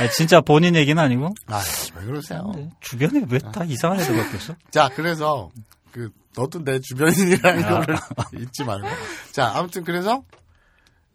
[0.00, 1.62] 아니, 진짜 본인 얘기는 아니고 아,
[1.96, 2.52] 왜 그러세요?
[2.80, 4.56] 주변에 왜 다 이상한 애들밖에 없어?
[4.70, 5.50] 자, 그래서
[5.92, 7.68] 그 너도 내 주변인이라는 아.
[7.80, 7.96] 거를
[8.42, 8.88] 잊지 말고.
[9.32, 10.24] 자, 아무튼 그래서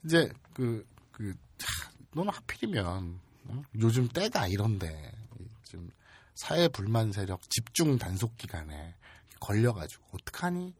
[0.05, 1.33] 이제 그 그
[2.13, 3.19] 너는 하필이면
[3.49, 3.61] 어?
[3.81, 5.11] 요즘 때가 이런데
[5.63, 5.89] 지금
[6.33, 8.95] 사회 불만 세력 집중 단속 기간에
[9.41, 10.73] 걸려가지고 어떡하니?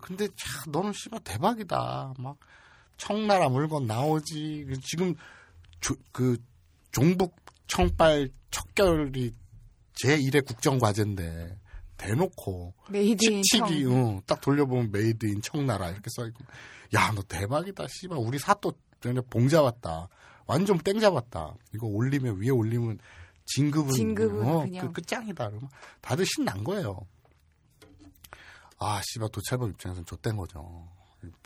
[0.00, 2.14] 근데 참 너는 씨발 대박이다.
[2.18, 2.36] 막
[2.98, 4.66] 청나라 물건 나오지.
[4.82, 5.14] 지금
[5.80, 6.36] 조- 그
[6.92, 7.34] 종북
[7.66, 9.32] 청빨 척결이
[9.94, 11.58] 제1의 국정과제인데
[11.96, 14.16] 대놓고 made in 칙칙이 청.
[14.16, 16.44] 어, 딱 돌려보면 made in 청나라 이렇게 써있고
[16.94, 20.08] 야 너 대박이다 씨발 우리 사또 그냥 봉 잡았다
[20.46, 22.98] 완전 땡 잡았다 이거 올리면 위에 올리면
[23.46, 24.86] 진급은 진급은 어, 그냥.
[24.86, 25.68] 그 끝장이다 그러면
[26.00, 27.06] 다들 신난 거예요
[28.78, 30.88] 아 씨발 도찰범 입장에서는 좆된 거죠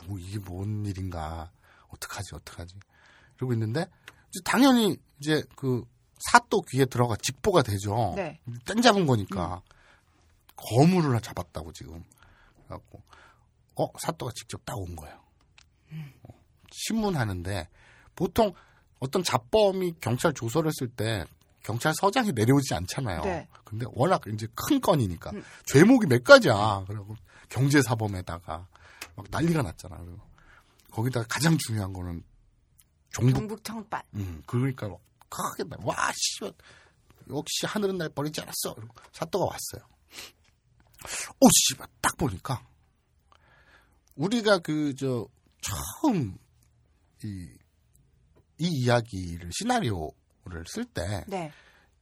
[0.06, 1.50] 뭐 이게 뭔 일인가
[1.88, 2.74] 어떡하지 어떡하지
[3.36, 3.86] 그러고 있는데
[4.30, 5.84] 이제 당연히 이제 그
[6.32, 8.12] 사또 귀에 들어가 직보가 되죠.
[8.16, 8.40] 네.
[8.66, 9.62] 땡 잡은 거니까
[10.56, 12.04] 거물을 하나 잡았다고 지금.
[12.66, 13.02] 그래갖고
[13.76, 15.16] 어 사또가 직접 따온 거예요.
[16.22, 16.28] 어,
[16.70, 17.68] 신문하는데
[18.14, 18.52] 보통
[18.98, 21.24] 어떤 잡범이 경찰 조서를 쓸 때
[21.62, 23.22] 경찰서장이 내려오지 않잖아요.
[23.22, 23.48] 네.
[23.64, 25.44] 근데 워낙 이제 큰 건이니까 음.
[25.66, 26.84] 죄목이 몇 가지야.
[26.86, 27.14] 그리고
[27.48, 28.66] 경제사범에다가
[29.16, 29.98] 막 난리가 났잖아.
[29.98, 30.20] 그리고
[30.90, 32.24] 거기다가 가장 중요한 거는
[33.10, 34.02] 종북 청빨.
[34.14, 36.50] 음, 그러니까 막 크게 나, 와, 씨,
[37.28, 38.74] 역시 하늘은 날 버리지 않았어.
[38.74, 39.88] 그리고 사또가 왔어요.
[41.40, 42.66] 오, 씨발, 딱 보니까
[44.16, 45.28] 우리가 그 저
[45.60, 46.36] 처음
[47.24, 47.48] 이,
[48.58, 51.52] 이 이야기를 시나리오를 쓸때 네.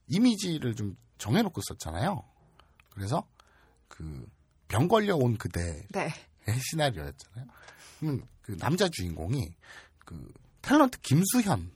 [0.07, 2.23] 이미지를 좀 정해놓고 썼잖아요.
[2.89, 3.27] 그래서
[3.87, 4.27] 그
[4.67, 6.13] 병 걸려 온 그대 네.
[6.47, 7.45] 의 시나리오였잖아요.
[7.99, 9.53] 그러면 그 남자 주인공이
[9.99, 10.31] 그
[10.61, 11.71] 탤런트 김수현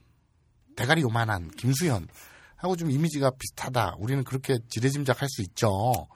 [0.76, 2.08] 대가리 요만한 김수현
[2.56, 3.96] 하고 좀 이미지가 비슷하다.
[3.98, 6.08] 우리는 그렇게 지레짐작할 수 있죠.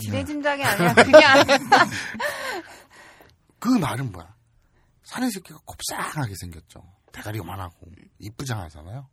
[0.00, 1.58] 지레짐작이 아니라 그게 아니라
[3.58, 4.34] 그 말은 뭐야?
[5.04, 6.82] 사내 새끼가 곱상하게 생겼죠.
[7.12, 7.86] 대가리 요만하고
[8.18, 9.08] 이쁘장하잖아요.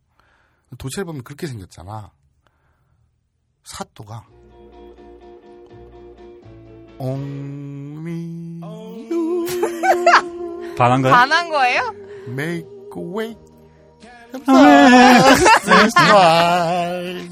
[0.78, 2.10] 도체를 보면 그렇게 생겼잖아.
[3.64, 4.26] 사또가
[6.98, 9.46] Only you
[10.76, 11.94] 반한 거예요?
[12.28, 12.66] make
[12.96, 13.36] a way.
[15.94, 17.28] Right.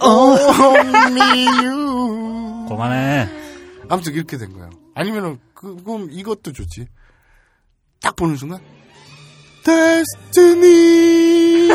[0.00, 2.66] Only you.
[2.68, 3.28] 그만해.
[3.88, 4.70] 아무튼 이렇게 된 거예요.
[4.94, 6.86] 아니면은 그, 그럼 이것도 좋지.
[8.04, 8.62] 딱 보는 순간
[9.64, 11.68] 데스티니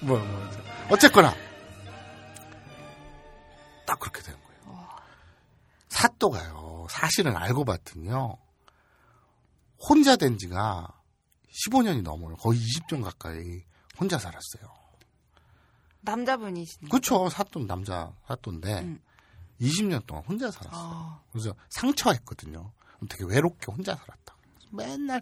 [0.00, 0.50] 뭐, 뭐
[0.90, 1.32] 어쨌거나
[3.86, 4.88] 딱 그렇게 된 거예요.
[5.88, 6.88] 사또가요.
[6.90, 8.36] 사실은 알고 봤더니요.
[9.78, 10.88] 혼자 된 지가
[11.68, 12.34] 15년이 넘어요.
[12.36, 13.62] 거의 20년 가까이
[13.98, 14.68] 혼자 살았어요.
[16.00, 16.88] 남자분이시네.
[16.90, 17.28] 그쵸.
[17.28, 19.00] 사또 남자 사또인데 음.
[19.60, 20.82] 20년 동안 혼자 살았어요.
[20.82, 22.72] 아, 그래서 상처했거든요.
[23.08, 24.34] 되게 외롭게 혼자 살았다.
[24.70, 25.20] 맨날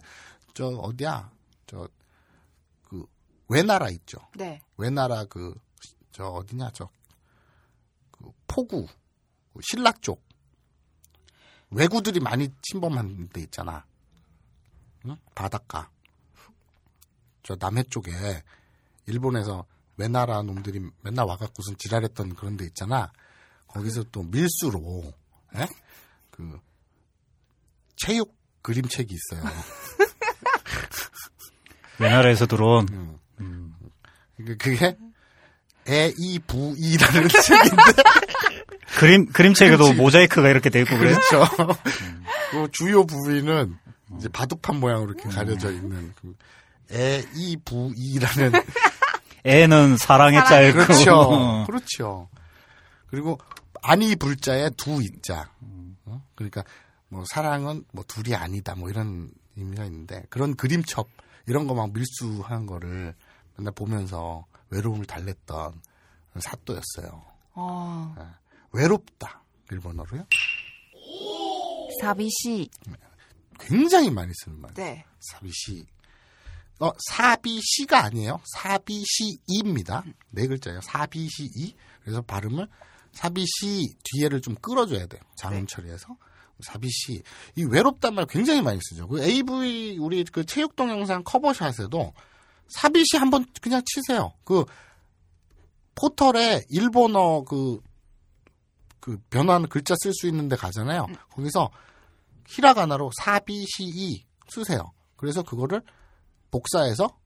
[0.53, 1.31] 저 어디야
[1.67, 3.05] 저그
[3.47, 4.19] 외나라 있죠.
[4.35, 4.61] 네.
[4.77, 5.53] 외나라 그
[6.11, 6.89] 저 어디냐 저
[8.19, 8.87] 그 포구
[9.53, 10.21] 그 신라 쪽
[11.71, 13.85] 왜구들이 많이 침범한 데 있잖아.
[15.05, 15.15] 응?
[15.35, 15.89] 바닷가.
[17.43, 18.11] 저 남해 쪽에
[19.05, 19.65] 일본에서
[19.97, 23.11] 외나라 놈들이 맨날 와갖고선 지랄했던 그런 데 있잖아.
[23.67, 25.13] 거기서 또 밀수로
[25.55, 25.67] 예?
[26.31, 26.59] 그
[27.95, 29.49] 체육 그림책이 있어요.
[31.99, 32.87] 외나라에서 들어온
[33.39, 33.73] 음.
[34.37, 34.95] 그- 그게
[35.87, 38.03] 에이부이라는 책인데
[38.97, 40.01] 그림 그림책에도 그렇지.
[40.01, 41.17] 모자이크가 이렇게 돼 있고 그래요?
[41.29, 41.55] 그렇죠.
[42.51, 43.77] 그 주요 부위는
[44.17, 46.35] 이제 바둑판 모양으로 이렇게 가려져 있는 그
[46.91, 48.51] 에이부이라는
[49.45, 51.63] 애는 사랑의 자였고 그렇죠.
[51.67, 52.29] 그렇죠.
[53.09, 53.39] 그리고
[53.81, 55.49] 아니 불자에 두 이자.
[56.05, 56.23] 어?
[56.35, 56.63] 그러니까
[57.09, 61.09] 뭐 사랑은 뭐 둘이 아니다 뭐 이런 의미가 있는데 그런 그림첩
[61.47, 63.15] 이런 거 막 밀수하는 거를
[63.57, 65.81] 맨날 보면서 외로움을 달랬던
[66.39, 67.25] 사또였어요.
[67.55, 68.15] 어,
[68.71, 70.25] 외롭다 일본어로요.
[72.01, 72.69] 사비씨.
[73.59, 74.73] 굉장히 많이 쓰는 말.
[74.73, 75.05] 네.
[75.19, 75.85] 사비시.
[76.79, 78.39] 어, 사비시가 아니에요.
[78.53, 80.03] 사비시이입니다.
[80.29, 80.79] 네 글자예요.
[80.81, 81.75] 사비시이.
[82.01, 82.67] 그래서 발음을
[83.11, 85.21] 사비시 뒤에를 좀 끌어줘야 돼요.
[85.35, 86.07] 장음 처리해서.
[86.07, 86.28] 사
[86.81, 87.23] 비시.
[87.55, 89.07] 이 외롭단 말 굉장히 많이 쓰죠.
[89.07, 92.13] 그 AV, 우리 그 체육 동영상 커버샷에도
[92.69, 94.33] 사비시 한번 그냥 치세요.
[94.43, 94.65] 그
[95.95, 97.79] 포털에 일본어 그,
[98.99, 101.07] 그 변환 글자 쓸 수 있는 데 가잖아요.
[101.31, 101.71] 거기서
[102.47, 104.91] 히라가나로 사비시이 쓰세요.
[105.15, 105.81] 그래서 그거를
[106.51, 107.17] 복사해서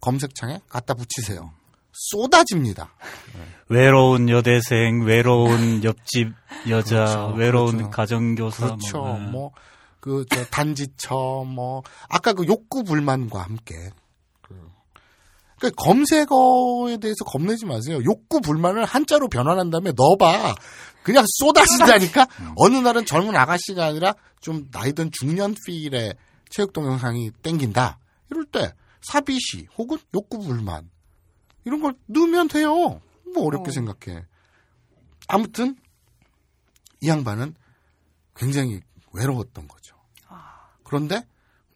[0.00, 1.52] 검색창에 갖다 붙이세요.
[1.92, 2.92] 쏟아집니다.
[3.68, 6.32] 외로운 여대생, 외로운 옆집
[6.68, 7.90] 여자, 그렇죠, 외로운 그렇죠.
[7.90, 8.98] 가정교사 그렇죠.
[8.98, 9.30] 뭐, 네.
[9.30, 9.50] 뭐,
[10.00, 13.74] 그, 저, 단지처, 뭐, 아까 그 욕구 불만과 함께.
[14.40, 14.54] 그,
[15.60, 18.00] 그 검색어에 대해서 겁내지 마세요.
[18.04, 20.54] 욕구 불만을 한자로 변환한 다음에 넣어봐.
[21.02, 22.26] 그냥 쏟아진다니까?
[22.56, 26.14] 어느 날은 젊은 아가씨가 아니라 좀 나이든 중년 필의
[26.48, 27.98] 체육 동영상이 땡긴다.
[28.30, 30.88] 이럴 때, 사비시, 혹은 욕구 불만.
[31.68, 33.02] 이런 걸 넣으면 돼요.
[33.34, 33.72] 뭐 어렵게 어.
[33.72, 34.24] 생각해.
[35.28, 35.76] 아무튼,
[37.02, 37.54] 이 양반은
[38.34, 38.80] 굉장히
[39.12, 39.96] 외로웠던 거죠.
[40.82, 41.22] 그런데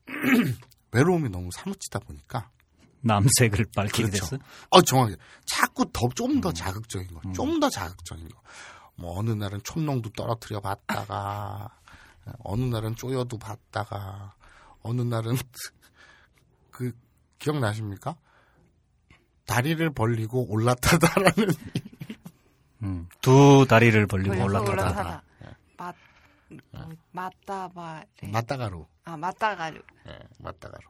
[0.92, 2.50] 외로움이 너무 사무치다 보니까
[3.02, 4.24] 남색을 밝히게 그렇죠.
[4.24, 4.38] 됐어.
[4.70, 8.40] 어 정확히 자꾸 더 좀더 자극적인 거, 좀더 자극적인 거.
[8.94, 11.76] 뭐 어느 날은 촌농도 떨어뜨려 봤다가
[12.44, 14.34] 어느 날은 쪼여도 봤다가
[14.80, 15.36] 어느 날은
[16.70, 16.92] 그
[17.38, 18.16] 기억나십니까?
[19.46, 21.52] 다리를 벌리고 올라타다라는
[22.82, 24.70] 음, 두 다리를 벌리고 올라타다.
[24.72, 25.22] 올라타다.
[25.76, 25.94] 맞,
[26.70, 28.06] 뭐, 맞다바레.
[28.30, 28.88] 맞다가로.
[29.04, 29.80] 아, 맞다가루.
[30.08, 30.82] 예, 맞다가로.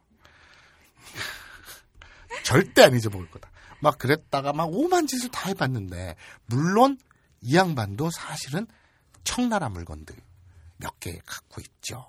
[2.44, 3.50] 절대 안 잊어먹을 거다.
[3.80, 6.16] 막 그랬다가 막 오만 짓을 다 해봤는데
[6.46, 6.98] 물론
[7.40, 8.66] 이 양반도 사실은
[9.24, 10.16] 청나라 물건들
[10.78, 12.04] 몇 개 갖고 있죠.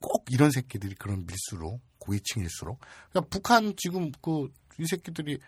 [0.00, 2.80] 꼭 이런 새끼들이 그런 밀수로 고위층일수록
[3.10, 4.48] 그러니까 북한 지금 그
[4.78, 5.38] 이 새끼들이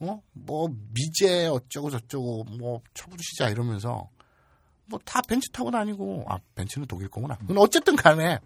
[0.00, 4.10] 어 뭐 미제 어쩌고 저쩌고 뭐 쳐부르시자 이러면서
[4.86, 7.36] 뭐 다 벤츠 타고 다니고 아 벤츠는 독일 거구나.
[7.36, 8.38] 근데 어쨌든 간에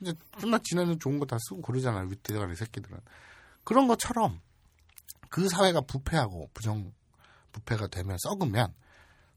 [0.00, 2.06] 이제 끝나 지내는 좋은 거 다 쓰고 그러잖아요.
[2.08, 2.98] 윗대가리 새끼들은
[3.64, 4.40] 그런 것처럼
[5.30, 6.92] 그 사회가 부패하고 부정
[7.52, 8.72] 부패가 되면 썩으면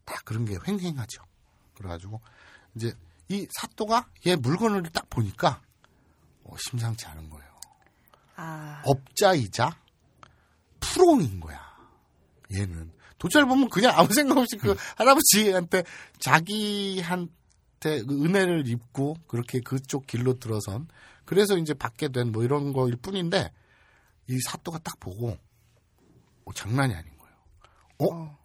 [0.06, 1.24] 다 그런 게 횡행하죠.
[1.76, 2.22] 그래가지고
[2.76, 2.94] 이제
[3.30, 5.61] 이 사또가 얘 물건을 딱 보니까
[6.44, 7.52] 어, 심상치 않은 거예요.
[8.36, 9.76] 아, 업자이자
[10.94, 11.60] 프로인 거야.
[12.53, 15.84] 얘는 도찰 보면 그냥 아무 생각 없이 그 할아버지한테
[16.20, 17.34] 자기한테
[17.82, 20.88] 그 은혜를 입고 그렇게 그쪽 길로 들어선
[21.26, 23.52] 그래서 이제 받게 된 뭐 이런 거일 뿐인데
[24.30, 25.38] 이 사또가 딱 보고
[26.45, 27.36] 어, 장난이 아닌 거예요.
[27.99, 28.38] 어?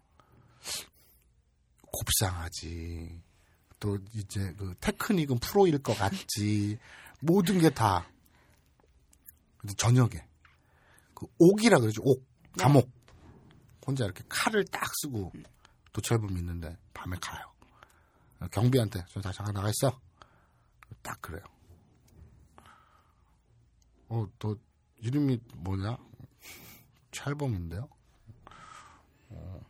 [1.91, 3.21] 곱상하지.
[3.79, 6.77] 또 이제 그 테크닉은 프로일 것 같지.
[7.21, 8.07] 모든 게 다.
[9.57, 10.11] 근데 저녁에
[11.13, 12.01] 그 옥이라 그러죠.
[12.05, 12.23] 옥,
[12.57, 12.89] 감옥.
[13.85, 15.31] 혼자 이렇게 칼을 딱 쓰고
[15.91, 17.51] 도찰범 있는데 밤에 가요.
[18.51, 19.99] 경비한테 저다 잠깐 나가 있어.
[21.01, 21.43] 딱 그래요.
[24.09, 24.55] 어, 너
[24.97, 25.97] 이름이 뭐냐?
[27.11, 27.89] 찰범인데요.
[29.29, 29.61] 어,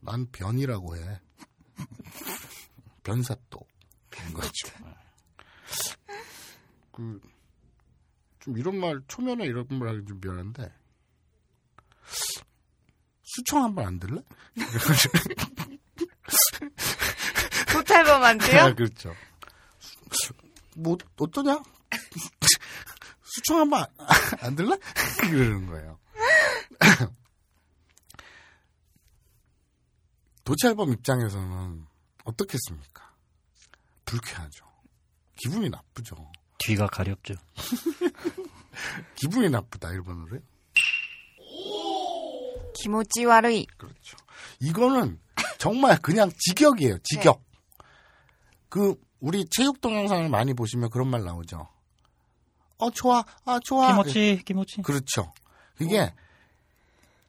[0.00, 1.20] 난 변이라고 해.
[3.02, 3.60] 변사또.
[4.10, 4.68] 그런 거죠.
[6.92, 7.20] 그,
[8.40, 10.72] 좀 이런 말, 초면에 이런 말 하기 좀 미안한데,
[13.22, 14.20] 수청 한번 안 들래?
[17.72, 18.60] 도찰범한테요?
[18.62, 19.14] 아, 그렇죠.
[20.10, 20.32] 수-
[20.76, 21.60] 뭐, 어떠냐?
[23.22, 23.84] 수청 한번
[24.40, 24.76] 안 들래?
[25.20, 25.98] 그러는 거예요.
[30.44, 31.86] 도찰범 입장에서는
[32.24, 33.14] 어떻겠습니까?
[34.06, 34.64] 불쾌하죠.
[35.36, 36.16] 기분이 나쁘죠.
[36.58, 37.34] 뒤가 가렵죠.
[39.14, 40.40] 기분이 나쁘다, 일본어로요.
[42.80, 43.66] 기모찌 와르이.
[43.76, 44.16] 그렇죠.
[44.60, 45.18] 이거는
[45.58, 46.98] 정말 그냥 직역이에요.
[47.02, 47.42] 직역.
[48.68, 51.68] 그 우리 체육 동영상을 많이 보시면 그런 말 나오죠.
[52.78, 53.88] 어 좋아, 아 좋아.
[53.88, 54.82] 기모치, 기모치.
[54.82, 55.32] 그렇죠.
[55.74, 56.12] 그게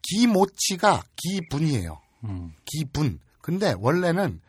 [0.01, 1.99] 기모치가 기분이에요.
[2.25, 2.53] 음.
[2.65, 3.19] 기분.
[3.41, 4.41] 근데 원래는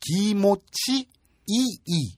[0.00, 1.08] 기모치
[1.46, 2.16] 이이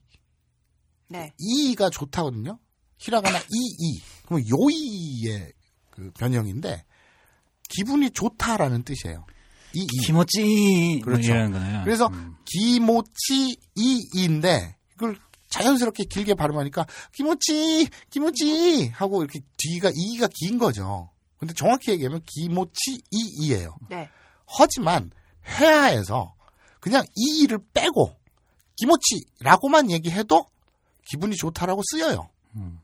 [1.07, 1.33] 네.
[1.37, 2.59] 이가 좋다거든요.
[2.97, 4.01] 히라가나 이이.
[4.25, 5.53] 그러면 요이의
[5.89, 6.85] 그 변형인데
[7.75, 9.25] 기분이 좋다라는 뜻이에요.
[9.73, 10.05] 이 이.
[10.05, 11.01] 기모치.
[11.03, 11.33] 뭐 그렇죠.
[11.83, 12.35] 그래서 음.
[12.45, 15.17] 기모치 이인데 이걸
[15.49, 21.09] 자연스럽게 길게 발음하니까 기모치 기모치 하고 이렇게 뒤가 이가 긴 거죠.
[21.37, 23.75] 근데 정확히 얘기하면 기모치 이이예요.
[23.89, 24.09] 네.
[24.45, 25.11] 하지만
[25.45, 26.35] 회화에서
[26.79, 28.15] 그냥 이를 빼고
[28.77, 30.45] 기모치라고만 얘기해도
[31.05, 32.29] 기분이 좋다라고 쓰여요.
[32.55, 32.79] 음.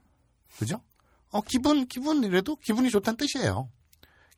[0.57, 0.81] 그죠?
[1.31, 3.69] 어 기분 기분 이래도 기분이 좋다는 뜻이에요.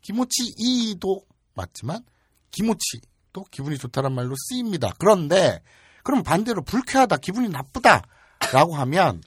[0.01, 2.03] 기모치 이도 맞지만
[2.51, 4.93] 기모치도 기분이 좋다란 말로 쓰입니다.
[4.99, 5.61] 그런데
[6.03, 9.21] 그럼 반대로 불쾌하다, 기분이 나쁘다라고 하면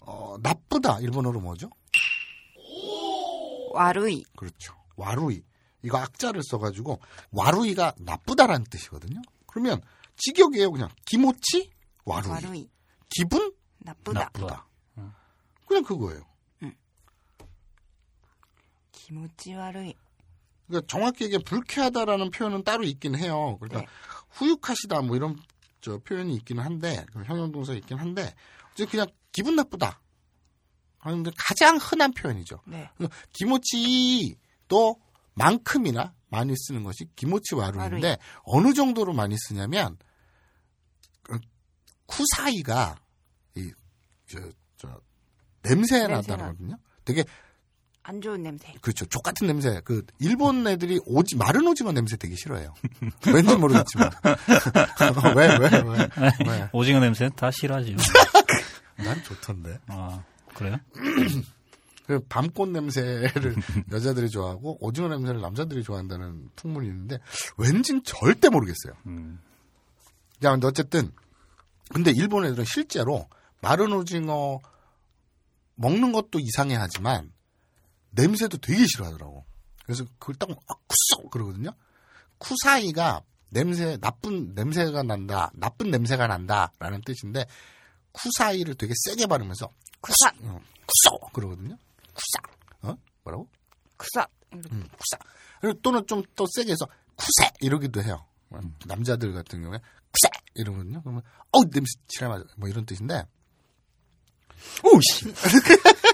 [0.00, 1.70] 어, 나쁘다 일본어로 뭐죠?
[3.72, 4.24] 와루이.
[4.36, 4.74] 그렇죠.
[4.96, 5.42] 와루이.
[5.82, 9.20] 이거 악자를 써가지고 와루이가 나쁘다라는 뜻이거든요.
[9.46, 9.80] 그러면
[10.16, 10.70] 직역이에요.
[10.70, 11.70] 그냥 기모치
[12.04, 12.30] 와루이.
[12.30, 12.70] 와루이.
[13.08, 14.20] 기분 나쁘다.
[14.20, 14.66] 나쁘다.
[15.66, 16.22] 그냥 그거예요.
[19.02, 19.94] 기모찌와르이.
[20.66, 23.58] 그러니까 정확히 얘기하면 불쾌하다라는 표현은 따로 있긴 해요.
[23.60, 23.86] 그러니까 네.
[24.30, 25.36] 후육하시다 뭐 이런
[25.80, 28.34] 저 표현이 있기는 한데 그 형용동사 있긴 한데
[28.74, 30.00] 이제 그냥 기분 나쁘다
[30.98, 32.60] 하는데 가장 흔한 표현이죠.
[32.66, 32.88] 네.
[33.32, 35.00] 기모치도
[35.34, 38.16] 만큼이나 많이 쓰는 것이 기모치 와루인데 와루이.
[38.44, 39.98] 어느 정도로 많이 쓰냐면
[41.22, 41.38] 그
[42.06, 42.96] 쿠사이가
[43.56, 44.38] 이저
[44.76, 45.00] 저
[45.62, 46.06] 냄새.
[46.06, 46.78] 나다거든요.
[47.04, 47.24] 되게
[48.04, 48.72] 안 좋은 냄새.
[48.80, 49.06] 그렇죠.
[49.06, 49.80] 족 같은 냄새.
[49.84, 52.74] 그 일본 애들이 오지 마른 오징어 냄새 되게 싫어해요.
[53.32, 54.10] 왠지 모르겠지만.
[55.36, 56.10] 왜, 왜, 왜?
[56.48, 56.68] 왜?
[56.72, 57.92] 오징어 냄새는 다 싫어하죠.
[58.96, 59.78] 난 좋던데.
[59.86, 60.22] 아,
[60.54, 60.76] 그래요?
[62.06, 63.54] 그 밤꽃 냄새를
[63.92, 67.18] 여자들이 좋아하고 오징어 냄새를 남자들이 좋아한다는 풍문이 있는데
[67.56, 68.94] 왠진 절대 모르겠어요.
[69.06, 69.40] 음.
[70.42, 71.12] 야, 근데 어쨌든
[71.90, 73.28] 근데 일본 애들은 실제로
[73.60, 74.58] 마른 오징어
[75.76, 77.31] 먹는 것도 이상해하지만
[78.12, 79.44] 냄새도 되게 싫어하더라고.
[79.84, 81.70] 그래서 그걸 딱 아, 쿠쏘 그러거든요.
[82.38, 87.46] 쿠사이가 냄새 나쁜 냄새가 난다, 나쁜 냄새가 난다라는 뜻인데
[88.12, 89.70] 쿠사이를 되게 세게 바르면서
[90.00, 91.76] 쿠사, 어, 쿠쏘 그러거든요.
[92.14, 93.48] 쿠사 어 뭐라고?
[93.96, 94.26] 쿠사.
[94.54, 95.18] 음, 쿠사.
[95.60, 96.86] 그리고 또는 좀더 세게 해서
[97.16, 98.26] 쿠세 이러기도 해요.
[98.86, 101.00] 남자들 같은 경우에 쿠세 이러거든요.
[101.02, 101.22] 그러면
[101.52, 103.26] 어 냄새 치라마 뭐 이런 뜻인데
[104.84, 105.32] 오씨.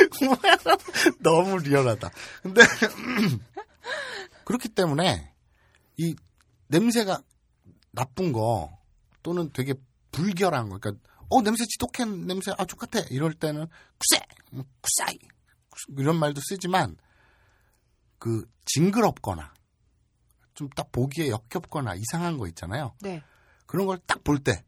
[1.20, 2.10] 너무 리얼하다.
[2.42, 2.62] 근데
[4.44, 5.32] 그렇기 때문에
[5.96, 6.14] 이
[6.68, 7.22] 냄새가
[7.92, 8.78] 나쁜 거
[9.22, 9.74] 또는 되게
[10.12, 13.66] 불결한 거, 그러니까 어 냄새 지독한 냄새 아 똑같아 이럴 때는
[13.98, 15.18] 쿠세, 뭐, 쿠사이
[15.98, 16.96] 이런 말도 쓰지만
[18.18, 19.52] 그 징그럽거나
[20.54, 22.94] 좀 딱 보기에 역겹거나 이상한 거 있잖아요.
[23.00, 23.22] 네.
[23.66, 24.64] 그런 걸 딱 볼 때,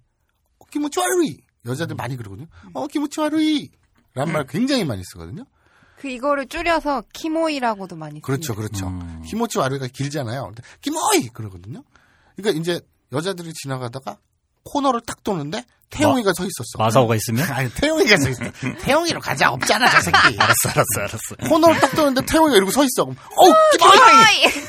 [0.59, 1.39] 어, 기모치 와루이!
[1.65, 2.47] 여자들 많이 그러거든요.
[2.75, 3.71] 어, 기모치 와루이!
[4.19, 5.45] 라는 말 굉장히 많이 쓰거든요.
[6.01, 8.55] 그 이거를 줄여서 키모이라고도 많이 그렇죠.
[8.55, 8.89] 그렇죠.
[8.89, 9.23] 음.
[9.27, 10.47] 기모치 와루이가 길잖아요.
[10.47, 11.29] 근데 기모이!
[11.33, 11.83] 그러거든요.
[12.37, 12.81] 그러니까 이제
[13.13, 14.19] 여자들이 지나가다가
[14.65, 16.79] 코너를 딱 도는데 태용이가 서 있었어.
[16.79, 17.45] 마사오가 있으면?
[17.51, 18.45] 아니, 태용이가 서 있어.
[18.83, 19.51] 태용이로 가자.
[19.51, 20.17] 없잖아, 저 새끼.
[20.39, 21.49] 알았어, 알았어, 알았어.
[21.49, 23.05] 코너를 딱 도는데 태용이가 이러고 서 있어.
[23.05, 24.69] 그럼, 어우, 기모이!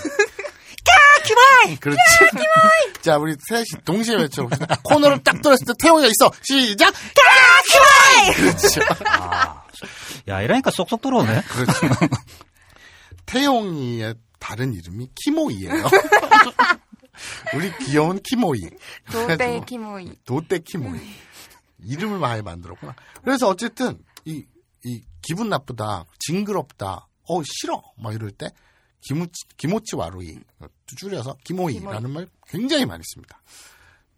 [1.80, 2.00] 그렇지.
[3.02, 4.78] 자, 우리 셋이 동시에 외쳐봅시다.
[4.84, 6.32] 코너를 딱 돌았을 때 태용이가 있어.
[6.42, 6.94] 시작!
[8.36, 8.82] 그렇죠.
[10.28, 11.42] 야, 이러니까 쏙쏙 들어오네.
[11.42, 11.72] 그렇죠.
[13.26, 15.84] 태용이의 다른 이름이 키모이예요.
[17.56, 18.62] 우리 귀여운 키모이.
[19.12, 20.12] 도대 그래가지고 키모이.
[20.26, 21.00] 도떼 키모이.
[21.84, 22.96] 이름을 많이 만들었구나.
[23.24, 24.46] 그래서 어쨌든 이,
[24.84, 28.50] 이 기분 나쁘다, 징그럽다, 어 싫어, 막 이럴 때
[29.02, 30.40] 기모치, 기모치 와루이
[30.98, 33.42] 줄여서 기모이라는 말 굉장히 많이 씁니다.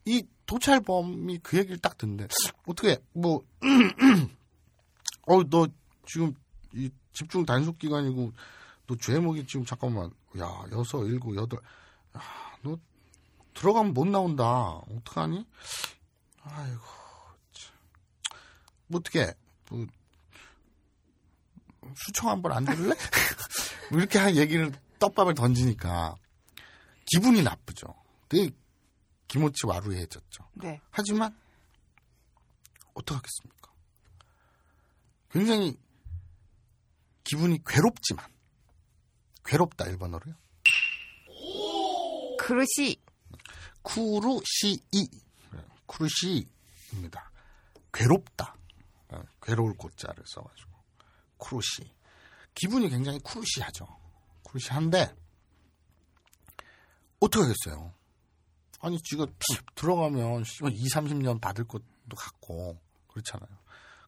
[0.05, 2.27] 이 도찰범이 그 얘기를 딱 듣는데
[2.65, 3.43] 어떻게 뭐
[5.27, 5.67] 어 너
[6.05, 6.33] 지금
[6.73, 8.31] 이 집중 단속 기간이고
[8.87, 11.59] 너 죄목이 지금 잠깐만 야 여섯 일곱 여덟
[12.15, 12.77] 야너
[13.53, 14.43] 들어가면 못 나온다
[14.89, 15.45] 어떡하니?
[16.43, 16.81] 아이고
[17.53, 17.73] 참.
[18.87, 19.33] 뭐 어떻게
[19.69, 19.85] 뭐
[21.95, 22.95] 수청 한 번 안 들을래?
[23.91, 26.15] 뭐 이렇게 한 얘기를 떡밥을 던지니까
[27.05, 27.93] 기분이 나쁘죠.
[28.29, 28.49] 되게
[29.31, 30.49] 기모치 와루해졌죠.
[30.55, 30.81] 네.
[30.89, 31.33] 하지만
[32.93, 33.71] 어떡하겠습니까?
[35.29, 35.79] 굉장히
[37.23, 38.25] 기분이 괴롭지만
[39.45, 40.35] 괴롭다 일본어로요.
[42.39, 42.97] 그릇이
[43.83, 45.07] 쿠루시이
[45.85, 47.31] 쿠루시입니다.
[47.93, 48.57] 괴롭다.
[49.11, 50.71] 어, 괴로울 꽃자를 써가지고
[51.37, 51.89] 쿠루시
[52.53, 53.87] 기분이 굉장히 쿠루시하죠.
[54.43, 55.15] 쿠루시한데
[57.21, 58.00] 어떻게 하겠어요?
[58.81, 59.27] 아니 지가
[59.75, 61.83] 들어가면 2, 30년 받을 것도
[62.15, 63.49] 같고 그렇잖아요.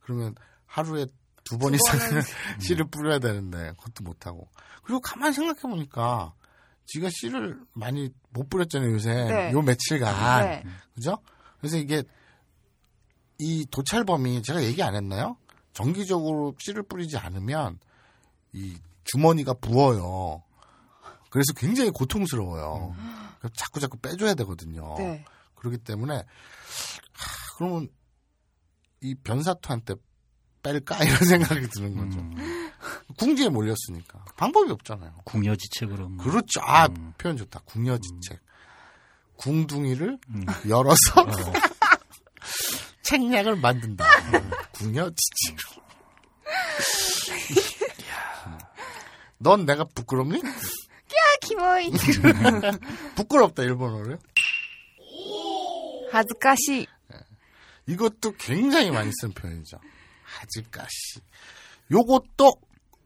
[0.01, 0.35] 그러면
[0.65, 1.05] 하루에
[1.43, 1.99] 두 번 이상
[2.59, 4.47] 씨를 뿌려야 되는데 그것도 못 하고
[4.83, 6.33] 그리고 가만히 생각해 보니까
[6.85, 9.51] 지가 씨를 많이 못 뿌렸잖아요 요새 네.
[9.51, 10.63] 요 며칠간 네.
[10.95, 11.17] 그죠?
[11.59, 12.03] 그래서 이게
[13.39, 15.37] 이 도찰범이 제가 얘기 안 했나요?
[15.73, 17.79] 정기적으로 씨를 뿌리지 않으면
[18.53, 20.43] 이 주머니가 부어요.
[21.29, 22.95] 그래서 굉장히 고통스러워요.
[22.95, 24.95] 그래서 자꾸 자꾸 빼줘야 되거든요.
[24.98, 25.26] 네.
[25.56, 27.90] 그렇기 때문에 하, 그러면
[29.02, 29.95] 이 변사투한테
[30.64, 32.20] 뺄까 이런 생각이 드는 거죠.
[32.20, 32.72] 음.
[33.18, 35.14] 궁지에 몰렸으니까 방법이 없잖아요.
[35.26, 36.10] 궁여지책으로.
[36.10, 36.24] 뭐.
[36.24, 36.61] 그렇죠.
[36.61, 37.14] 아 음.
[37.18, 37.61] 표현 좋다.
[37.65, 38.40] 궁여지책.
[39.38, 40.45] 궁둥이를 음.
[40.70, 41.26] 열어서
[43.03, 44.06] 책략을 만든다.
[44.74, 45.57] 궁여지책.
[49.40, 50.41] 넌 내가 부끄럽니?
[51.14, 51.91] 아, 키모이.
[53.15, 54.18] 부끄럽다 일본어로요.
[56.11, 56.88] 하즈카시.
[57.88, 59.77] 이것도 굉장히 많이 쓴 표현이죠.
[60.23, 61.22] 하즈까시.
[61.91, 62.53] 요것도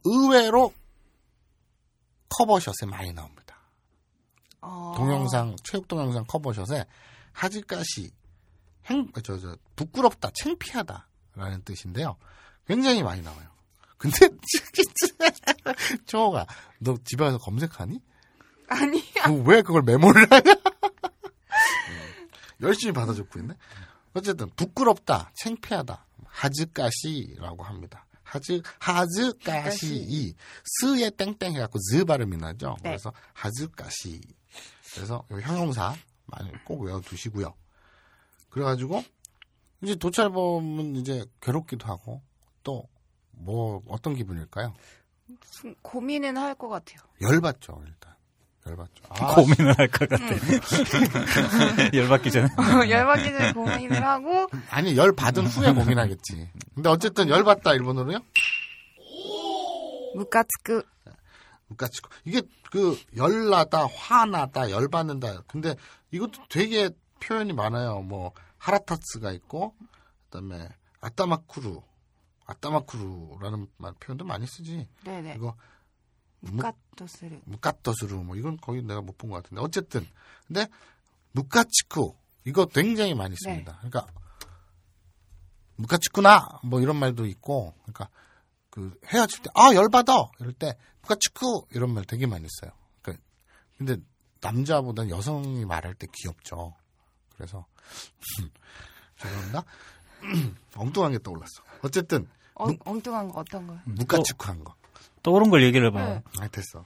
[0.06, 0.74] 의외로
[2.30, 3.58] 커버샷에 많이 나옵니다.
[4.62, 4.94] 어.
[4.96, 6.86] 동영상, 체육 동영상 커버샷에
[7.32, 8.12] 하즈까시,
[8.86, 11.08] 행, 저, 저, 부끄럽다, 창피하다.
[11.36, 12.18] 라는 뜻인데요.
[12.68, 13.48] 굉장히 많이 나와요.
[13.98, 14.30] 근데,
[16.06, 16.46] 초호가,
[16.80, 18.00] 너 집에 와서 검색하니?
[18.68, 19.28] 아니야.
[19.28, 20.52] 너왜 그걸 메모를 하냐?
[20.52, 22.30] 음,
[22.62, 23.54] 열심히 받아 적고 있네.
[24.14, 28.06] 어쨌든 부끄럽다, 창피하다, 하즈까시라고 합니다.
[28.24, 32.76] 하즈 하즈까시 스에 땡땡 해갖고 즈 발음이 나죠.
[32.84, 32.90] 네.
[32.90, 34.22] 그래서 하즈까시.
[34.94, 35.96] 그래서 요 형용사
[36.26, 37.56] 많이 꼭 외워두시고요.
[38.50, 39.04] 그래가지고
[39.82, 42.22] 이제 도찰범은 이제 괴롭기도 하고
[42.64, 42.90] 또
[43.40, 44.74] 뭐 어떤 기분일까요?
[45.82, 47.00] 고민은 할 것 같아요.
[47.22, 48.14] 열받죠 일단
[48.66, 49.04] 열받죠.
[49.10, 50.24] 아, 고민을 할 것 같아.
[51.94, 52.48] 열받기 전에.
[52.90, 56.50] 열받기 전에 고민을 하고 아니 열 받은 후에 고민하겠지.
[56.76, 58.20] 근데 어쨌든 열 받다 일본어로요?
[60.16, 60.84] 무카츠크
[61.70, 61.88] 그러니까
[62.24, 62.42] 이게
[62.72, 65.42] 그 열나다, 화나다, 열 받는다.
[65.48, 65.76] 근데
[66.12, 66.90] 이것도 되게
[67.22, 68.02] 표현이 많아요.
[68.02, 69.76] 뭐 하라타츠가 있고
[70.26, 70.70] 그다음에
[71.02, 71.82] 아따마쿠루,
[72.48, 74.88] 아따마쿠루라는 말 표현도 많이 쓰지.
[75.04, 75.56] 네네 이거
[76.40, 80.06] 무- 무카토스르 무카토스루 뭐 이건 거의 내가 못 본 것 같은데 어쨌든
[80.48, 80.68] 근데
[81.34, 82.16] 무카치쿠
[82.46, 83.78] 이거 굉장히 많이 씁니다.
[83.82, 84.08] 그러니까
[85.76, 88.10] 무카치쿠나 뭐 이런 말도 있고 그러니까
[88.70, 92.72] 그 헤어질 때 아 열받아 이럴 때 무카치쿠 이런 말 되게 많이 써요.
[93.02, 93.24] 그러니까
[93.78, 93.98] 근데
[94.42, 96.76] 남자보다 여성이 말할 때 귀엽죠.
[97.36, 97.66] 그래서
[99.18, 99.64] 죄송합니다.
[100.76, 101.64] 엉뚱한 게 떠올랐어.
[101.84, 102.28] 어쨌든
[102.60, 103.80] 어, 엉뚱한 거 어떤 거요?
[103.86, 104.76] 무카치쿠 한 거.
[105.24, 106.06] 떠오른 걸 얘기를 해봐.
[106.06, 106.24] 네.
[106.40, 106.86] 아 됐어.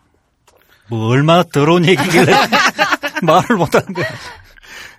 [0.90, 2.32] 뭐 얼마나 더러운 얘기길래
[3.24, 4.08] 말을 못하는 거야.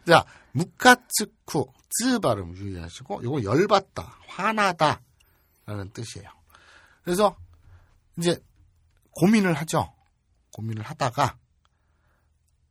[0.06, 5.00] 자, 무카츠쿠, 쯔 발음 유의하시고, 요거 열받다, 화나다,
[5.66, 6.28] 라는 뜻이에요.
[7.04, 7.36] 그래서,
[8.18, 8.38] 이제,
[9.12, 9.92] 고민을 하죠.
[10.52, 11.36] 고민을 하다가,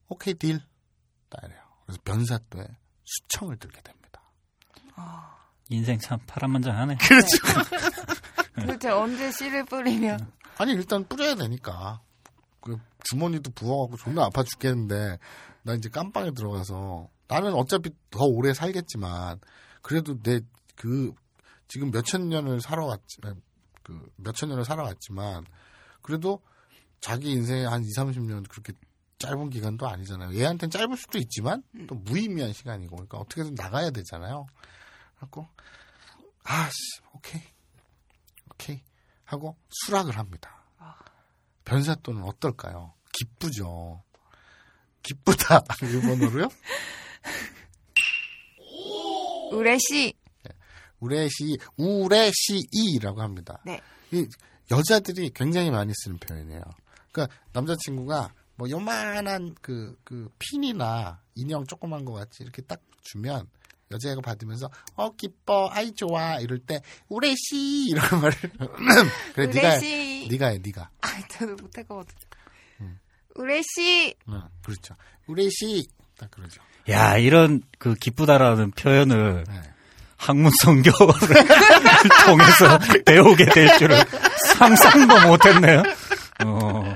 [0.07, 0.59] 오케이, 딜.
[1.29, 1.61] 딱 이래요.
[1.85, 2.67] 그래서 변사또에
[3.03, 4.21] 수청을 들게 됩니다.
[5.71, 6.97] 인생 참 파란만장하네.
[8.55, 10.31] 도대체 언제 씨를 뿌리면
[10.61, 12.01] 아니, 일단 뿌려야 되니까.
[12.59, 15.17] 그 주머니도 부어갖고 존나 아파 죽겠는데,
[15.63, 19.39] 나 이제 깜빵에 들어가서, 나는 어차피 더 오래 살겠지만,
[19.81, 20.41] 그래도 내,
[20.75, 21.13] 그,
[21.67, 23.21] 지금 몇천 년을 살아왔지,
[23.81, 25.45] 그, 몇천 년을 살아왔지만,
[26.03, 26.41] 그래도
[26.99, 28.73] 자기 인생에 한 2, 30년 그렇게
[29.17, 30.37] 짧은 기간도 아니잖아요.
[30.37, 34.45] 얘한테는 짧을 수도 있지만, 또 무의미한 시간이고, 그러니까 어떻게든 나가야 되잖아요.
[35.21, 35.47] 그래갖고,
[36.43, 37.41] 아, 씨, 오케이.
[38.53, 38.81] 오케이.
[39.23, 40.65] 하고 수락을 합니다.
[41.63, 42.93] 변사또는 어떨까요?
[43.13, 44.03] 기쁘죠.
[45.03, 45.61] 기쁘다.
[45.83, 46.49] 일본어로요?
[49.51, 50.13] 우레시
[50.99, 53.61] 우레시, 우레시이라고 합니다.
[53.65, 53.79] 네.
[54.11, 54.27] 이
[54.69, 56.61] 여자들이 굉장히 많이 쓰는 표현이에요.
[57.11, 63.49] 그러니까 남자친구가 뭐 요만한 그, 그 핀이나 인형 조그만 거 같이 이렇게 딱 주면
[63.91, 68.37] 여자애가 받으면서 어 기뻐 아이 좋아 이럴 때 우레시 이런 말을.
[69.35, 69.77] 그래 네가 해.
[69.77, 70.27] 우레시.
[70.31, 70.89] 네가 해 네가.
[71.01, 72.13] 아 저도 못할 거거든
[73.35, 74.15] 우레시.
[74.29, 74.95] 응, 그렇죠.
[75.27, 75.87] 우레시.
[76.17, 76.61] 딱 그러죠.
[76.89, 79.61] 야, 이런 그 기쁘다라는 표현을 네.
[80.17, 80.93] 학문 성교를
[82.25, 83.97] 통해서 배우게 될 줄은
[84.57, 85.83] 상상도 못했네요.
[86.45, 86.95] 어,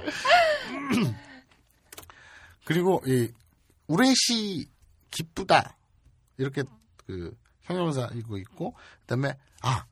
[2.66, 3.30] 그리고 이
[3.88, 4.68] 우레시
[5.12, 5.78] 기쁘다.
[6.38, 6.64] 이렇게
[7.06, 9.86] 그 형용사 이거 있고 그다음에 아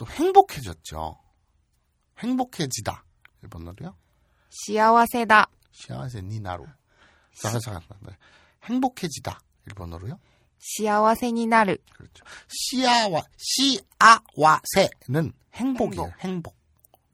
[0.00, 1.18] 또 행복해졌죠.
[2.20, 3.04] 행복해지다.
[3.42, 3.94] 일본어로요.
[4.48, 5.50] 시아와세다.
[5.72, 6.64] 시아와세 니나루
[7.34, 7.82] 잠깐 잠깐.
[8.64, 9.38] 행복해지다.
[9.66, 10.18] 일본어로요.
[10.58, 12.24] 시아와세니나르 그렇죠.
[12.48, 16.12] 시아와 시아와세는 행복이에요.
[16.20, 16.56] 행복.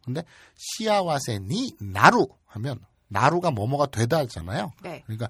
[0.05, 0.23] 근데
[0.55, 4.71] 시아와세 니 나루 하면 나루가 뭐뭐가 되다잖아요.
[4.83, 5.03] 네.
[5.07, 5.29] 그러니까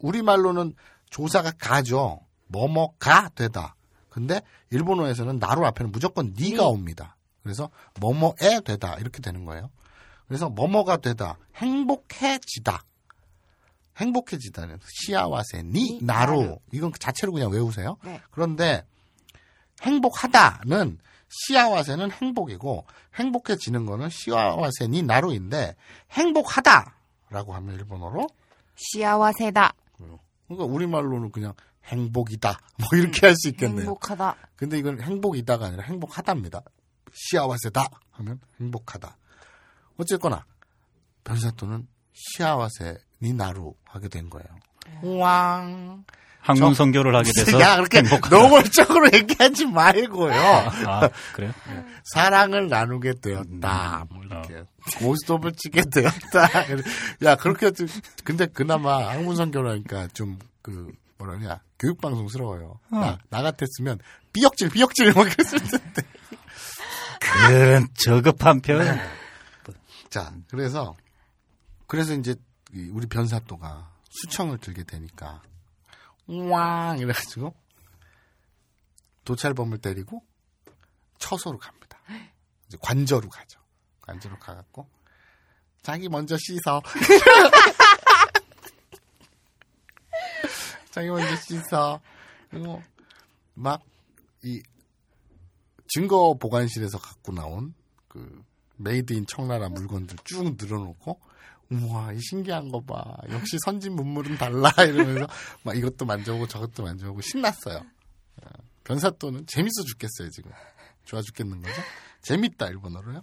[0.00, 0.74] 우리 말로는
[1.10, 2.26] 조사가 가죠.
[2.48, 3.74] 뭐뭐가 되다.
[4.08, 7.16] 근데 일본어에서는 나루 앞에는 무조건 니가 옵니다.
[7.42, 7.70] 그래서
[8.00, 9.70] 뭐뭐에 되다 이렇게 되는 거예요.
[10.26, 11.38] 그래서 뭐뭐가 되다.
[11.56, 12.82] 행복해지다.
[13.96, 17.96] 행복해지다는 시아와세 니 나루 이건 그 자체로 그냥 외우세요.
[18.04, 18.20] 네.
[18.30, 18.84] 그런데
[19.82, 20.98] 행복하다는
[21.28, 22.84] 시아와세는 행복이고
[23.14, 25.74] 행복해지는 거는 시아와세 니 나루인데
[26.12, 28.28] 행복하다라고 하면 일본어로
[28.76, 31.52] 시아와세다 그러니까 우리말로는 그냥
[31.88, 32.58] 행복이다.
[32.78, 33.80] 뭐 이렇게 할 수 있겠네요.
[33.80, 36.62] 행복하다 근데 이건 행복이다가 아니라 행복하답니다.
[37.12, 39.16] 시아와세다 하면 행복하다.
[39.96, 40.44] 어쨌거나
[41.24, 44.46] 변사또는 시아와세 니 나루 하게 된 거예요.
[45.18, 46.04] 왕.
[46.40, 48.36] 학문 성교를 하게 돼서 야 그렇게 행복하다.
[48.36, 50.32] 노골적으로 얘기하지 말고요.
[50.32, 51.52] 아, 그래요?
[52.14, 54.06] 사랑을 나누게 되었다.
[54.08, 54.62] 뭐 이렇게
[54.98, 56.48] 고스톱을 치게 되었다.
[57.24, 57.70] 야 그렇게
[58.24, 62.80] 근데 그나마 학문성교라니까 좀 그 뭐라냐 교육방송스러워요.
[62.88, 63.98] 나, 나 같았으면
[64.32, 66.02] 삐역질 삐역질 막 그랬을 텐데.
[67.20, 68.98] 그런 저급한 표현.
[70.10, 70.96] 자 그래서
[71.86, 72.34] 그래서 이제
[72.72, 75.42] 이 우리 변사또가 수청을 들게 되니까
[76.26, 77.54] 왕 이래가지고
[79.24, 80.22] 도찰범을 때리고
[81.18, 81.98] 처소로 갑니다.
[82.66, 83.60] 이제 관저로 가죠.
[84.00, 84.88] 관저로 가갖고
[85.82, 86.82] 자기 먼저 씻어.
[90.98, 92.00] 자기 먼저 씻어.
[92.50, 92.82] 그리고
[93.54, 93.82] 막
[94.44, 94.62] 이
[95.88, 97.74] 증거 보관실에서 갖고 나온
[98.06, 98.44] 그
[98.76, 101.18] made in 청나라 물건들 쭉 늘어놓고
[101.72, 103.16] 우와 이 신기한 거 봐.
[103.30, 105.26] 역시 선진 문물은 달라 이러면서
[105.64, 107.78] 막 이것도 만져보고 저것도 만져보고 신났어요.
[108.42, 108.48] 어,
[108.84, 110.52] 변사또는 재밌어 죽겠어요 지금.
[111.04, 111.82] 좋아 죽겠는 거죠?
[112.22, 113.22] 재밌다 일본어로요.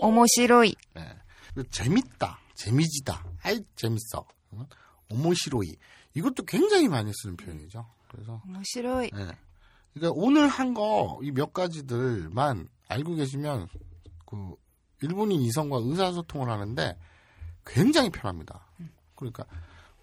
[0.00, 0.74] おもしろい.
[0.98, 1.16] 예.
[1.54, 4.26] 그리고 재밌다, 재미지다, 아이 재밌어.
[5.12, 5.14] 어?
[5.14, 5.76] 오모시로이
[6.14, 7.86] 이것도 굉장히 많이 쓰는 표현이죠.
[8.08, 9.10] 그래서 오모시로이.
[9.14, 9.36] 예.
[9.94, 13.68] 그러니까 오늘 한 거 이 몇 가지들만 알고 계시면
[14.26, 14.54] 그
[15.02, 16.98] 일본인 이성과 의사소통을 하는데
[17.66, 18.66] 굉장히 편합니다.
[19.14, 19.44] 그러니까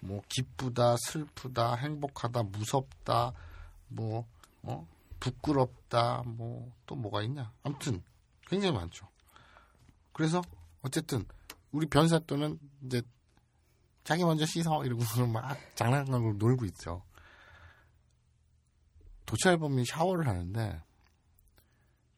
[0.00, 3.32] 뭐 기쁘다, 슬프다, 행복하다, 무섭다,
[3.88, 4.26] 뭐
[4.62, 4.86] 어?
[5.20, 7.52] 부끄럽다, 뭐 또 뭐가 있냐?
[7.62, 8.02] 아무튼
[8.48, 9.06] 굉장히 많죠.
[10.12, 10.42] 그래서
[10.82, 11.24] 어쨌든
[11.72, 13.02] 우리 변사 또는 이제
[14.04, 15.02] 자기 먼저 씻어 이러고
[15.32, 17.02] 막 장난감으로 놀고 있죠.
[19.26, 20.82] 도찰범이 샤워를 하는데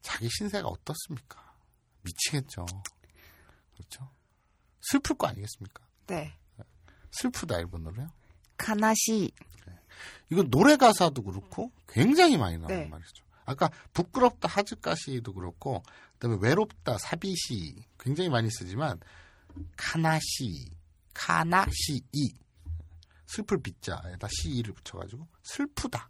[0.01, 1.53] 자기 신세가 어떻습니까?
[2.01, 2.65] 미치겠죠.
[3.75, 4.09] 그렇죠?
[4.81, 5.83] 슬플 거 아니겠습니까?
[6.07, 6.33] 네.
[7.11, 8.09] 슬프다 일본어로요.
[8.57, 9.31] 가나시.
[10.31, 12.85] 이거 노래 가사도 그렇고 굉장히 많이 나오는 네.
[12.87, 13.23] 말이죠.
[13.45, 15.83] 아까 부끄럽다 하즈까시도 그렇고
[16.13, 18.99] 그다음에 외롭다 사비시 굉장히 많이 쓰지만
[19.75, 20.71] 카나시
[21.13, 22.33] 카나 시이
[23.27, 26.09] 슬플 비자에다 시이를 붙여가지고 슬프다.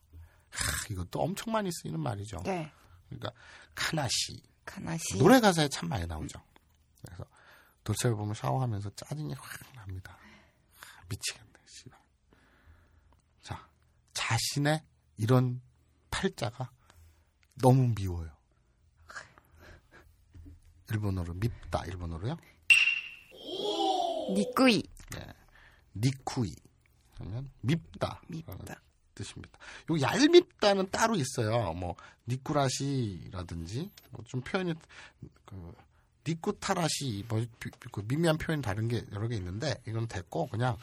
[0.49, 2.38] 하, 이것도 엄청 많이 쓰이는 말이죠.
[2.43, 2.71] 네.
[3.07, 3.31] 그러니까
[3.75, 5.17] 카나시 가나시.
[5.17, 6.41] 노래 가사에 참 많이 나오죠.
[7.01, 7.25] 그래서
[7.84, 10.17] 도체를 보면 샤워하면서 짜증이 확 납니다.
[10.19, 11.99] 아, 미치겠네, 씨발.
[13.41, 13.67] 자,
[14.13, 14.84] 자신의
[15.17, 15.61] 이런
[16.09, 16.71] 팔자가
[17.55, 18.31] 너무 미워요.
[20.91, 22.38] 일본어로 밉다, 일본어로요.
[24.35, 24.84] 니꾸이.
[25.95, 26.56] 니쿠이
[27.19, 28.22] 하면 밉다.
[28.27, 28.81] 밉다.
[29.15, 29.60] 뜻입니다.
[29.91, 31.73] 요 얄밉다는 따로 있어요.
[31.73, 31.95] 뭐
[32.27, 34.73] 니꾸라시라든지 뭐 좀 표현이
[35.45, 35.73] 그
[36.27, 40.77] 니꾸타라시 뭐 비- 그 미미한 표현 다른 게 여러 개 있는데 이건 됐고 그냥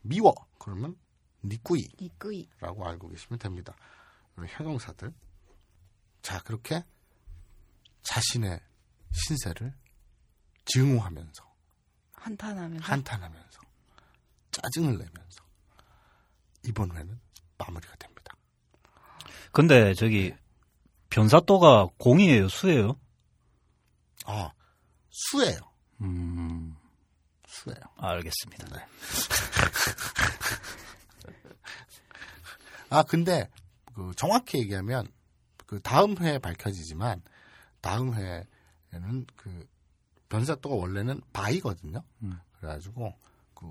[0.00, 0.96] 미워 그러면
[1.42, 2.48] 니꾸이라고 니꾸이.
[2.62, 3.74] 알고 계시면 됩니다.
[4.36, 5.12] 이런 형용사들.
[6.22, 6.82] 자 그렇게
[8.02, 8.60] 자신의
[9.12, 9.74] 신세를
[10.64, 11.54] 증오하면서
[12.14, 12.84] 한탄하면서.
[12.86, 13.60] 한탄하면서
[14.54, 15.44] 짜증을 내면서
[16.64, 17.20] 이번 회는
[17.58, 18.34] 마무리가 됩니다.
[19.52, 20.34] 근데 저기
[21.10, 22.98] 변사또가 공이에요, 수예요?
[24.26, 24.50] 아
[25.10, 25.58] 수예요.
[26.00, 26.76] 음,
[27.46, 27.78] 수예요.
[27.96, 28.66] 알겠습니다.
[28.76, 28.84] 네.
[32.90, 33.48] 아 근데
[33.94, 35.08] 그 정확히 얘기하면
[35.66, 37.22] 그 다음 회에 밝혀지지만
[37.80, 39.66] 다음 회에는 그
[40.28, 42.02] 변사또가 원래는 바이거든요.
[42.22, 42.38] 음.
[42.58, 43.14] 그래가지고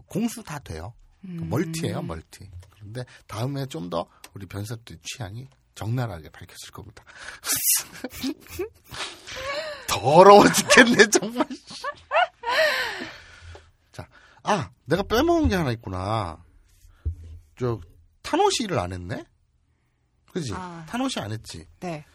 [0.02, 0.94] 그 공수 다 돼요.
[1.22, 2.50] 그 멀티예요, 멀티.
[2.72, 7.04] 그런데 다음에 좀 더 우리 변사또의 취향이 적나라하게 밝혀질 겁니다.
[9.88, 11.48] 더러워 죽겠네 정말.
[13.92, 14.08] 자,
[14.44, 16.44] 아 내가 빼먹은 게 하나 있구나.
[17.60, 17.80] 저
[18.22, 19.26] 타노시 일을 안 했네.
[20.32, 20.54] 그지?
[20.56, 20.86] 아.
[20.90, 21.68] 타노시 안 했지.
[21.80, 22.06] 네.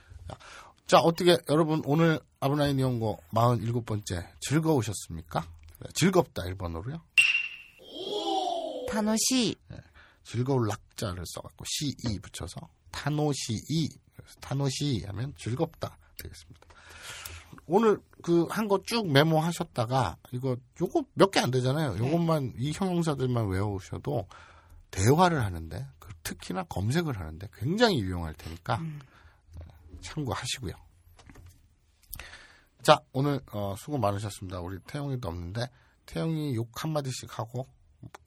[0.87, 5.47] 자, 어떻게 여러분 오늘 아브나인 이온고 47번째 즐거우셨습니까?
[5.81, 7.01] 네, 즐겁다 일본어로요.
[8.91, 9.57] 타노시.
[10.25, 12.61] 즐거울 낙자를 써갖고 시이 붙여서
[12.91, 13.89] 타노시이
[14.41, 16.61] 타노시 하면 즐겁다 되겠습니다.
[17.67, 21.97] 오늘 그 한 거 쭉 메모하셨다가 이거 요거 몇 개 안 되잖아요.
[21.99, 24.27] 요것만 이 형용사들만 외우셔도
[24.91, 29.61] 대화를 하는데 그 특히나 검색을 하는데 굉장히 유용할 테니까 어,
[30.01, 30.75] 참고하시고요.
[32.83, 34.61] 자 오늘 어, 수고 많으셨습니다.
[34.61, 35.69] 우리 태용이도 없는데
[36.07, 37.69] 태용이 욕 한마디씩 하고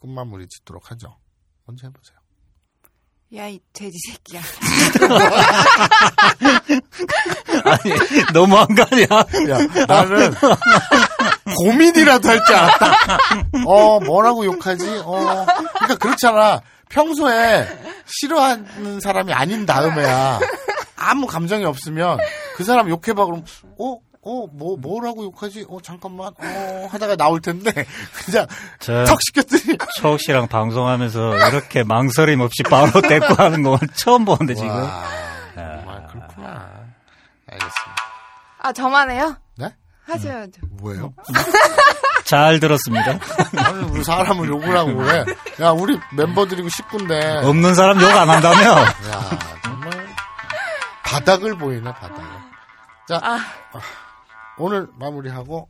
[0.02, 1.18] 끝마무리 짓도록 하죠.
[1.66, 2.18] 먼저 해보세요.
[3.36, 4.42] 야, 이 돼지 새끼야.
[7.64, 7.94] 아니,
[8.34, 9.06] 너무한 거 아니야?
[9.50, 10.34] 야, 나는
[11.58, 12.94] 고민이라도 할 줄 알았다.
[13.66, 14.86] 어, 뭐라고 욕하지?
[15.06, 15.46] 어,
[15.76, 16.62] 그러니까 그렇잖아.
[16.90, 17.68] 평소에
[18.06, 20.40] 싫어하는 사람이 아닌 다음에야
[20.98, 22.18] 아무 감정이 없으면
[22.58, 23.46] 그 사람 욕해봐 그럼
[23.80, 25.66] 어, 어, 뭐 뭐라고 욕하지?
[25.68, 26.32] 어, 잠깐만.
[26.38, 27.72] 어, 하다가 나올 텐데
[28.26, 28.46] 그냥
[28.80, 34.70] 저턱 시켰더니 초옥 씨랑 방송하면서 이렇게 망설임 없이 바로 대꾸 하는 건 처음 보는데 지금.
[34.70, 35.04] 와,
[35.56, 36.70] 정말 그렇구나.
[37.50, 37.96] 알겠습니다.
[38.64, 39.36] 아, 저만 해요?
[39.58, 39.74] 네?
[40.06, 40.62] 하셔야죠.
[40.82, 41.14] 뭐예요?
[42.26, 43.18] 잘 들었습니다.
[43.58, 45.26] 아니, 우리 사람을 욕을 하고 그래.
[45.60, 47.38] 야, 우리 멤버들이고 식구인데.
[47.44, 48.62] 없는 사람 욕 안 한다며?
[48.82, 50.08] 야, 정말
[51.04, 52.24] 바닥을 보이네, 바닥을.
[53.08, 53.40] 자, 아.
[54.58, 55.70] 오늘 마무리하고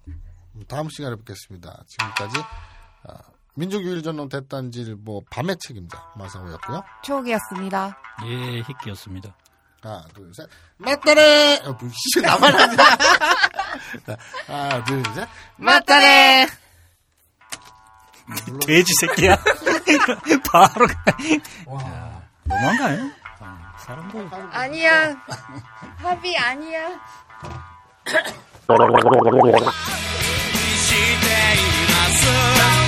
[0.68, 1.84] 다음 시간에 뵙겠습니다.
[1.88, 3.18] 지금까지 아, 어,
[3.56, 6.84] 민족유일전론 대단지일보 뭐 밤의 책임자 마상우였고요.
[7.04, 7.98] 추억이었습니다.
[8.26, 9.36] 예, 희끼였습니다.
[9.82, 10.48] 하나, 둘, 셋.
[10.78, 11.60] 맞다래!
[11.64, 12.84] 어, 뭐, 씨, 나만 하냐?
[14.46, 15.28] 하나, 둘, 셋.
[15.58, 16.46] 맞다래!
[18.66, 19.36] 돼지 새끼야.
[20.52, 21.04] 바로 가.
[21.66, 22.22] 와.
[22.44, 23.12] 너무한가요?
[23.40, 24.30] 아, 사람도.
[24.52, 25.16] 아니야.
[25.98, 27.02] 합의 아니야.
[30.76, 32.08] していま
[32.76, 32.81] す